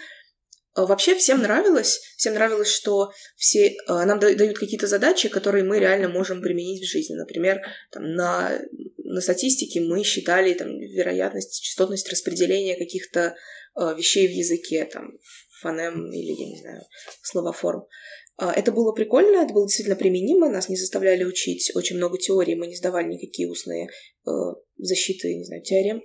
А 0.74 0.86
Вообще 0.86 1.16
всем 1.16 1.42
нравилось, 1.42 2.00
всем 2.16 2.34
нравилось, 2.34 2.68
что 2.68 3.10
все 3.34 3.74
а, 3.88 4.04
нам 4.06 4.20
да- 4.20 4.34
дают 4.34 4.56
какие-то 4.56 4.86
задачи, 4.86 5.28
которые 5.28 5.64
мы 5.64 5.80
реально 5.80 6.08
можем 6.08 6.40
применить 6.40 6.82
в 6.82 6.88
жизни. 6.88 7.16
Например, 7.16 7.60
там, 7.90 8.14
на, 8.14 8.56
на 8.98 9.20
статистике 9.20 9.80
мы 9.80 10.04
считали 10.04 10.54
там, 10.54 10.78
вероятность, 10.78 11.60
частотность 11.60 12.08
распределения 12.08 12.76
каких-то 12.76 13.34
а, 13.74 13.94
вещей 13.94 14.28
в 14.28 14.30
языке, 14.30 14.84
там, 14.84 15.18
фонем 15.60 16.10
или, 16.12 16.32
я 16.32 16.46
не 16.46 16.60
знаю, 16.60 16.82
словоформ. 17.22 17.86
А, 18.36 18.52
Это 18.52 18.72
было 18.72 18.92
прикольно, 18.92 19.44
это 19.44 19.52
было 19.52 19.66
действительно 19.66 19.96
применимо, 19.96 20.48
нас 20.48 20.68
не 20.68 20.76
заставляли 20.76 21.24
учить 21.24 21.70
очень 21.74 21.96
много 21.96 22.18
теорий, 22.18 22.54
мы 22.54 22.66
не 22.66 22.76
сдавали 22.76 23.08
никакие 23.08 23.48
устные 23.48 23.88
э, 24.26 24.30
защиты, 24.78 25.34
не 25.34 25.44
знаю, 25.44 25.62
теорем, 25.62 26.02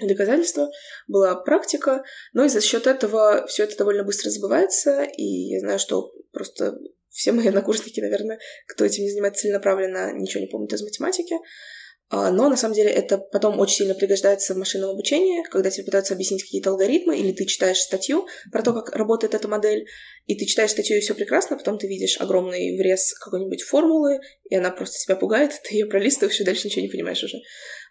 доказательства. 0.00 0.70
Была 1.06 1.34
практика, 1.34 2.04
но 2.32 2.44
и 2.44 2.48
за 2.48 2.60
счет 2.60 2.86
этого 2.86 3.46
все 3.46 3.64
это 3.64 3.76
довольно 3.76 4.04
быстро 4.04 4.30
забывается, 4.30 5.04
и 5.04 5.22
я 5.22 5.60
знаю, 5.60 5.78
что 5.78 6.12
просто 6.32 6.78
все 7.10 7.32
мои 7.32 7.48
однокурсники, 7.48 8.00
наверное, 8.00 8.38
кто 8.66 8.84
этим 8.84 9.02
не 9.04 9.10
занимается 9.10 9.42
целенаправленно, 9.42 10.12
ничего 10.12 10.40
не 10.40 10.48
помнят 10.48 10.72
из 10.72 10.82
математики. 10.82 11.34
А, 12.08 12.30
Но 12.30 12.48
на 12.48 12.56
самом 12.56 12.74
деле 12.74 12.90
это 12.90 13.18
потом 13.18 13.58
очень 13.58 13.78
сильно 13.78 13.94
пригождается 13.94 14.54
в 14.54 14.58
машинном 14.58 14.90
обучении, 14.90 15.42
когда 15.50 15.70
тебе 15.70 15.84
пытаются 15.84 16.14
объяснить 16.14 16.42
какие-то 16.42 16.70
алгоритмы, 16.70 17.18
или 17.18 17.32
ты 17.32 17.46
читаешь 17.46 17.78
статью 17.78 18.26
про 18.52 18.62
то, 18.62 18.72
как 18.72 18.94
работает 18.94 19.34
эта 19.34 19.48
модель, 19.48 19.86
и 20.26 20.36
ты 20.36 20.44
читаешь 20.46 20.70
статью, 20.70 20.96
и 20.96 21.00
все 21.00 21.14
прекрасно, 21.14 21.56
потом 21.56 21.78
ты 21.78 21.88
видишь 21.88 22.20
огромный 22.20 22.78
врез 22.78 23.12
какой-нибудь 23.18 23.62
формулы, 23.62 24.20
и 24.48 24.54
она 24.54 24.70
просто 24.70 24.98
тебя 24.98 25.16
пугает, 25.16 25.52
ты 25.68 25.74
ее 25.74 25.86
пролистываешь, 25.86 26.40
и 26.40 26.44
дальше 26.44 26.68
ничего 26.68 26.82
не 26.82 26.90
понимаешь 26.90 27.24
уже. 27.24 27.38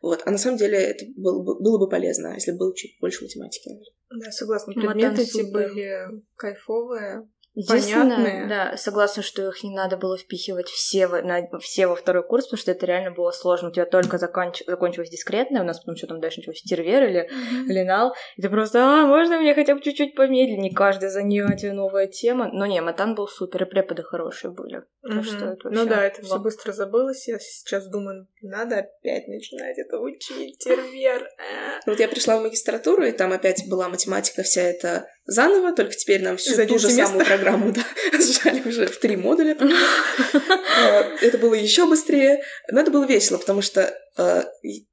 Вот. 0.01 0.21
А 0.25 0.31
на 0.31 0.37
самом 0.37 0.57
деле 0.57 0.77
это 0.77 1.05
было 1.17 1.43
бы, 1.43 1.59
было 1.61 1.77
бы 1.77 1.89
полезно, 1.89 2.33
если 2.35 2.51
бы 2.51 2.59
было 2.59 2.75
чуть 2.75 2.97
больше 3.01 3.23
математики, 3.23 3.67
наверное. 3.67 4.25
Да, 4.25 4.31
согласна. 4.31 4.73
Матан 4.75 4.93
Предметы 4.93 5.21
эти 5.23 5.51
были 5.51 6.23
кайфовые. 6.35 7.27
Единственное, 7.55 8.17
Понятные. 8.17 8.47
да, 8.47 8.77
согласна, 8.77 9.23
что 9.23 9.47
их 9.47 9.63
не 9.63 9.73
надо 9.73 9.95
было 9.95 10.17
впихивать 10.17 10.67
все, 10.67 11.07
во- 11.07 11.21
на, 11.21 11.47
все 11.59 11.87
во 11.87 11.95
второй 11.95 12.21
курс, 12.23 12.45
потому 12.47 12.59
что 12.59 12.71
это 12.71 12.85
реально 12.85 13.11
было 13.11 13.31
сложно. 13.31 13.69
У 13.69 13.71
тебя 13.71 13.85
только 13.85 14.17
законч- 14.17 14.63
закончилась 14.67 15.09
дискретная, 15.09 15.61
у 15.61 15.65
нас 15.65 15.79
потом 15.79 15.95
что 15.95 16.07
там 16.07 16.19
дальше 16.19 16.41
началось, 16.41 16.61
тервер 16.61 17.03
или 17.05 17.29
линал, 17.67 18.13
и 18.35 18.41
ты 18.41 18.49
просто, 18.49 18.79
а, 18.83 19.05
можно 19.05 19.39
мне 19.39 19.55
хотя 19.55 19.73
бы 19.73 19.81
чуть-чуть 19.81 20.15
помедленнее, 20.15 20.73
каждое 20.73 21.09
занятие 21.09 21.71
новая 21.71 22.07
тема. 22.07 22.49
Но 22.51 22.65
не, 22.65 22.81
Матан 22.81 23.15
был 23.15 23.27
супер, 23.27 23.63
и 23.63 23.65
преподы 23.65 24.03
хорошие 24.03 24.51
были. 24.51 24.83
Мгм. 25.03 25.23
что 25.23 25.45
это 25.45 25.69
Ну 25.69 25.85
да, 25.85 26.03
это 26.03 26.23
все 26.23 26.39
быстро 26.39 26.71
забылось. 26.71 27.27
Я 27.27 27.37
сейчас 27.39 27.87
думаю 27.87 28.27
Надо 28.41 28.79
опять 28.79 29.27
начинать 29.27 29.77
это 29.77 29.99
учить, 29.99 30.57
тервер. 30.59 31.23
Э. 31.37 31.79
Вот 31.85 31.99
я 31.99 32.07
пришла 32.07 32.37
в 32.37 32.43
магистратуру, 32.43 33.03
и 33.03 33.11
там 33.11 33.31
опять 33.31 33.63
была 33.69 33.87
математика 33.87 34.43
вся 34.43 34.61
эта 34.61 35.07
заново, 35.25 35.73
только 35.73 35.93
теперь 35.93 36.21
нам 36.21 36.37
всю 36.37 36.55
За 36.55 36.65
ту 36.65 36.77
же 36.77 36.89
самую 36.89 37.25
программу 37.25 37.71
да, 37.71 37.83
сжали 38.19 38.61
уже 38.67 38.87
в 38.87 38.97
три 38.97 39.15
модуля. 39.15 39.57
Э, 40.77 41.15
Это 41.21 41.37
было 41.37 41.53
еще 41.53 41.87
быстрее. 41.87 42.43
Но 42.69 42.81
это 42.81 42.91
было 42.91 43.05
весело, 43.05 43.37
потому 43.37 43.61
что 43.61 43.97
э, 44.17 44.43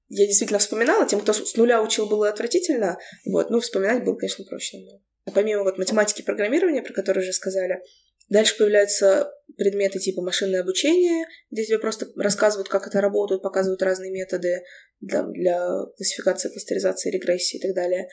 я 0.08 0.26
действительно 0.26 0.58
вспоминала. 0.58 1.06
Тем, 1.06 1.20
кто 1.20 1.32
с 1.32 1.56
нуля 1.56 1.82
учил, 1.82 2.06
было 2.06 2.28
отвратительно. 2.28 2.98
Вот, 3.26 3.50
ну, 3.50 3.60
вспоминать 3.60 4.04
было, 4.04 4.14
конечно, 4.14 4.44
проще 4.44 4.78
намного. 4.78 5.02
А 5.26 5.30
помимо 5.30 5.64
вот 5.64 5.78
математики 5.78 6.22
и 6.22 6.24
программирования, 6.24 6.82
про 6.82 6.92
которые 6.92 7.22
уже 7.22 7.32
сказали, 7.32 7.80
дальше 8.28 8.56
появляются 8.56 9.32
предметы 9.56 9.98
типа 9.98 10.22
машинное 10.22 10.62
обучение, 10.62 11.26
где 11.50 11.64
тебе 11.64 11.78
просто 11.78 12.06
рассказывают, 12.16 12.68
как 12.68 12.86
это 12.86 13.00
работает, 13.00 13.42
показывают 13.42 13.82
разные 13.82 14.10
методы 14.10 14.62
для, 15.00 15.22
для 15.22 15.68
классификации, 15.96 16.48
кластеризации, 16.48 17.10
регрессии 17.10 17.58
и 17.58 17.60
так 17.60 17.74
далее. 17.74 18.08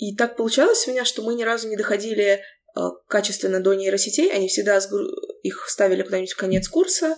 И 0.00 0.16
так 0.16 0.36
получалось 0.36 0.88
у 0.88 0.92
меня, 0.92 1.04
что 1.04 1.22
мы 1.22 1.34
ни 1.34 1.42
разу 1.42 1.68
не 1.68 1.76
доходили 1.76 2.42
а, 2.74 2.90
качественно 3.06 3.60
до 3.60 3.74
нейросетей, 3.74 4.32
они 4.32 4.48
всегда 4.48 4.80
их 5.42 5.66
ставили 5.68 6.02
куда-нибудь 6.02 6.32
в 6.32 6.38
конец 6.38 6.68
курса, 6.68 7.16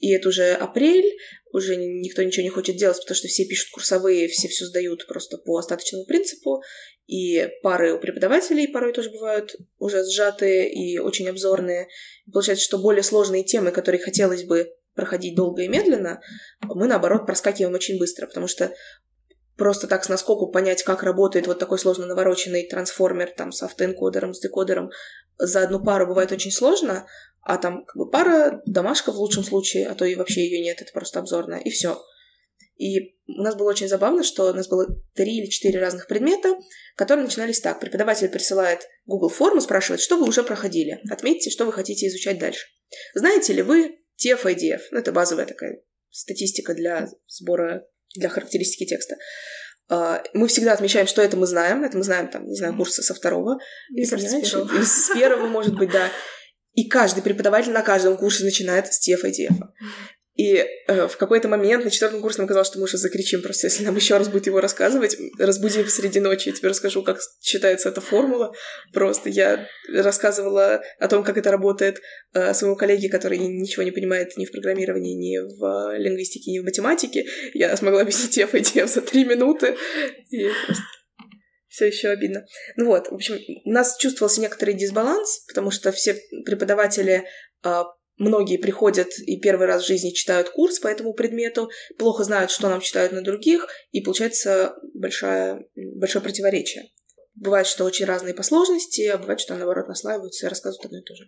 и 0.00 0.12
это 0.12 0.30
уже 0.30 0.52
апрель, 0.52 1.16
уже 1.52 1.76
ни- 1.76 2.02
никто 2.04 2.24
ничего 2.24 2.42
не 2.42 2.50
хочет 2.50 2.76
делать, 2.76 2.98
потому 2.98 3.14
что 3.14 3.28
все 3.28 3.44
пишут 3.44 3.70
курсовые, 3.70 4.26
все 4.26 4.48
все 4.48 4.64
сдают 4.64 5.06
просто 5.06 5.38
по 5.38 5.58
остаточному 5.58 6.06
принципу, 6.06 6.60
и 7.06 7.48
пары 7.62 7.94
у 7.94 8.00
преподавателей 8.00 8.66
порой 8.66 8.92
тоже 8.92 9.10
бывают 9.10 9.54
уже 9.78 10.04
сжатые 10.04 10.72
и 10.72 10.98
очень 10.98 11.28
обзорные. 11.28 11.86
Получается, 12.32 12.64
что 12.64 12.78
более 12.78 13.04
сложные 13.04 13.44
темы, 13.44 13.70
которые 13.70 14.02
хотелось 14.02 14.42
бы 14.42 14.72
проходить 14.94 15.36
долго 15.36 15.62
и 15.62 15.68
медленно, 15.68 16.20
мы, 16.62 16.88
наоборот, 16.88 17.26
проскакиваем 17.26 17.74
очень 17.74 17.96
быстро, 17.96 18.26
потому 18.26 18.48
что 18.48 18.72
просто 19.56 19.86
так 19.86 20.04
с 20.04 20.08
наскоку 20.08 20.50
понять, 20.50 20.82
как 20.82 21.02
работает 21.02 21.46
вот 21.46 21.58
такой 21.58 21.78
сложно 21.78 22.06
навороченный 22.06 22.66
трансформер 22.66 23.32
там 23.36 23.52
с 23.52 23.62
автоэнкодером, 23.62 24.34
с 24.34 24.40
декодером 24.40 24.90
за 25.38 25.62
одну 25.62 25.82
пару 25.82 26.06
бывает 26.06 26.32
очень 26.32 26.52
сложно, 26.52 27.06
а 27.42 27.58
там 27.58 27.84
как 27.84 27.96
бы 27.96 28.10
пара, 28.10 28.62
домашка 28.66 29.12
в 29.12 29.16
лучшем 29.16 29.44
случае, 29.44 29.88
а 29.88 29.94
то 29.94 30.04
и 30.04 30.14
вообще 30.14 30.44
ее 30.44 30.60
нет, 30.60 30.80
это 30.80 30.92
просто 30.92 31.20
обзорная, 31.20 31.60
и 31.60 31.70
все. 31.70 32.02
И 32.76 33.14
у 33.26 33.42
нас 33.42 33.54
было 33.54 33.70
очень 33.70 33.88
забавно, 33.88 34.24
что 34.24 34.50
у 34.50 34.54
нас 34.54 34.68
было 34.68 34.86
три 35.14 35.38
или 35.38 35.46
четыре 35.46 35.78
разных 35.78 36.08
предмета, 36.08 36.56
которые 36.96 37.24
начинались 37.24 37.60
так. 37.60 37.78
Преподаватель 37.78 38.28
присылает 38.28 38.80
Google 39.06 39.28
форму, 39.28 39.60
спрашивает, 39.60 40.00
что 40.00 40.16
вы 40.16 40.26
уже 40.26 40.42
проходили. 40.42 41.00
Отметьте, 41.10 41.50
что 41.50 41.66
вы 41.66 41.72
хотите 41.72 42.08
изучать 42.08 42.38
дальше. 42.38 42.66
Знаете 43.14 43.52
ли 43.52 43.62
вы 43.62 44.00
TF 44.24 44.44
IDF? 44.44 44.80
Ну, 44.90 44.98
это 44.98 45.12
базовая 45.12 45.46
такая 45.46 45.82
статистика 46.10 46.74
для 46.74 47.08
сбора, 47.28 47.86
для 48.14 48.28
характеристики 48.28 48.86
текста. 48.86 49.16
А, 49.88 50.22
Мы 50.32 50.48
всегда 50.48 50.72
отмечаем, 50.72 51.06
что 51.06 51.22
это 51.22 51.36
мы 51.36 51.46
знаем. 51.46 51.84
Это 51.84 51.96
мы 51.96 52.04
знаем, 52.04 52.28
там, 52.28 52.46
не 52.46 52.56
знаю, 52.56 52.76
курса 52.76 53.02
со 53.02 53.14
второго. 53.14 53.58
Или 53.90 54.06
Или 54.06 54.26
с 54.26 54.50
первого. 54.50 54.74
или 54.74 54.84
с 54.84 55.10
первого, 55.14 55.46
может 55.46 55.74
быть, 55.76 55.90
да. 55.90 56.08
И 56.72 56.88
каждый 56.88 57.22
преподаватель 57.22 57.72
на 57.72 57.82
каждом 57.82 58.16
курсе 58.16 58.44
начинает 58.44 58.92
с 58.92 59.06
TF 59.08 59.24
IDF. 59.24 59.56
И 60.34 60.66
э, 60.88 61.06
в 61.06 61.16
какой-то 61.16 61.48
момент 61.48 61.84
на 61.84 61.90
четвертом 61.90 62.20
курсе 62.20 62.38
нам 62.38 62.48
казалось, 62.48 62.66
что 62.66 62.78
мы 62.78 62.84
уже 62.84 62.96
закричим 62.96 63.40
просто, 63.40 63.68
если 63.68 63.84
нам 63.84 63.94
еще 63.94 64.16
раз 64.16 64.28
будет 64.28 64.46
его 64.46 64.60
рассказывать. 64.60 65.16
Разбуди 65.38 65.82
посреди 65.84 66.18
ночи, 66.18 66.48
я 66.48 66.54
тебе 66.54 66.70
расскажу, 66.70 67.04
как 67.04 67.20
считается 67.40 67.88
эта 67.88 68.00
формула. 68.00 68.52
Просто 68.92 69.28
я 69.28 69.68
рассказывала 69.92 70.82
о 70.98 71.08
том, 71.08 71.22
как 71.22 71.38
это 71.38 71.52
работает 71.52 72.00
э, 72.32 72.52
своему 72.52 72.76
коллеге, 72.76 73.08
который 73.08 73.38
ничего 73.38 73.84
не 73.84 73.92
понимает 73.92 74.36
ни 74.36 74.44
в 74.44 74.50
программировании, 74.50 75.14
ни 75.14 75.38
в 75.38 75.92
э, 75.92 75.98
лингвистике, 75.98 76.50
ни 76.50 76.58
в 76.58 76.64
математике. 76.64 77.26
Я 77.52 77.76
смогла 77.76 78.00
объяснить 78.00 78.36
TF 78.36 78.50
IDF 78.50 78.88
за 78.88 79.02
три 79.02 79.24
минуты. 79.24 79.76
И 80.30 80.48
просто 80.66 80.82
все 81.68 81.86
еще 81.86 82.08
обидно. 82.08 82.46
Ну 82.76 82.86
вот, 82.86 83.08
в 83.08 83.14
общем, 83.14 83.38
у 83.64 83.70
нас 83.70 83.96
чувствовался 83.98 84.40
некоторый 84.40 84.74
дисбаланс, 84.74 85.44
потому 85.48 85.70
что 85.72 85.90
все 85.90 86.16
преподаватели 86.44 87.24
а, 87.64 87.84
Многие 88.16 88.58
приходят 88.58 89.08
и 89.18 89.40
первый 89.40 89.66
раз 89.66 89.82
в 89.82 89.86
жизни 89.86 90.10
читают 90.10 90.50
курс 90.50 90.78
по 90.78 90.86
этому 90.86 91.14
предмету, 91.14 91.70
плохо 91.98 92.22
знают, 92.22 92.50
что 92.50 92.68
нам 92.68 92.80
читают 92.80 93.12
на 93.12 93.22
других, 93.22 93.66
и 93.90 94.00
получается 94.00 94.76
большое, 94.94 95.66
большое 95.74 96.22
противоречие. 96.22 96.90
Бывает, 97.34 97.66
что 97.66 97.84
очень 97.84 98.06
разные 98.06 98.32
по 98.32 98.44
сложности, 98.44 99.08
а 99.08 99.18
бывает, 99.18 99.40
что 99.40 99.56
наоборот 99.56 99.88
наслаиваются 99.88 100.46
и 100.46 100.48
рассказывают 100.48 100.86
одно 100.86 100.98
и 100.98 101.02
то 101.02 101.16
же. 101.16 101.24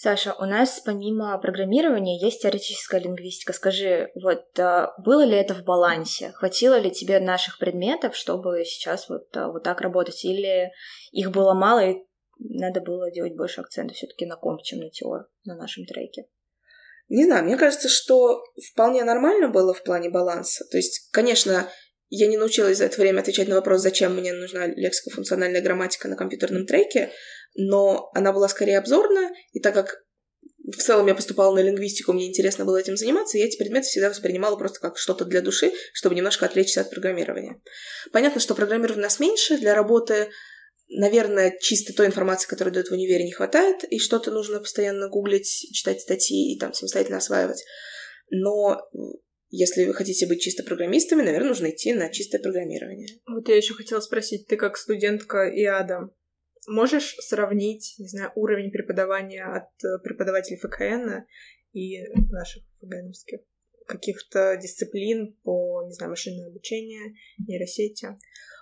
Саша, 0.00 0.32
у 0.38 0.44
нас 0.44 0.80
помимо 0.84 1.36
программирования 1.38 2.20
есть 2.20 2.42
теоретическая 2.42 3.00
лингвистика. 3.00 3.52
Скажи, 3.52 4.12
вот 4.14 4.44
а, 4.56 4.94
было 5.04 5.24
ли 5.24 5.34
это 5.34 5.54
в 5.54 5.64
балансе? 5.64 6.30
Хватило 6.36 6.78
ли 6.78 6.92
тебе 6.92 7.18
наших 7.18 7.58
предметов, 7.58 8.14
чтобы 8.14 8.64
сейчас 8.64 9.08
вот, 9.08 9.36
а, 9.36 9.48
вот 9.48 9.64
так 9.64 9.80
работать? 9.80 10.24
Или 10.24 10.70
их 11.10 11.32
было 11.32 11.52
мало, 11.52 11.84
и 11.84 11.96
надо 12.38 12.80
было 12.80 13.10
делать 13.10 13.36
больше 13.36 13.60
акцента 13.60 13.94
все-таки 13.94 14.26
на 14.26 14.36
комп, 14.36 14.62
чем 14.62 14.80
на 14.80 14.90
теор 14.90 15.28
на 15.44 15.56
нашем 15.56 15.84
треке? 15.84 16.26
Не 17.08 17.24
знаю, 17.24 17.44
мне 17.44 17.56
кажется, 17.56 17.88
что 17.88 18.42
вполне 18.72 19.02
нормально 19.02 19.48
было 19.48 19.72
в 19.72 19.82
плане 19.82 20.10
баланса. 20.10 20.66
То 20.70 20.76
есть, 20.76 21.08
конечно, 21.10 21.70
я 22.10 22.26
не 22.26 22.36
научилась 22.36 22.78
за 22.78 22.84
это 22.84 23.00
время 23.00 23.20
отвечать 23.20 23.48
на 23.48 23.54
вопрос, 23.54 23.80
зачем 23.80 24.14
мне 24.14 24.32
нужна 24.32 24.66
лексико-функциональная 24.66 25.62
грамматика 25.62 26.08
на 26.08 26.16
компьютерном 26.16 26.66
треке, 26.66 27.10
но 27.54 28.10
она 28.14 28.32
была 28.32 28.48
скорее 28.48 28.78
обзорная, 28.78 29.30
и 29.52 29.60
так 29.60 29.74
как 29.74 30.04
в 30.70 30.76
целом 30.76 31.06
я 31.06 31.14
поступала 31.14 31.54
на 31.54 31.60
лингвистику, 31.60 32.12
мне 32.12 32.28
интересно 32.28 32.66
было 32.66 32.76
этим 32.76 32.96
заниматься, 32.96 33.38
я 33.38 33.46
эти 33.46 33.56
предметы 33.56 33.86
всегда 33.86 34.10
воспринимала 34.10 34.56
просто 34.56 34.80
как 34.80 34.98
что-то 34.98 35.24
для 35.24 35.40
души, 35.40 35.72
чтобы 35.94 36.14
немножко 36.14 36.44
отвлечься 36.44 36.82
от 36.82 36.90
программирования. 36.90 37.60
Понятно, 38.12 38.40
что 38.40 38.54
программирования 38.54 39.00
у 39.00 39.04
нас 39.04 39.18
меньше, 39.18 39.56
для 39.56 39.74
работы 39.74 40.28
наверное, 40.88 41.56
чисто 41.60 41.92
той 41.92 42.06
информации, 42.06 42.48
которую 42.48 42.74
дают 42.74 42.88
в 42.88 42.92
универе, 42.92 43.24
не 43.24 43.32
хватает, 43.32 43.84
и 43.84 43.98
что-то 43.98 44.30
нужно 44.30 44.60
постоянно 44.60 45.08
гуглить, 45.08 45.68
читать 45.72 46.00
статьи 46.00 46.54
и 46.54 46.58
там 46.58 46.72
самостоятельно 46.72 47.18
осваивать. 47.18 47.64
Но 48.30 48.80
если 49.50 49.84
вы 49.86 49.94
хотите 49.94 50.26
быть 50.26 50.42
чисто 50.42 50.62
программистами, 50.62 51.22
наверное, 51.22 51.48
нужно 51.48 51.70
идти 51.70 51.94
на 51.94 52.10
чистое 52.10 52.40
программирование. 52.40 53.08
Вот 53.26 53.48
я 53.48 53.56
еще 53.56 53.74
хотела 53.74 54.00
спросить, 54.00 54.46
ты 54.46 54.56
как 54.56 54.76
студентка 54.76 55.48
ИАДа, 55.48 56.10
можешь 56.66 57.16
сравнить, 57.20 57.94
не 57.98 58.08
знаю, 58.08 58.30
уровень 58.34 58.70
преподавания 58.70 59.44
от 59.44 59.70
э, 59.84 59.98
преподавателей 60.02 60.58
ФКН 60.58 61.24
и 61.72 62.02
наших 62.30 62.62
ФГНовских 62.80 63.40
каких-то 63.86 64.58
дисциплин 64.60 65.34
по, 65.42 65.82
не 65.86 65.94
знаю, 65.94 66.10
машинное 66.10 66.48
обучение, 66.48 67.14
нейросети? 67.46 68.08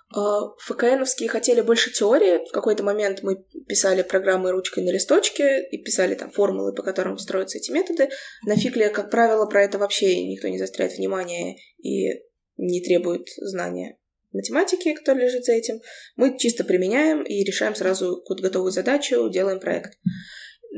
А, 0.09 0.55
ФКНовские 0.59 1.29
хотели 1.29 1.61
больше 1.61 1.91
теории. 1.91 2.47
В 2.47 2.51
какой-то 2.51 2.83
момент 2.83 3.23
мы 3.23 3.43
писали 3.67 4.03
программы 4.03 4.51
ручкой 4.51 4.83
на 4.83 4.91
листочке 4.91 5.67
и 5.69 5.77
писали 5.77 6.15
там 6.15 6.31
формулы, 6.31 6.73
по 6.73 6.83
которым 6.83 7.17
строятся 7.17 7.57
эти 7.57 7.71
методы. 7.71 8.09
На 8.45 8.55
фикле, 8.55 8.89
как 8.89 9.11
правило, 9.11 9.45
про 9.45 9.63
это 9.63 9.77
вообще 9.77 10.25
никто 10.25 10.47
не 10.47 10.57
заостряет 10.57 10.97
внимание 10.97 11.57
и 11.77 12.23
не 12.57 12.81
требует 12.81 13.27
знания 13.37 13.97
математики, 14.33 14.93
которая 14.93 15.25
лежит 15.25 15.45
за 15.45 15.53
этим. 15.53 15.81
Мы 16.15 16.37
чисто 16.37 16.63
применяем 16.63 17.23
и 17.23 17.43
решаем 17.43 17.75
сразу 17.75 18.17
какую-то 18.17 18.43
готовую 18.43 18.71
задачу, 18.71 19.29
делаем 19.29 19.59
проект. 19.59 19.97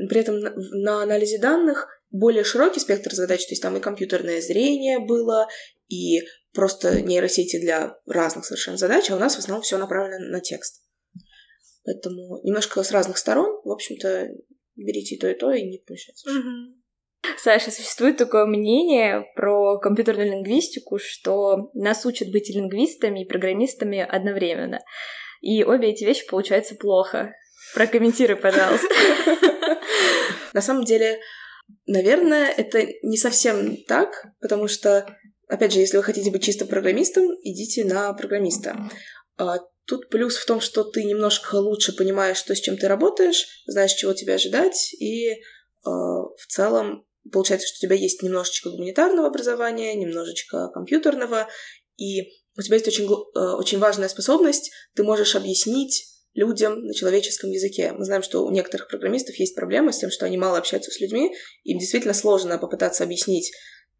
При 0.08 0.20
этом 0.20 0.40
на- 0.40 0.54
на 0.56 1.02
анализе 1.02 1.38
данных 1.38 1.88
более 2.10 2.44
широкий 2.44 2.80
спектр 2.80 3.14
задач, 3.14 3.46
то 3.46 3.52
есть 3.52 3.62
там 3.62 3.76
и 3.76 3.80
компьютерное 3.80 4.40
зрение 4.40 4.98
было, 4.98 5.48
и 5.88 6.20
просто 6.52 7.00
нейросети 7.02 7.60
для 7.60 7.96
разных 8.06 8.44
совершенно 8.44 8.76
задач, 8.76 9.10
а 9.10 9.16
у 9.16 9.18
нас 9.18 9.36
в 9.36 9.38
основном 9.38 9.62
все 9.62 9.78
направлено 9.78 10.30
на 10.30 10.40
текст. 10.40 10.82
Поэтому 11.84 12.40
немножко 12.44 12.82
с 12.82 12.90
разных 12.92 13.16
сторон, 13.16 13.60
в 13.64 13.70
общем-то, 13.70 14.28
берите 14.76 15.14
и 15.14 15.18
то, 15.18 15.28
и 15.28 15.34
то, 15.34 15.52
и 15.52 15.62
не 15.62 15.78
помешается. 15.78 16.30
Саша, 17.38 17.70
существует 17.70 18.16
такое 18.16 18.46
мнение 18.46 19.24
про 19.36 19.78
компьютерную 19.78 20.30
лингвистику, 20.30 20.98
что 20.98 21.70
нас 21.74 22.04
учат 22.06 22.30
быть 22.30 22.50
и 22.50 22.54
лингвистами, 22.54 23.22
и 23.22 23.28
программистами 23.28 24.00
одновременно. 24.00 24.80
И 25.40 25.62
обе 25.64 25.90
эти 25.90 26.04
вещи 26.04 26.26
получаются 26.26 26.74
плохо. 26.74 27.32
Прокомментируй, 27.74 28.36
пожалуйста. 28.36 28.88
На 30.52 30.60
самом 30.60 30.84
деле, 30.84 31.20
наверное, 31.86 32.50
это 32.50 32.86
не 33.02 33.16
совсем 33.16 33.76
так, 33.84 34.26
потому 34.40 34.68
что, 34.68 35.16
опять 35.48 35.72
же, 35.72 35.80
если 35.80 35.96
вы 35.96 36.02
хотите 36.02 36.30
быть 36.30 36.42
чисто 36.42 36.66
программистом, 36.66 37.24
идите 37.42 37.84
на 37.84 38.12
программиста. 38.12 38.76
А 39.36 39.58
Тут 39.90 40.08
плюс 40.08 40.36
в 40.36 40.46
том, 40.46 40.60
что 40.60 40.84
ты 40.84 41.02
немножко 41.02 41.56
лучше 41.56 41.92
понимаешь, 41.92 42.36
что 42.36 42.54
с 42.54 42.60
чем 42.60 42.76
ты 42.76 42.86
работаешь, 42.86 43.64
знаешь, 43.66 43.92
чего 43.92 44.12
тебе 44.12 44.34
ожидать, 44.34 44.94
и 44.94 45.30
э, 45.32 45.36
в 45.84 46.46
целом 46.48 47.04
получается, 47.32 47.66
что 47.66 47.78
у 47.78 47.88
тебя 47.88 47.96
есть 47.96 48.22
немножечко 48.22 48.70
гуманитарного 48.70 49.26
образования, 49.26 49.96
немножечко 49.96 50.68
компьютерного, 50.68 51.48
и 51.96 52.22
у 52.56 52.62
тебя 52.62 52.76
есть 52.76 52.86
очень, 52.86 53.06
э, 53.06 53.56
очень 53.56 53.80
важная 53.80 54.08
способность, 54.08 54.70
ты 54.94 55.02
можешь 55.02 55.34
объяснить 55.34 56.06
людям 56.34 56.84
на 56.84 56.94
человеческом 56.94 57.50
языке. 57.50 57.92
Мы 57.92 58.04
знаем, 58.04 58.22
что 58.22 58.44
у 58.44 58.50
некоторых 58.50 58.88
программистов 58.88 59.36
есть 59.36 59.54
проблемы 59.54 59.92
с 59.92 59.98
тем, 59.98 60.10
что 60.10 60.26
они 60.26 60.38
мало 60.38 60.58
общаются 60.58 60.90
с 60.90 61.00
людьми, 61.00 61.34
им 61.64 61.78
действительно 61.78 62.14
сложно 62.14 62.58
попытаться 62.58 63.04
объяснить 63.04 63.52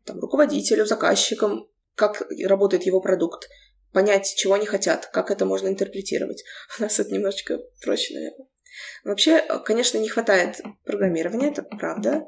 там, 0.05 0.21
руководителю, 0.21 0.87
заказчикам, 0.87 1.69
как 1.95 2.27
работает 2.45 2.85
его 2.85 3.01
продукт, 3.01 3.49
понять, 3.93 4.33
чего 4.37 4.55
они 4.55 4.67
хотят, 4.67 5.07
как 5.07 5.31
это 5.31 5.45
можно 5.45 5.69
интерпретировать. 5.69 6.45
У 6.79 6.83
нас 6.83 6.99
это 6.99 7.13
немножечко 7.13 7.59
проще, 7.83 8.15
наверное. 8.15 8.47
Вообще, 9.05 9.43
конечно, 9.65 9.99
не 9.99 10.09
хватает 10.09 10.61
программирования, 10.85 11.49
это 11.49 11.63
правда. 11.63 12.27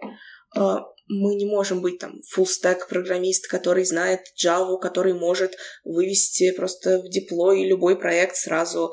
А, 0.55 0.81
мы 1.07 1.35
не 1.35 1.47
можем 1.47 1.81
быть 1.81 1.99
там 1.99 2.21
full 2.35 2.47
stack 2.47 2.89
программист, 2.89 3.49
который 3.49 3.85
знает 3.85 4.21
Java, 4.43 4.79
который 4.81 5.15
может 5.15 5.57
вывести 5.85 6.53
просто 6.53 7.01
в 7.01 7.09
диплой 7.09 7.65
любой 7.65 7.99
проект 7.99 8.37
сразу. 8.37 8.93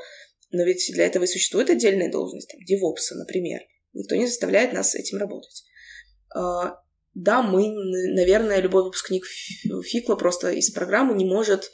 Но 0.51 0.63
ведь 0.63 0.89
для 0.93 1.05
этого 1.05 1.23
и 1.23 1.27
существует 1.27 1.69
отдельная 1.69 2.11
должность, 2.11 2.49
там, 2.49 2.59
DevOps, 2.61 3.15
например. 3.15 3.61
Никто 3.93 4.15
не 4.15 4.27
заставляет 4.27 4.73
нас 4.73 4.91
с 4.91 4.95
этим 4.95 5.17
работать. 5.17 5.63
А, 6.35 6.81
да, 7.13 7.41
мы, 7.41 7.71
наверное, 8.13 8.59
любой 8.59 8.83
выпускник 8.83 9.25
Фикла 9.25 10.15
просто 10.15 10.51
из 10.51 10.71
программы 10.71 11.15
не 11.15 11.25
может 11.25 11.71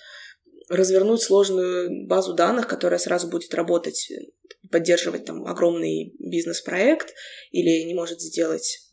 развернуть 0.70 1.22
сложную 1.22 2.08
базу 2.08 2.34
данных, 2.34 2.68
которая 2.68 3.00
сразу 3.00 3.28
будет 3.28 3.54
работать, 3.54 4.12
поддерживать 4.72 5.26
там 5.26 5.46
огромный 5.46 6.16
бизнес-проект, 6.20 7.14
или 7.52 7.84
не 7.84 7.94
может 7.94 8.20
сделать, 8.20 8.90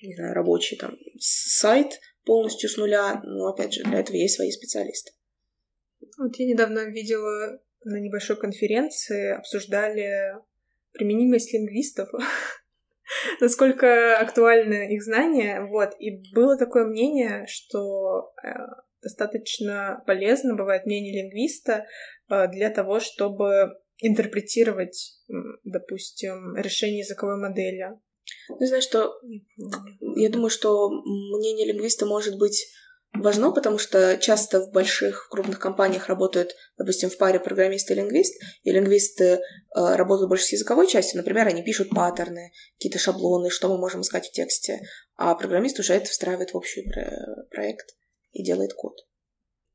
не 0.00 0.14
знаю, 0.14 0.34
рабочий 0.34 0.76
там 0.76 0.96
сайт 1.18 2.00
полностью 2.24 2.70
с 2.70 2.76
нуля. 2.76 3.20
Но, 3.24 3.48
опять 3.48 3.74
же, 3.74 3.84
для 3.84 4.00
этого 4.00 4.16
есть 4.16 4.36
свои 4.36 4.50
специалисты. 4.50 5.12
Вот 6.18 6.36
я 6.36 6.46
недавно 6.46 6.86
видела 6.90 7.60
на 7.84 7.98
небольшой 8.00 8.36
конференции, 8.36 9.32
обсуждали 9.32 10.34
применимость 10.92 11.52
лингвистов 11.52 12.08
насколько 13.40 14.18
актуальны 14.18 14.94
их 14.94 15.02
знания, 15.02 15.62
вот, 15.62 15.90
и 15.98 16.22
было 16.32 16.56
такое 16.56 16.84
мнение, 16.84 17.46
что 17.46 18.32
э, 18.42 18.48
достаточно 19.02 20.02
полезно 20.06 20.54
бывает 20.54 20.86
мнение 20.86 21.22
лингвиста 21.22 21.86
э, 22.28 22.48
для 22.48 22.70
того, 22.70 23.00
чтобы 23.00 23.74
интерпретировать, 24.02 25.20
допустим, 25.64 26.56
решение 26.56 27.00
языковой 27.00 27.36
модели. 27.36 27.90
Ну, 28.48 28.66
знаешь, 28.66 28.84
что 28.84 29.12
я 30.16 30.30
думаю, 30.30 30.50
что 30.50 30.88
мнение 30.88 31.72
лингвиста 31.72 32.06
может 32.06 32.38
быть 32.38 32.66
важно, 33.14 33.52
потому 33.52 33.78
что 33.78 34.16
часто 34.18 34.60
в 34.60 34.70
больших, 34.70 35.28
крупных 35.30 35.58
компаниях 35.58 36.08
работают, 36.08 36.54
допустим, 36.78 37.10
в 37.10 37.18
паре 37.18 37.40
программист 37.40 37.90
и 37.90 37.94
лингвист, 37.94 38.34
и 38.62 38.70
лингвисты 38.70 39.24
э, 39.24 39.38
работают 39.74 40.28
больше 40.28 40.44
с 40.44 40.52
языковой 40.52 40.86
частью, 40.86 41.18
например, 41.18 41.48
они 41.48 41.62
пишут 41.62 41.90
паттерны, 41.90 42.52
какие-то 42.78 42.98
шаблоны, 42.98 43.50
что 43.50 43.68
мы 43.68 43.78
можем 43.78 44.02
искать 44.02 44.28
в 44.28 44.32
тексте, 44.32 44.80
а 45.16 45.34
программист 45.34 45.78
уже 45.78 45.94
это 45.94 46.08
встраивает 46.08 46.50
в 46.50 46.56
общий 46.56 46.84
проект 47.50 47.94
и 48.32 48.42
делает 48.42 48.72
код. 48.74 48.94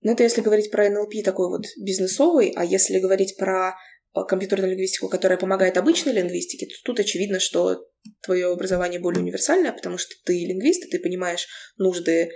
Но 0.02 0.12
это 0.12 0.24
если 0.24 0.42
говорить 0.42 0.70
про 0.70 0.88
NLP 0.88 1.24
такой 1.24 1.50
вот 1.50 1.66
бизнесовый, 1.82 2.54
а 2.56 2.64
если 2.64 3.00
говорить 3.00 3.38
про 3.38 3.70
э, 3.70 4.20
компьютерную 4.28 4.70
лингвистику, 4.70 5.10
которая 5.10 5.38
помогает 5.38 5.78
обычной 5.78 6.14
лингвистике, 6.14 6.68
то 6.68 6.74
тут 6.84 7.00
очевидно, 7.00 7.40
что 7.40 7.88
твое 8.22 8.52
образование 8.52 9.00
более 9.00 9.24
универсальное, 9.24 9.72
потому 9.72 9.98
что 9.98 10.14
ты 10.24 10.46
лингвист, 10.46 10.86
и 10.86 10.90
ты 10.90 11.00
понимаешь 11.00 11.48
нужды 11.78 12.30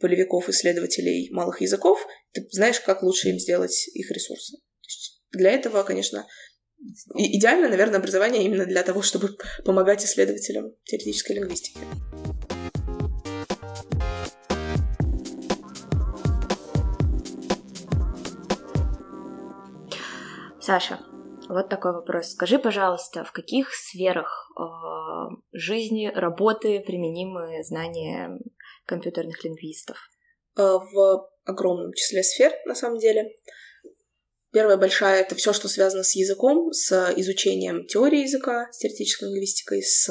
полевиков, 0.00 0.48
исследователей 0.48 1.30
малых 1.32 1.60
языков, 1.60 1.98
ты 2.32 2.46
знаешь, 2.50 2.80
как 2.80 3.02
лучше 3.02 3.30
им 3.30 3.38
сделать 3.38 3.88
их 3.94 4.10
ресурсы. 4.10 4.58
для 5.32 5.50
этого, 5.50 5.82
конечно, 5.82 6.26
идеально, 7.14 7.68
наверное, 7.68 7.98
образование 7.98 8.44
именно 8.44 8.66
для 8.66 8.82
того, 8.82 9.02
чтобы 9.02 9.30
помогать 9.64 10.04
исследователям 10.04 10.72
теоретической 10.84 11.36
лингвистики. 11.36 11.78
Саша, 20.60 20.98
вот 21.48 21.68
такой 21.68 21.92
вопрос. 21.92 22.30
Скажи, 22.30 22.58
пожалуйста, 22.58 23.22
в 23.24 23.32
каких 23.32 23.74
сферах 23.74 24.50
э, 24.58 24.64
жизни, 25.52 26.10
работы 26.14 26.80
применимы 26.80 27.62
знания 27.64 28.40
компьютерных 28.86 29.42
лингвистов? 29.44 29.96
Э, 30.56 30.62
в 30.62 31.28
огромном 31.44 31.92
числе 31.92 32.22
сфер, 32.22 32.52
на 32.66 32.74
самом 32.74 32.98
деле. 32.98 33.34
Первая 34.52 34.76
большая— 34.76 35.20
это 35.22 35.34
все, 35.34 35.52
что 35.52 35.68
связано 35.68 36.04
с 36.04 36.14
языком, 36.14 36.72
с 36.72 37.12
изучением 37.16 37.86
теории 37.86 38.20
языка, 38.20 38.68
с 38.70 38.78
теоретической 38.78 39.28
лингвистикой, 39.28 39.82
с 39.82 40.08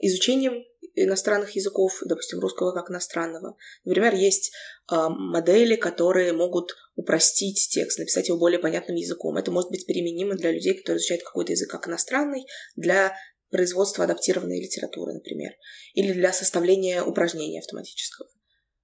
изучением 0.00 0.64
иностранных 0.94 1.56
языков, 1.56 2.00
допустим, 2.04 2.38
русского 2.38 2.72
как 2.72 2.90
иностранного. 2.90 3.56
Например, 3.84 4.14
есть 4.14 4.52
э, 4.90 5.08
модели, 5.08 5.74
которые 5.74 6.32
могут 6.32 6.76
упростить 6.94 7.68
текст, 7.70 7.98
написать 7.98 8.28
его 8.28 8.38
более 8.38 8.60
понятным 8.60 8.96
языком. 8.96 9.36
Это 9.36 9.50
может 9.50 9.70
быть 9.70 9.86
применимо 9.86 10.36
для 10.36 10.52
людей, 10.52 10.78
которые 10.78 10.98
изучают 10.98 11.24
какой-то 11.24 11.52
язык 11.52 11.68
как 11.68 11.88
иностранный, 11.88 12.46
для 12.76 13.16
производства 13.50 14.04
адаптированной 14.04 14.60
литературы, 14.60 15.14
например, 15.14 15.52
или 15.94 16.12
для 16.12 16.32
составления 16.32 17.02
упражнения 17.02 17.60
автоматического. 17.60 18.28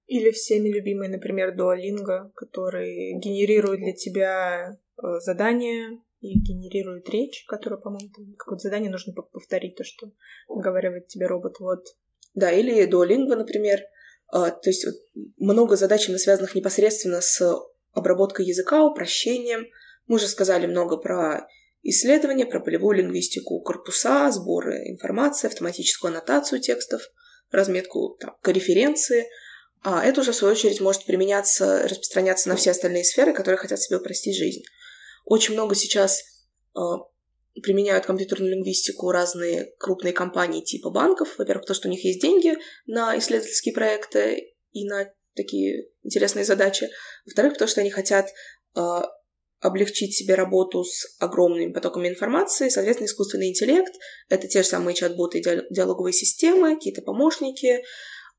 Или 0.07 0.31
всеми 0.31 0.69
любимый, 0.69 1.07
например, 1.07 1.55
Duolingo, 1.57 2.31
который 2.35 3.13
генерирует 3.19 3.79
для 3.79 3.93
тебя 3.93 4.77
э, 5.01 5.19
задания 5.19 6.01
и 6.19 6.37
генерирует 6.37 7.09
речь, 7.09 7.45
которую, 7.47 7.81
по-моему, 7.81 8.09
какое-то 8.37 8.63
задание 8.63 8.91
нужно 8.91 9.13
повторить, 9.13 9.75
то, 9.75 9.83
что 9.83 10.11
говорит 10.49 11.07
тебе 11.07 11.27
робот. 11.27 11.59
Вот. 11.59 11.85
Да, 12.33 12.51
или 12.51 12.85
Duolingo, 12.89 13.35
например. 13.35 13.79
А, 14.27 14.49
то 14.51 14.69
есть 14.69 14.85
много 15.37 15.75
задач, 15.75 16.09
связанных 16.09 16.55
непосредственно 16.55 17.21
с 17.21 17.41
обработкой 17.93 18.45
языка, 18.45 18.83
упрощением. 18.83 19.65
Мы 20.07 20.15
уже 20.15 20.27
сказали 20.27 20.67
много 20.67 20.97
про 20.97 21.47
исследования, 21.83 22.45
про 22.45 22.59
полевую 22.59 22.97
лингвистику, 22.97 23.59
корпуса, 23.61 24.31
сборы 24.31 24.89
информации, 24.89 25.47
автоматическую 25.47 26.09
аннотацию 26.09 26.61
текстов, 26.61 27.01
разметку 27.51 28.17
там, 28.19 28.35
корреференции. 28.41 29.27
А 29.83 30.05
это 30.05 30.21
уже, 30.21 30.31
в 30.31 30.35
свою 30.35 30.53
очередь, 30.53 30.79
может 30.79 31.05
применяться, 31.05 31.87
распространяться 31.87 32.49
на 32.49 32.55
все 32.55 32.71
остальные 32.71 33.03
сферы, 33.03 33.33
которые 33.33 33.57
хотят 33.57 33.79
себе 33.81 33.97
упростить 33.97 34.37
жизнь. 34.37 34.61
Очень 35.25 35.53
много 35.55 35.75
сейчас 35.75 36.21
э, 36.75 36.79
применяют 37.61 38.05
компьютерную 38.05 38.53
лингвистику 38.53 39.11
разные 39.11 39.73
крупные 39.79 40.13
компании 40.13 40.63
типа 40.63 40.91
банков. 40.91 41.35
Во-первых, 41.37 41.63
потому 41.63 41.75
что 41.75 41.87
у 41.87 41.91
них 41.91 42.05
есть 42.05 42.21
деньги 42.21 42.57
на 42.85 43.17
исследовательские 43.17 43.73
проекты 43.73 44.53
и 44.71 44.85
на 44.85 45.11
такие 45.35 45.89
интересные 46.03 46.45
задачи. 46.45 46.89
Во-вторых, 47.25 47.53
потому 47.53 47.69
что 47.69 47.81
они 47.81 47.89
хотят 47.89 48.29
э, 48.75 49.01
облегчить 49.61 50.15
себе 50.15 50.35
работу 50.35 50.83
с 50.83 51.15
огромными 51.19 51.71
потоками 51.71 52.09
информации. 52.09 52.69
Соответственно, 52.69 53.07
искусственный 53.07 53.49
интеллект— 53.49 53.93
это 54.29 54.47
те 54.47 54.63
же 54.63 54.67
самые 54.67 54.95
чат-боты 54.95 55.39
и 55.39 55.43
диалоговые 55.69 56.13
системы, 56.13 56.75
какие-то 56.75 57.03
помощники, 57.03 57.83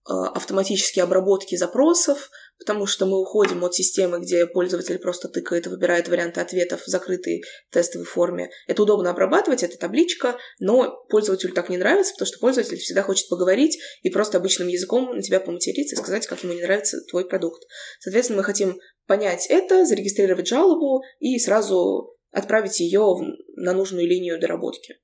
а, 0.05 0.29
автоматические 0.31 1.05
обработки 1.05 1.57
запросов, 1.57 2.31
потому 2.59 2.87
что 2.87 3.07
мы 3.07 3.21
уходим 3.21 3.65
от 3.65 3.75
системы, 3.75 4.21
где 4.21 4.47
пользователь 4.47 4.99
просто 4.99 5.29
тыкает 5.29 5.67
и 5.67 5.69
выбирает 5.69 6.09
варианты 6.09 6.41
ответов 6.41 6.83
в 6.83 6.87
закрытой 6.87 7.43
тестовой 7.71 8.07
форме. 8.07 8.51
Это 8.67 8.83
удобно 8.83 9.11
обрабатывать, 9.11 9.63
это 9.63 9.77
табличка, 9.77 10.37
но 10.61 11.05
пользователю 11.09 11.53
так 11.53 11.69
не 11.69 11.77
нравится, 11.77 12.13
потому 12.15 12.27
что 12.27 12.39
пользователь 12.39 12.79
всегда 12.79 13.03
хочет 13.03 13.29
поговорить 13.29 13.79
и 14.03 14.11
просто 14.11 14.39
обычным 14.39 14.69
языком 14.69 15.15
на 15.15 15.23
тебя 15.23 15.41
поматериться 15.41 15.97
и 15.97 15.99
сказать, 15.99 16.27
как 16.27 16.43
ему 16.45 16.53
не 16.53 16.63
нравится 16.63 16.99
твой 17.11 17.27
продукт. 17.27 17.63
Соответственно, 18.01 18.39
мы 18.39 18.45
хотим 18.45 18.79
понять 19.07 19.47
это, 19.49 19.85
зарегистрировать 19.85 20.47
жалобу 20.47 21.03
и 21.19 21.39
сразу 21.39 22.17
отправить 22.31 22.81
ее 22.81 23.17
на 23.57 23.73
нужную 23.73 24.07
линию 24.07 24.41
доработки. 24.41 24.97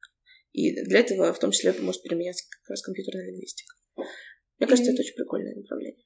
И 0.53 0.73
для 0.85 1.01
этого 1.01 1.33
в 1.33 1.39
том 1.39 1.51
числе 1.51 1.75
может 1.81 2.03
применяться 2.03 2.45
как 2.49 2.71
раз 2.71 2.83
компьютерная 2.83 3.27
лингвистика. 3.27 3.75
Мне 4.59 4.67
кажется, 4.67 4.93
это 4.93 5.03
очень 5.03 5.15
прикольное 5.15 5.55
направление. 5.55 6.05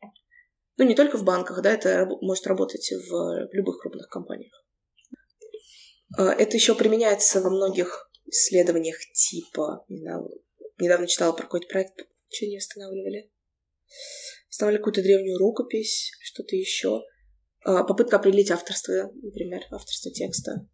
Ну, 0.77 0.85
не 0.85 0.95
только 0.95 1.19
в 1.19 1.25
банках, 1.25 1.63
да, 1.63 1.73
это 1.73 2.07
может 2.21 2.47
работать 2.47 2.91
в 2.91 3.49
любых 3.53 3.81
крупных 3.81 4.09
компаниях. 4.09 4.53
А, 6.17 6.33
это 6.33 6.57
еще 6.57 6.75
применяется 6.75 7.41
во 7.41 7.51
многих 7.51 8.11
исследованиях 8.27 8.97
типа, 9.13 9.85
не 9.89 10.01
знаю, 10.01 10.31
недавно 10.79 11.07
читала 11.07 11.33
про 11.33 11.45
какой-то 11.45 11.69
проект, 11.69 11.95
что 12.31 12.47
они 12.47 12.57
восстанавливали. 12.57 13.31
Восстанавливали 14.49 14.81
какую-то 14.81 15.03
древнюю 15.03 15.39
рукопись, 15.39 16.13
что-то 16.23 16.57
еще. 16.57 17.03
А, 17.65 17.85
попытка 17.85 18.17
определить 18.17 18.51
авторство, 18.51 19.13
например, 19.23 19.63
авторство 19.71 20.11
текста 20.11 20.67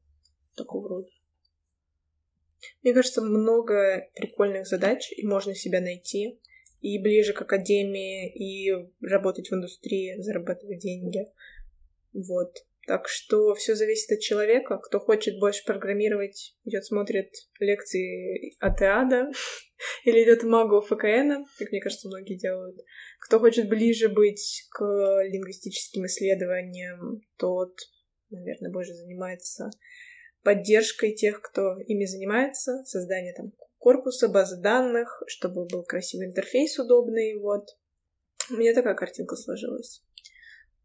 такого 0.56 0.88
рода. 0.88 1.08
Мне 2.82 2.94
кажется, 2.94 3.20
много 3.20 4.08
прикольных 4.14 4.66
задач, 4.66 5.12
и 5.12 5.26
можно 5.26 5.54
себя 5.54 5.80
найти 5.80 6.40
и 6.80 6.98
ближе 7.00 7.32
к 7.32 7.42
академии, 7.42 8.30
и 8.32 8.72
работать 9.00 9.50
в 9.50 9.54
индустрии, 9.54 10.20
зарабатывать 10.20 10.78
деньги. 10.78 11.26
Вот. 12.12 12.64
Так 12.86 13.06
что 13.06 13.54
все 13.54 13.74
зависит 13.74 14.10
от 14.12 14.20
человека. 14.20 14.78
Кто 14.78 14.98
хочет 14.98 15.38
больше 15.38 15.62
программировать, 15.64 16.56
идет 16.64 16.86
смотрит 16.86 17.30
лекции 17.60 18.56
от 18.60 18.80
ИАДа 18.80 19.30
или 20.04 20.24
идет 20.24 20.42
в 20.42 20.48
магу 20.48 20.80
ФКН, 20.80 21.44
как 21.58 21.70
мне 21.70 21.80
кажется, 21.80 22.08
многие 22.08 22.38
делают. 22.38 22.78
Кто 23.20 23.40
хочет 23.40 23.68
ближе 23.68 24.08
быть 24.08 24.66
к 24.70 24.82
лингвистическим 24.82 26.06
исследованиям, 26.06 27.20
тот, 27.36 27.76
наверное, 28.30 28.70
больше 28.70 28.94
занимается 28.94 29.70
поддержкой 30.42 31.12
тех, 31.12 31.42
кто 31.42 31.78
ими 31.80 32.06
занимается, 32.06 32.82
создание 32.84 33.34
там 33.34 33.52
корпуса, 33.78 34.28
базы 34.28 34.60
данных, 34.60 35.22
чтобы 35.26 35.66
был 35.66 35.84
красивый 35.84 36.26
интерфейс 36.26 36.78
удобный, 36.78 37.38
вот. 37.40 37.64
У 38.50 38.54
меня 38.54 38.74
такая 38.74 38.94
картинка 38.94 39.36
сложилась. 39.36 40.02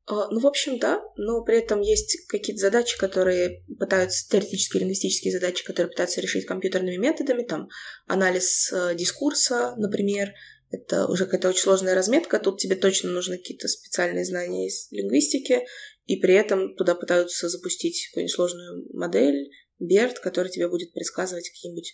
А, 0.06 0.30
ну, 0.30 0.42
в 0.42 0.48
общем, 0.48 0.80
да, 0.80 1.02
но 1.16 1.44
при 1.44 1.60
этом 1.60 1.80
есть 1.80 2.28
какие-то 2.28 2.60
задачи, 2.62 2.98
которые 2.98 3.64
пытаются, 3.80 4.28
теоретические 4.30 4.82
лингвистические 4.82 5.32
задачи, 5.32 5.64
которые 5.64 5.92
пытаются 5.92 6.20
решить 6.20 6.46
компьютерными 6.46 6.98
методами, 6.98 7.44
там, 7.44 7.70
анализ 8.06 8.72
э, 8.74 8.96
дискурса, 8.96 9.76
например, 9.78 10.34
это 10.72 11.08
уже 11.08 11.26
какая-то 11.26 11.50
очень 11.50 11.62
сложная 11.62 11.96
разметка, 11.96 12.40
тут 12.40 12.60
тебе 12.60 12.76
точно 12.76 13.12
нужны 13.12 13.38
какие-то 13.38 13.68
специальные 13.70 14.26
знания 14.26 14.68
из 14.68 14.92
лингвистики, 14.92 15.62
и 16.06 16.18
при 16.18 16.34
этом 16.34 16.76
туда 16.76 16.96
пытаются 16.96 17.48
запустить 17.48 18.10
какую-нибудь 18.10 18.34
сложную 18.34 18.86
модель, 18.94 19.52
BERT, 19.80 20.16
который 20.22 20.50
тебе 20.50 20.68
будет 20.68 20.92
предсказывать 20.92 21.50
какие-нибудь 21.50 21.94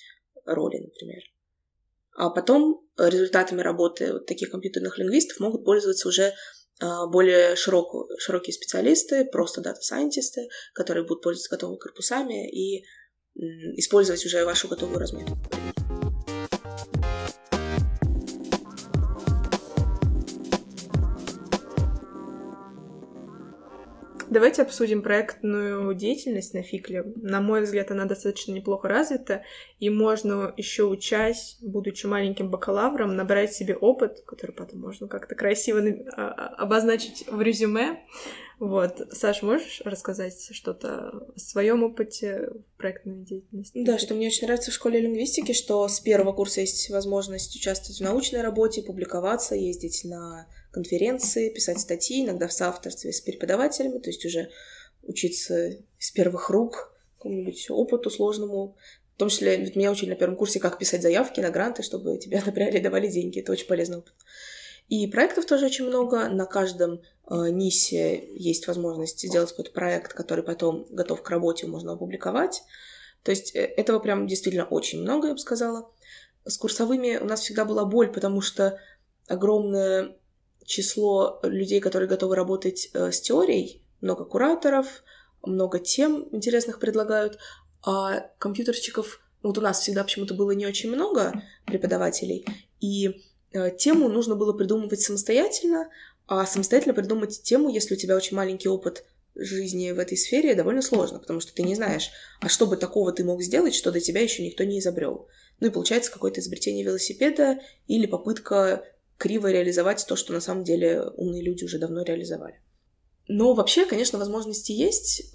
роли, 0.56 0.78
например. 0.78 1.22
А 2.16 2.30
потом 2.30 2.86
результатами 2.97 3.62
работы 3.62 4.14
вот 4.14 4.26
таких 4.26 4.52
компьютерных 4.52 4.97
лингвистов 4.97 5.39
могут 5.39 5.64
пользоваться 5.64 6.08
уже 6.10 6.34
а, 6.82 7.08
более 7.08 7.56
широкую, 7.56 8.08
широкие 8.20 8.54
специалисты, 8.54 9.26
просто 9.26 9.62
дата-сайентисты, 9.62 10.47
которые 10.74 11.06
будут 11.06 11.24
пользоваться 11.24 11.56
готовыми 11.56 11.78
корпусами 11.78 12.50
и 12.50 12.86
использовать 13.78 14.26
уже 14.26 14.43
вашу 14.43 14.68
готовую 14.68 15.00
разметку. 15.00 15.38
Давайте 24.30 24.61
обсудим 24.61 25.01
проектную 25.01 25.95
деятельность 25.95 26.53
на 26.53 26.61
Фикле. 26.61 27.03
На 27.15 27.41
мой 27.41 27.63
взгляд, 27.63 27.89
она 27.89 28.05
достаточно 28.05 28.51
неплохо 28.51 28.88
развита, 28.88 29.43
и 29.80 29.89
можно 29.89 30.53
еще 30.55 30.84
учась, 30.84 31.57
будучи 31.61 32.05
маленьким 32.05 32.51
бакалавром, 32.51 33.15
набрать 33.15 33.53
себе 33.53 33.75
опыт, 33.75 34.21
который 34.27 34.51
потом 34.51 34.82
можно 34.82 35.07
как-то 35.07 35.34
красиво 35.34 35.82
а, 36.15 36.30
обозначить 36.57 37.25
в 37.27 37.41
резюме. 37.41 38.03
Вот. 38.60 39.07
Саш, 39.14 39.41
можешь 39.41 39.82
рассказать 39.86 40.49
что-то 40.51 41.28
о 41.34 41.39
своем 41.39 41.84
опыте 41.84 42.49
проектной 42.78 43.24
деятельности? 43.24 43.84
Да, 43.86 43.97
что 43.97 44.16
мне 44.16 44.28
очень 44.28 44.45
нравится 44.45 44.72
в 44.72 44.74
школе 44.74 44.99
лингвистики, 44.99 45.53
что 45.53 45.88
с 45.88 46.01
первого 46.01 46.34
курса 46.34 46.60
есть 46.60 46.89
возможность 46.89 47.55
участвовать 47.55 47.99
в 47.99 48.03
научной 48.03 48.41
работе, 48.41 48.84
публиковаться, 48.84 49.55
ездить 49.55 50.03
на 50.03 50.45
конференции, 50.72 51.49
писать 51.49 51.80
статьи, 51.80 52.26
иногда 52.26 52.47
в 52.47 52.53
соавторстве 52.53 53.14
с 53.14 53.22
преподавателями, 53.22 53.99
то 53.99 54.10
есть 54.10 54.26
уже 54.26 54.49
учиться 55.03 55.78
с 55.97 56.12
первых 56.12 56.49
рук 56.49 56.93
какому-нибудь 57.18 57.70
опыту 57.70 58.10
сложному. 58.10 58.76
В 59.16 59.20
том 59.20 59.30
числе, 59.30 59.57
ведь 59.57 59.76
меня 59.76 59.91
учили 59.91 60.10
на 60.10 60.16
первом 60.16 60.36
курсе, 60.36 60.60
как 60.60 60.78
писать 60.78 61.01
заявки 61.01 61.39
на 61.39 61.49
гранты, 61.49 61.82
чтобы 61.82 62.18
тебя 62.18 62.41
напрягли, 62.45 62.80
давали 62.80 63.07
деньги. 63.07 63.39
Это 63.39 63.53
очень 63.53 63.68
полезный 63.68 63.97
опыт. 63.99 64.14
И 64.90 65.06
проектов 65.08 65.46
тоже 65.46 65.68
очень 65.68 65.86
много. 65.86 66.30
На 66.30 66.46
каждом 66.46 67.02
э, 67.30 67.50
НИСе 67.50 68.28
есть 68.36 68.68
возможность 68.68 69.20
сделать 69.20 69.52
какой-то 69.52 69.72
проект, 69.72 70.14
который 70.14 70.44
потом 70.44 70.88
готов 70.90 71.22
к 71.22 71.30
работе, 71.30 71.68
можно 71.68 71.94
опубликовать. 71.94 72.64
То 73.24 73.32
есть 73.32 73.56
э, 73.56 73.60
этого 73.60 74.00
прям 74.00 74.28
действительно 74.28 74.66
очень 74.66 75.02
много, 75.02 75.28
я 75.28 75.34
бы 75.34 75.40
сказала. 75.40 75.92
С 76.44 76.58
курсовыми 76.58 77.18
у 77.18 77.26
нас 77.26 77.42
всегда 77.42 77.66
была 77.66 77.86
боль, 77.86 78.12
потому 78.12 78.42
что 78.42 78.80
огромное 79.28 80.18
число 80.66 81.40
людей, 81.44 81.80
которые 81.80 82.10
готовы 82.10 82.36
работать 82.36 82.90
э, 82.94 83.12
с 83.12 83.22
теорией, 83.22 83.84
много 84.02 84.26
кураторов, 84.26 85.04
много 85.44 85.80
тем 85.80 86.28
интересных 86.32 86.80
предлагают, 86.80 87.38
а 87.84 88.22
компьютерщиков, 88.40 89.22
вот 89.44 89.58
у 89.58 89.62
нас 89.62 89.80
всегда 89.80 90.04
почему-то 90.04 90.34
было 90.34 90.52
не 90.52 90.66
очень 90.66 90.92
много 90.92 91.44
преподавателей, 91.66 92.46
и 92.80 93.24
тему 93.78 94.10
нужно 94.10 94.36
было 94.36 94.54
придумывать 94.54 95.02
самостоятельно, 95.02 95.89
а 96.28 96.45
самостоятельно 96.45 96.93
придумать 96.93 97.41
тему, 97.41 97.70
если 97.70 97.95
у 97.95 97.97
тебя 97.97 98.16
очень 98.16 98.38
маленький 98.38 98.70
опыт 98.70 99.06
жизни 99.36 99.91
в 99.91 100.00
этой 100.00 100.18
сфере, 100.18 100.56
довольно 100.56 100.82
сложно, 100.82 101.20
потому 101.20 101.39
что 101.39 101.54
ты 101.54 101.64
не 101.64 101.76
знаешь, 101.76 102.10
а 102.41 102.50
что 102.50 102.68
бы 102.68 102.78
такого 102.78 103.12
ты 103.12 103.24
мог 103.24 103.41
сделать, 103.41 103.74
что 103.74 103.91
до 103.91 104.00
тебя 104.00 104.22
еще 104.22 104.43
никто 104.43 104.64
не 104.64 104.80
изобрел. 104.80 105.28
Ну 105.60 105.68
и 105.68 105.72
получается 105.72 106.12
какое-то 106.12 106.39
изобретение 106.39 106.84
велосипеда 106.84 107.60
или 107.88 108.06
попытка 108.06 108.84
криво 109.18 109.52
реализовать 109.52 110.06
то, 110.08 110.16
что 110.16 110.34
на 110.34 110.39
самом 110.39 110.64
деле 110.64 111.04
умные 111.16 111.41
люди 111.41 111.64
уже 111.64 111.78
давно 111.78 112.04
реализовали. 112.04 112.60
Но 113.28 113.54
вообще, 113.54 113.86
конечно, 113.86 114.18
возможности 114.18 114.72
есть. 114.72 115.32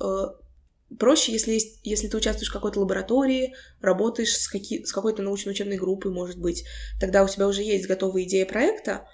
Проще, 0.98 1.32
если, 1.32 1.52
есть, 1.52 1.80
если 1.82 2.08
ты 2.08 2.16
участвуешь 2.16 2.50
в 2.50 2.52
какой-то 2.52 2.80
лаборатории, 2.80 3.54
работаешь 3.80 4.36
с, 4.36 4.48
каки, 4.48 4.84
с 4.84 4.92
какой-то 4.92 5.22
научно-учебной 5.22 5.76
группой, 5.76 6.12
может 6.12 6.38
быть, 6.38 6.64
тогда 7.00 7.24
у 7.24 7.28
тебя 7.28 7.48
уже 7.48 7.62
есть 7.62 7.86
готовая 7.86 8.22
идея 8.24 8.46
проекта, 8.46 9.06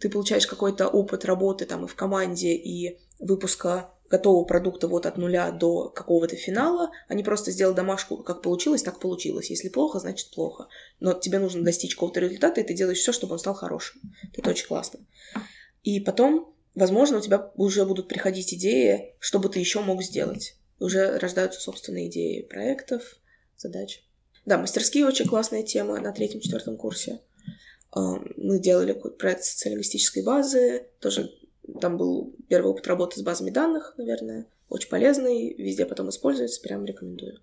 ты 0.00 0.08
получаешь 0.08 0.46
какой-то 0.46 0.88
опыт 0.88 1.24
работы 1.24 1.64
там 1.64 1.84
и 1.84 1.88
в 1.88 1.94
команде, 1.94 2.54
и 2.54 2.98
выпуска 3.18 3.92
готового 4.12 4.44
продукта 4.44 4.88
вот 4.88 5.06
от 5.06 5.16
нуля 5.16 5.50
до 5.50 5.88
какого-то 5.88 6.36
финала, 6.36 6.90
а 7.08 7.14
не 7.14 7.22
просто 7.22 7.50
сделать 7.50 7.76
домашку, 7.76 8.18
как 8.18 8.42
получилось, 8.42 8.82
так 8.82 9.00
получилось. 9.00 9.48
Если 9.48 9.70
плохо, 9.70 10.00
значит 10.00 10.30
плохо. 10.32 10.68
Но 11.00 11.14
тебе 11.14 11.38
нужно 11.38 11.62
достичь 11.62 11.94
какого-то 11.94 12.20
результата, 12.20 12.60
и 12.60 12.64
ты 12.64 12.74
делаешь 12.74 12.98
все, 12.98 13.12
чтобы 13.12 13.32
он 13.32 13.38
стал 13.38 13.54
хорошим. 13.54 14.02
Это 14.36 14.50
очень 14.50 14.66
классно. 14.66 15.00
И 15.82 15.98
потом, 15.98 16.54
возможно, 16.74 17.18
у 17.18 17.20
тебя 17.22 17.50
уже 17.56 17.86
будут 17.86 18.08
приходить 18.08 18.52
идеи, 18.52 19.14
что 19.18 19.38
бы 19.38 19.48
ты 19.48 19.60
еще 19.60 19.80
мог 19.80 20.02
сделать. 20.02 20.56
Уже 20.82 21.18
рождаются 21.18 21.60
собственные 21.60 22.08
идеи 22.08 22.42
проектов, 22.42 23.16
задач. 23.56 24.04
Да, 24.44 24.58
мастерские 24.58 25.06
очень 25.06 25.28
классная 25.28 25.62
тема 25.62 26.00
на 26.00 26.12
третьем-четвертом 26.12 26.76
курсе. 26.76 27.20
Мы 27.94 28.58
делали 28.58 28.92
проект 28.92 29.44
социолингвистической 29.44 30.24
базы, 30.24 30.88
тоже 30.98 31.32
там 31.80 31.96
был 31.96 32.34
первый 32.48 32.72
опыт 32.72 32.86
работы 32.88 33.20
с 33.20 33.22
базами 33.22 33.50
данных, 33.50 33.94
наверное. 33.96 34.46
Очень 34.68 34.88
полезный, 34.88 35.54
везде 35.54 35.86
потом 35.86 36.08
используется, 36.08 36.60
прям 36.60 36.84
рекомендую. 36.84 37.38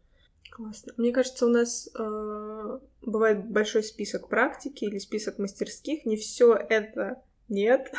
Классно. 0.52 0.94
Мне 0.98 1.14
кажется, 1.14 1.46
у 1.46 1.50
нас 1.50 1.88
э, 1.98 2.80
бывает 3.02 3.46
большой 3.50 3.84
список 3.84 4.28
практики 4.28 4.84
или 4.84 4.98
список 4.98 5.38
мастерских. 5.38 6.06
Не 6.06 6.18
все 6.18 6.56
это 6.56 7.22
нет. 7.48 7.94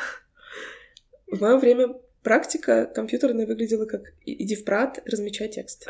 В 1.27 1.41
мое 1.41 1.57
время 1.57 1.99
практика 2.23 2.87
компьютерная 2.87 3.47
выглядела 3.47 3.87
как 3.87 4.13
иди 4.25 4.55
в 4.55 4.65
прат, 4.65 5.03
размечай 5.05 5.49
текст. 5.49 5.87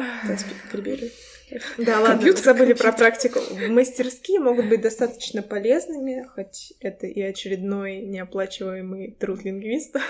Да, 1.78 2.00
ладно, 2.00 2.36
забыли 2.36 2.74
про 2.74 2.92
практику. 2.92 3.40
Мастерские 3.68 4.38
могут 4.40 4.68
быть 4.68 4.80
достаточно 4.80 5.42
полезными, 5.42 6.24
хоть 6.34 6.72
это 6.80 7.06
и 7.06 7.20
очередной 7.20 8.02
неоплачиваемый 8.02 9.16
труд 9.18 9.44
лингвиста. 9.44 10.00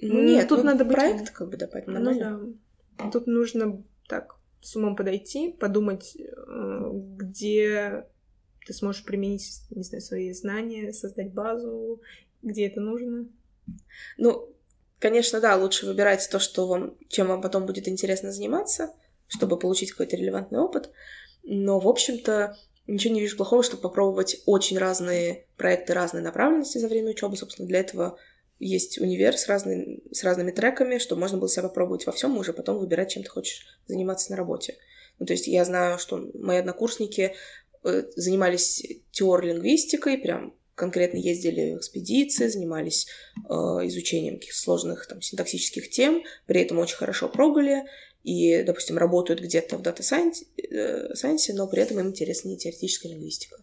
Ну, 0.00 0.22
нет, 0.22 0.48
тут 0.48 0.58
ну, 0.58 0.64
надо 0.64 0.84
проект 0.84 1.30
как 1.30 1.50
бы 1.50 1.56
добавить. 1.56 1.86
Ну, 1.86 2.18
да. 2.18 3.10
Тут 3.10 3.26
нужно 3.26 3.82
так 4.08 4.36
с 4.60 4.76
умом 4.76 4.96
подойти, 4.96 5.52
подумать, 5.52 6.16
э, 6.16 6.90
где 6.92 8.06
ты 8.66 8.72
сможешь 8.72 9.04
применить, 9.04 9.62
не 9.70 9.82
знаю, 9.82 10.02
свои 10.02 10.32
знания, 10.32 10.92
создать 10.92 11.32
базу, 11.32 12.00
где 12.42 12.66
это 12.66 12.80
нужно. 12.80 13.26
Ну, 14.18 14.52
Конечно, 15.02 15.40
да, 15.40 15.56
лучше 15.56 15.84
выбирать 15.84 16.28
то, 16.30 16.38
что 16.38 16.68
вам, 16.68 16.96
чем 17.08 17.26
вам 17.26 17.42
потом 17.42 17.66
будет 17.66 17.88
интересно 17.88 18.30
заниматься, 18.30 18.94
чтобы 19.26 19.58
получить 19.58 19.90
какой-то 19.90 20.16
релевантный 20.16 20.60
опыт. 20.60 20.90
Но, 21.42 21.80
в 21.80 21.88
общем-то, 21.88 22.56
ничего 22.86 23.12
не 23.12 23.20
вижу 23.20 23.36
плохого, 23.36 23.64
чтобы 23.64 23.82
попробовать 23.82 24.40
очень 24.46 24.78
разные 24.78 25.46
проекты 25.56 25.92
разной 25.92 26.22
направленности 26.22 26.78
за 26.78 26.86
время 26.86 27.10
учебы. 27.10 27.36
Собственно, 27.36 27.66
для 27.66 27.80
этого 27.80 28.16
есть 28.60 29.00
универ 29.00 29.36
с, 29.36 29.48
разными, 29.48 30.04
с 30.12 30.22
разными 30.22 30.52
треками, 30.52 30.98
чтобы 30.98 31.22
можно 31.22 31.36
было 31.36 31.48
себя 31.48 31.64
попробовать 31.64 32.06
во 32.06 32.12
всем 32.12 32.36
и 32.36 32.38
уже 32.38 32.52
потом 32.52 32.78
выбирать, 32.78 33.10
чем 33.10 33.24
ты 33.24 33.28
хочешь 33.28 33.66
заниматься 33.88 34.30
на 34.30 34.36
работе. 34.36 34.76
Ну, 35.18 35.26
то 35.26 35.32
есть 35.32 35.48
я 35.48 35.64
знаю, 35.64 35.98
что 35.98 36.30
мои 36.34 36.58
однокурсники 36.58 37.34
э, 37.82 38.04
занимались 38.14 38.86
теор-лингвистикой, 39.10 40.18
прям 40.18 40.54
конкретно 40.74 41.18
ездили 41.18 41.74
в 41.74 41.78
экспедиции, 41.78 42.48
занимались 42.48 43.06
э, 43.36 43.52
изучением 43.52 44.36
каких-то 44.36 44.58
сложных 44.58 45.06
там, 45.06 45.20
синтаксических 45.20 45.90
тем, 45.90 46.22
при 46.46 46.60
этом 46.62 46.78
очень 46.78 46.96
хорошо 46.96 47.28
прогули 47.28 47.84
и, 48.22 48.62
допустим, 48.62 48.98
работают 48.98 49.40
где-то 49.40 49.76
в 49.76 49.82
data 49.82 50.02
science 50.02 50.36
е, 50.36 50.46
э, 50.70 51.54
но 51.54 51.68
при 51.68 51.82
этом 51.82 52.00
им 52.00 52.08
интересна 52.08 52.48
не 52.48 52.56
теоретическая 52.56 53.08
лингвистика. 53.08 53.56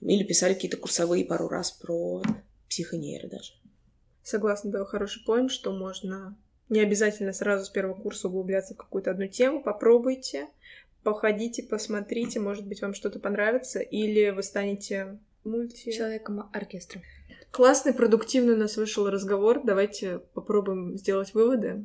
Или 0.00 0.24
писали 0.24 0.54
какие-то 0.54 0.78
курсовые 0.78 1.24
пару 1.24 1.48
раз 1.48 1.70
про 1.70 2.22
психонейры 2.68 3.28
даже. 3.28 3.52
Согласна, 4.22 4.70
да, 4.70 4.84
хороший 4.84 5.24
point, 5.24 5.50
что 5.50 5.72
можно 5.72 6.36
Не 6.68 6.80
обязательно 6.80 7.32
сразу 7.32 7.66
с 7.66 7.70
первого 7.70 8.00
курса 8.00 8.28
углубляться 8.28 8.74
в 8.74 8.78
какую-то 8.78 9.10
одну 9.10 9.26
тему. 9.26 9.62
Попробуйте, 9.62 10.48
походите, 11.02 11.62
посмотрите, 11.62 12.40
может 12.40 12.66
быть, 12.66 12.80
вам 12.80 12.94
что-то 12.94 13.20
понравится, 13.20 13.80
или 13.80 14.30
вы 14.30 14.42
станете 14.42 15.18
мульти... 15.44 15.92
Человеком 15.92 16.48
оркестра. 16.52 17.02
Классный, 17.50 17.92
продуктивный 17.92 18.54
у 18.54 18.58
нас 18.58 18.76
вышел 18.76 19.08
разговор. 19.10 19.60
Давайте 19.62 20.20
попробуем 20.34 20.96
сделать 20.96 21.34
выводы. 21.34 21.84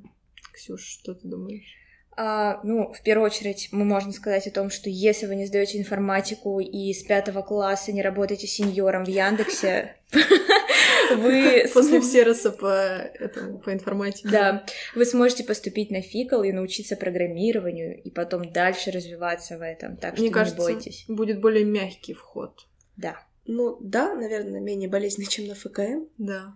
Ксюш, 0.53 0.82
что 0.82 1.14
ты 1.14 1.28
думаешь? 1.28 1.78
А, 2.20 2.60
ну, 2.64 2.91
в 2.93 3.03
первую 3.03 3.28
очередь, 3.28 3.70
мы 3.72 3.86
можем 3.86 4.12
сказать 4.12 4.47
о 4.47 4.51
том, 4.51 4.72
что 4.72 4.89
если 4.89 5.28
вы 5.28 5.36
не 5.36 5.45
сдаете 5.45 5.78
информатику 5.78 6.60
и 6.60 6.91
с 6.91 7.03
пятого 7.03 7.43
класса 7.43 7.91
не 7.91 8.01
работаете 8.01 8.47
сеньором 8.47 9.05
в 9.05 9.08
Яндексе, 9.08 9.97
вы... 11.16 11.66
После 11.72 12.01
всероса 12.01 12.51
по, 12.51 12.66
этому, 12.68 13.60
по 13.60 13.72
информатике. 13.72 14.30
Да, 14.30 14.66
вы 14.95 15.05
сможете 15.05 15.43
поступить 15.43 15.91
на 15.91 16.01
фикал 16.01 16.41
и 16.41 16.51
научиться 16.51 16.95
программированию, 16.95 18.01
и 18.01 18.10
потом 18.10 18.51
дальше 18.51 18.89
развиваться 18.89 19.60
в 19.60 19.62
этом, 19.62 19.95
так 19.95 20.14
что 20.14 20.22
Мне 20.22 20.30
не 20.30 20.34
кажется, 20.34 20.58
бойтесь. 20.58 21.05
будет 21.08 21.39
более 21.39 21.66
мягкий 21.66 22.16
вход. 22.16 22.68
Да. 22.95 23.27
Ну 23.48 23.78
да, 23.82 24.14
наверное, 24.14 24.60
менее 24.60 24.89
болезненный, 24.89 25.30
чем 25.30 25.48
на 25.48 25.56
ФКМ. 25.56 26.06
Да. 26.18 26.56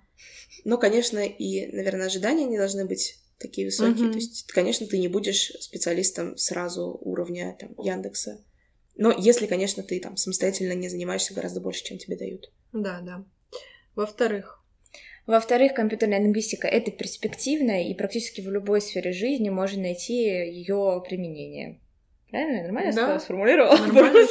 Но, 0.66 0.78
конечно, 0.78 1.20
и, 1.20 1.68
наверное, 1.74 2.08
ожидания 2.08 2.46
не 2.46 2.58
должны 2.58 2.86
быть 2.86 3.18
такие 3.39 3.66
высокие. 3.68 4.04
Мгм. 4.04 4.12
То 4.12 4.18
есть, 4.18 4.52
конечно, 4.52 4.86
ты 4.86 5.00
не 5.00 5.08
будешь 5.08 5.52
специалистом 5.62 6.38
сразу 6.38 6.98
уровня 7.02 7.56
там, 7.60 7.74
Яндекса. 7.78 8.44
Но 8.96 9.12
если, 9.18 9.48
конечно, 9.48 9.84
ты 9.84 10.00
там 10.00 10.18
самостоятельно 10.18 10.74
не 10.74 10.89
занимаешься 10.89 11.34
гораздо 11.34 11.62
больше, 11.62 11.84
чем 11.86 11.98
тебе 11.98 12.18
дают. 12.18 12.52
Да, 12.74 13.00
да. 13.02 13.24
Во-вторых, 13.96 14.58
Во-вторых, 15.28 15.76
компьютерная 15.76 16.20
лингвистика— 16.20 16.68
это 16.70 16.89
перспективно, 16.92 17.88
и 17.88 17.94
практически 17.94 18.42
в 18.42 18.50
любой 18.52 18.82
сфере 18.82 19.14
жизни 19.14 19.50
можно 19.50 19.82
найти 19.84 20.16
ее 20.24 21.02
применение. 21.08 21.80
Правильно? 22.32 22.58
Я 22.58 22.64
Нормально 22.64 22.92
Да. 22.94 23.20
сформулировала? 23.20 23.78
Нормально. 23.78 24.28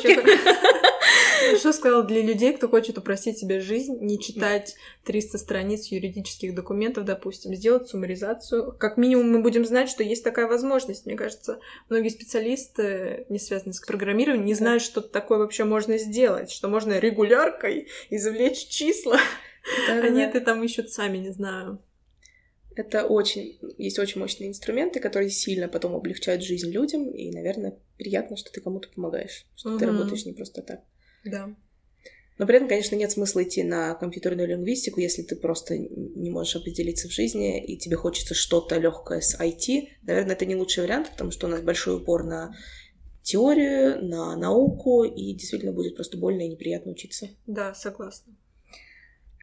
Что 1.59 1.73
сказал 1.73 2.07
для 2.07 2.23
людей, 2.23 2.53
кто 2.53 2.69
хочет 2.69 2.99
упростить 2.99 3.39
себе 3.39 3.61
жизнь, 3.61 3.99
не 4.01 4.19
читать 4.19 4.77
300 5.05 5.39
страниц 5.39 5.87
юридических 5.87 6.55
документов, 6.55 7.05
допустим, 7.05 7.55
сделать 7.55 7.89
суммаризацию. 7.89 8.73
Как 8.79 8.97
минимум 8.97 9.31
мы 9.31 9.43
будем 9.43 9.65
знать, 9.65 9.89
что 9.89 10.03
есть 10.03 10.25
такая 10.25 10.47
возможность. 10.47 11.07
Мне 11.07 11.17
кажется, 11.17 11.61
многие 11.89 12.09
специалисты, 12.09 13.27
не 13.29 13.39
связанные 13.39 13.75
с 13.75 13.81
программированием, 13.81 14.47
не 14.47 14.55
знают, 14.55 14.83
что 14.83 15.01
такое 15.01 15.39
вообще 15.39 15.65
можно 15.65 15.99
сделать, 15.99 16.51
что 16.51 16.69
можно 16.69 16.99
регуляркой 16.99 17.89
извлечь 18.11 18.67
числа, 18.69 19.19
а 19.89 20.09
нет, 20.09 20.35
и 20.35 20.41
там 20.41 20.63
ищут 20.63 20.91
сами, 20.91 21.19
не 21.19 21.31
знаю. 21.31 21.81
Это 22.77 23.05
очень... 23.05 23.59
Есть 23.79 23.99
очень 23.99 24.21
мощные 24.21 24.49
инструменты, 24.49 25.01
которые 25.01 25.31
сильно 25.31 25.69
потом 25.69 25.95
облегчают 25.95 26.43
жизнь 26.43 26.71
людям, 26.71 27.11
и, 27.11 27.31
наверное, 27.31 27.79
приятно, 27.99 28.37
что 28.37 28.53
ты 28.53 28.61
кому-то 28.61 28.89
помогаешь, 28.89 29.47
что 29.57 29.77
ты 29.77 29.87
Мгм. 29.87 29.99
работаешь 29.99 30.25
не 30.25 30.33
просто 30.33 30.63
так. 30.63 30.81
Да. 31.25 31.55
Но 32.39 32.47
при 32.47 32.57
этом, 32.57 32.69
конечно, 32.69 32.97
нет 32.97 33.11
смысла 33.11 33.43
идти 33.43 33.63
на 33.63 33.95
компьютерную 33.95 34.49
лингвистику, 34.49 34.99
если 34.99 35.21
ты 35.23 35.37
просто 35.37 35.77
не 35.77 36.31
можешь 36.31 36.57
определиться 36.57 37.07
в 37.07 37.13
жизни, 37.13 37.63
и 37.63 37.77
тебе 37.77 37.97
хочется 37.97 38.35
что-то 38.35 38.79
легкое 38.79 39.21
с 39.21 39.39
IT. 39.39 39.89
Наверное, 40.03 40.33
это 40.33 40.47
не 40.47 40.57
лучший 40.57 40.85
вариант, 40.85 41.11
потому 41.11 41.33
что 41.33 41.47
у 41.47 41.51
нас 41.51 41.61
большой 41.61 41.97
упор 41.97 42.25
на 42.25 42.57
теорию, 43.23 44.03
на 44.03 44.37
науку, 44.37 45.05
и 45.05 45.35
действительно 45.35 45.73
будет 45.73 45.97
просто 45.97 46.17
больно 46.17 46.41
и 46.41 46.49
неприятно 46.49 46.93
учиться. 46.93 47.29
Да, 47.47 47.75
согласна. 47.75 48.35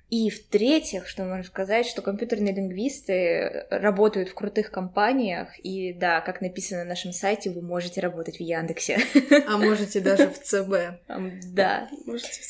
И 0.10 0.30
в-третьих, 0.30 1.08
что 1.08 1.26
можно 1.26 1.44
сказать, 1.44 1.86
что 1.86 2.02
компьютерные 2.02 2.54
лингвисты 2.54 3.66
работают 3.70 4.30
в 4.30 4.34
крутых 4.34 4.72
компаниях, 4.72 5.50
и 5.60 5.92
да, 5.92 6.22
как 6.22 6.40
написано 6.40 6.84
на 6.84 6.90
нашем 6.90 7.12
сайте, 7.12 7.50
вы 7.50 7.62
можете 7.62 8.00
работать 8.00 8.38
в 8.38 8.42
Яндексе. 8.42 9.00
А 9.48 9.58
можете 9.58 10.00
даже 10.00 10.30
в 10.30 10.42
ЦБ. 10.42 11.02
Да. 11.54 11.90
Можете 12.06 12.42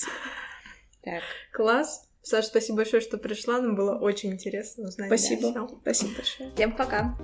Так. 1.03 1.24
Класс. 1.51 2.08
Саша, 2.22 2.47
спасибо 2.47 2.78
большое, 2.78 3.01
что 3.01 3.18
пришла. 3.18 3.62
Нам 3.62 3.76
было 3.76 3.97
очень 3.97 4.34
интересно 4.34 4.89
узнать. 4.89 5.08
Спасибо. 5.08 5.70
Спасибо 5.82 6.12
большое. 6.16 6.51
Всем 6.55 6.76
пока. 6.76 7.18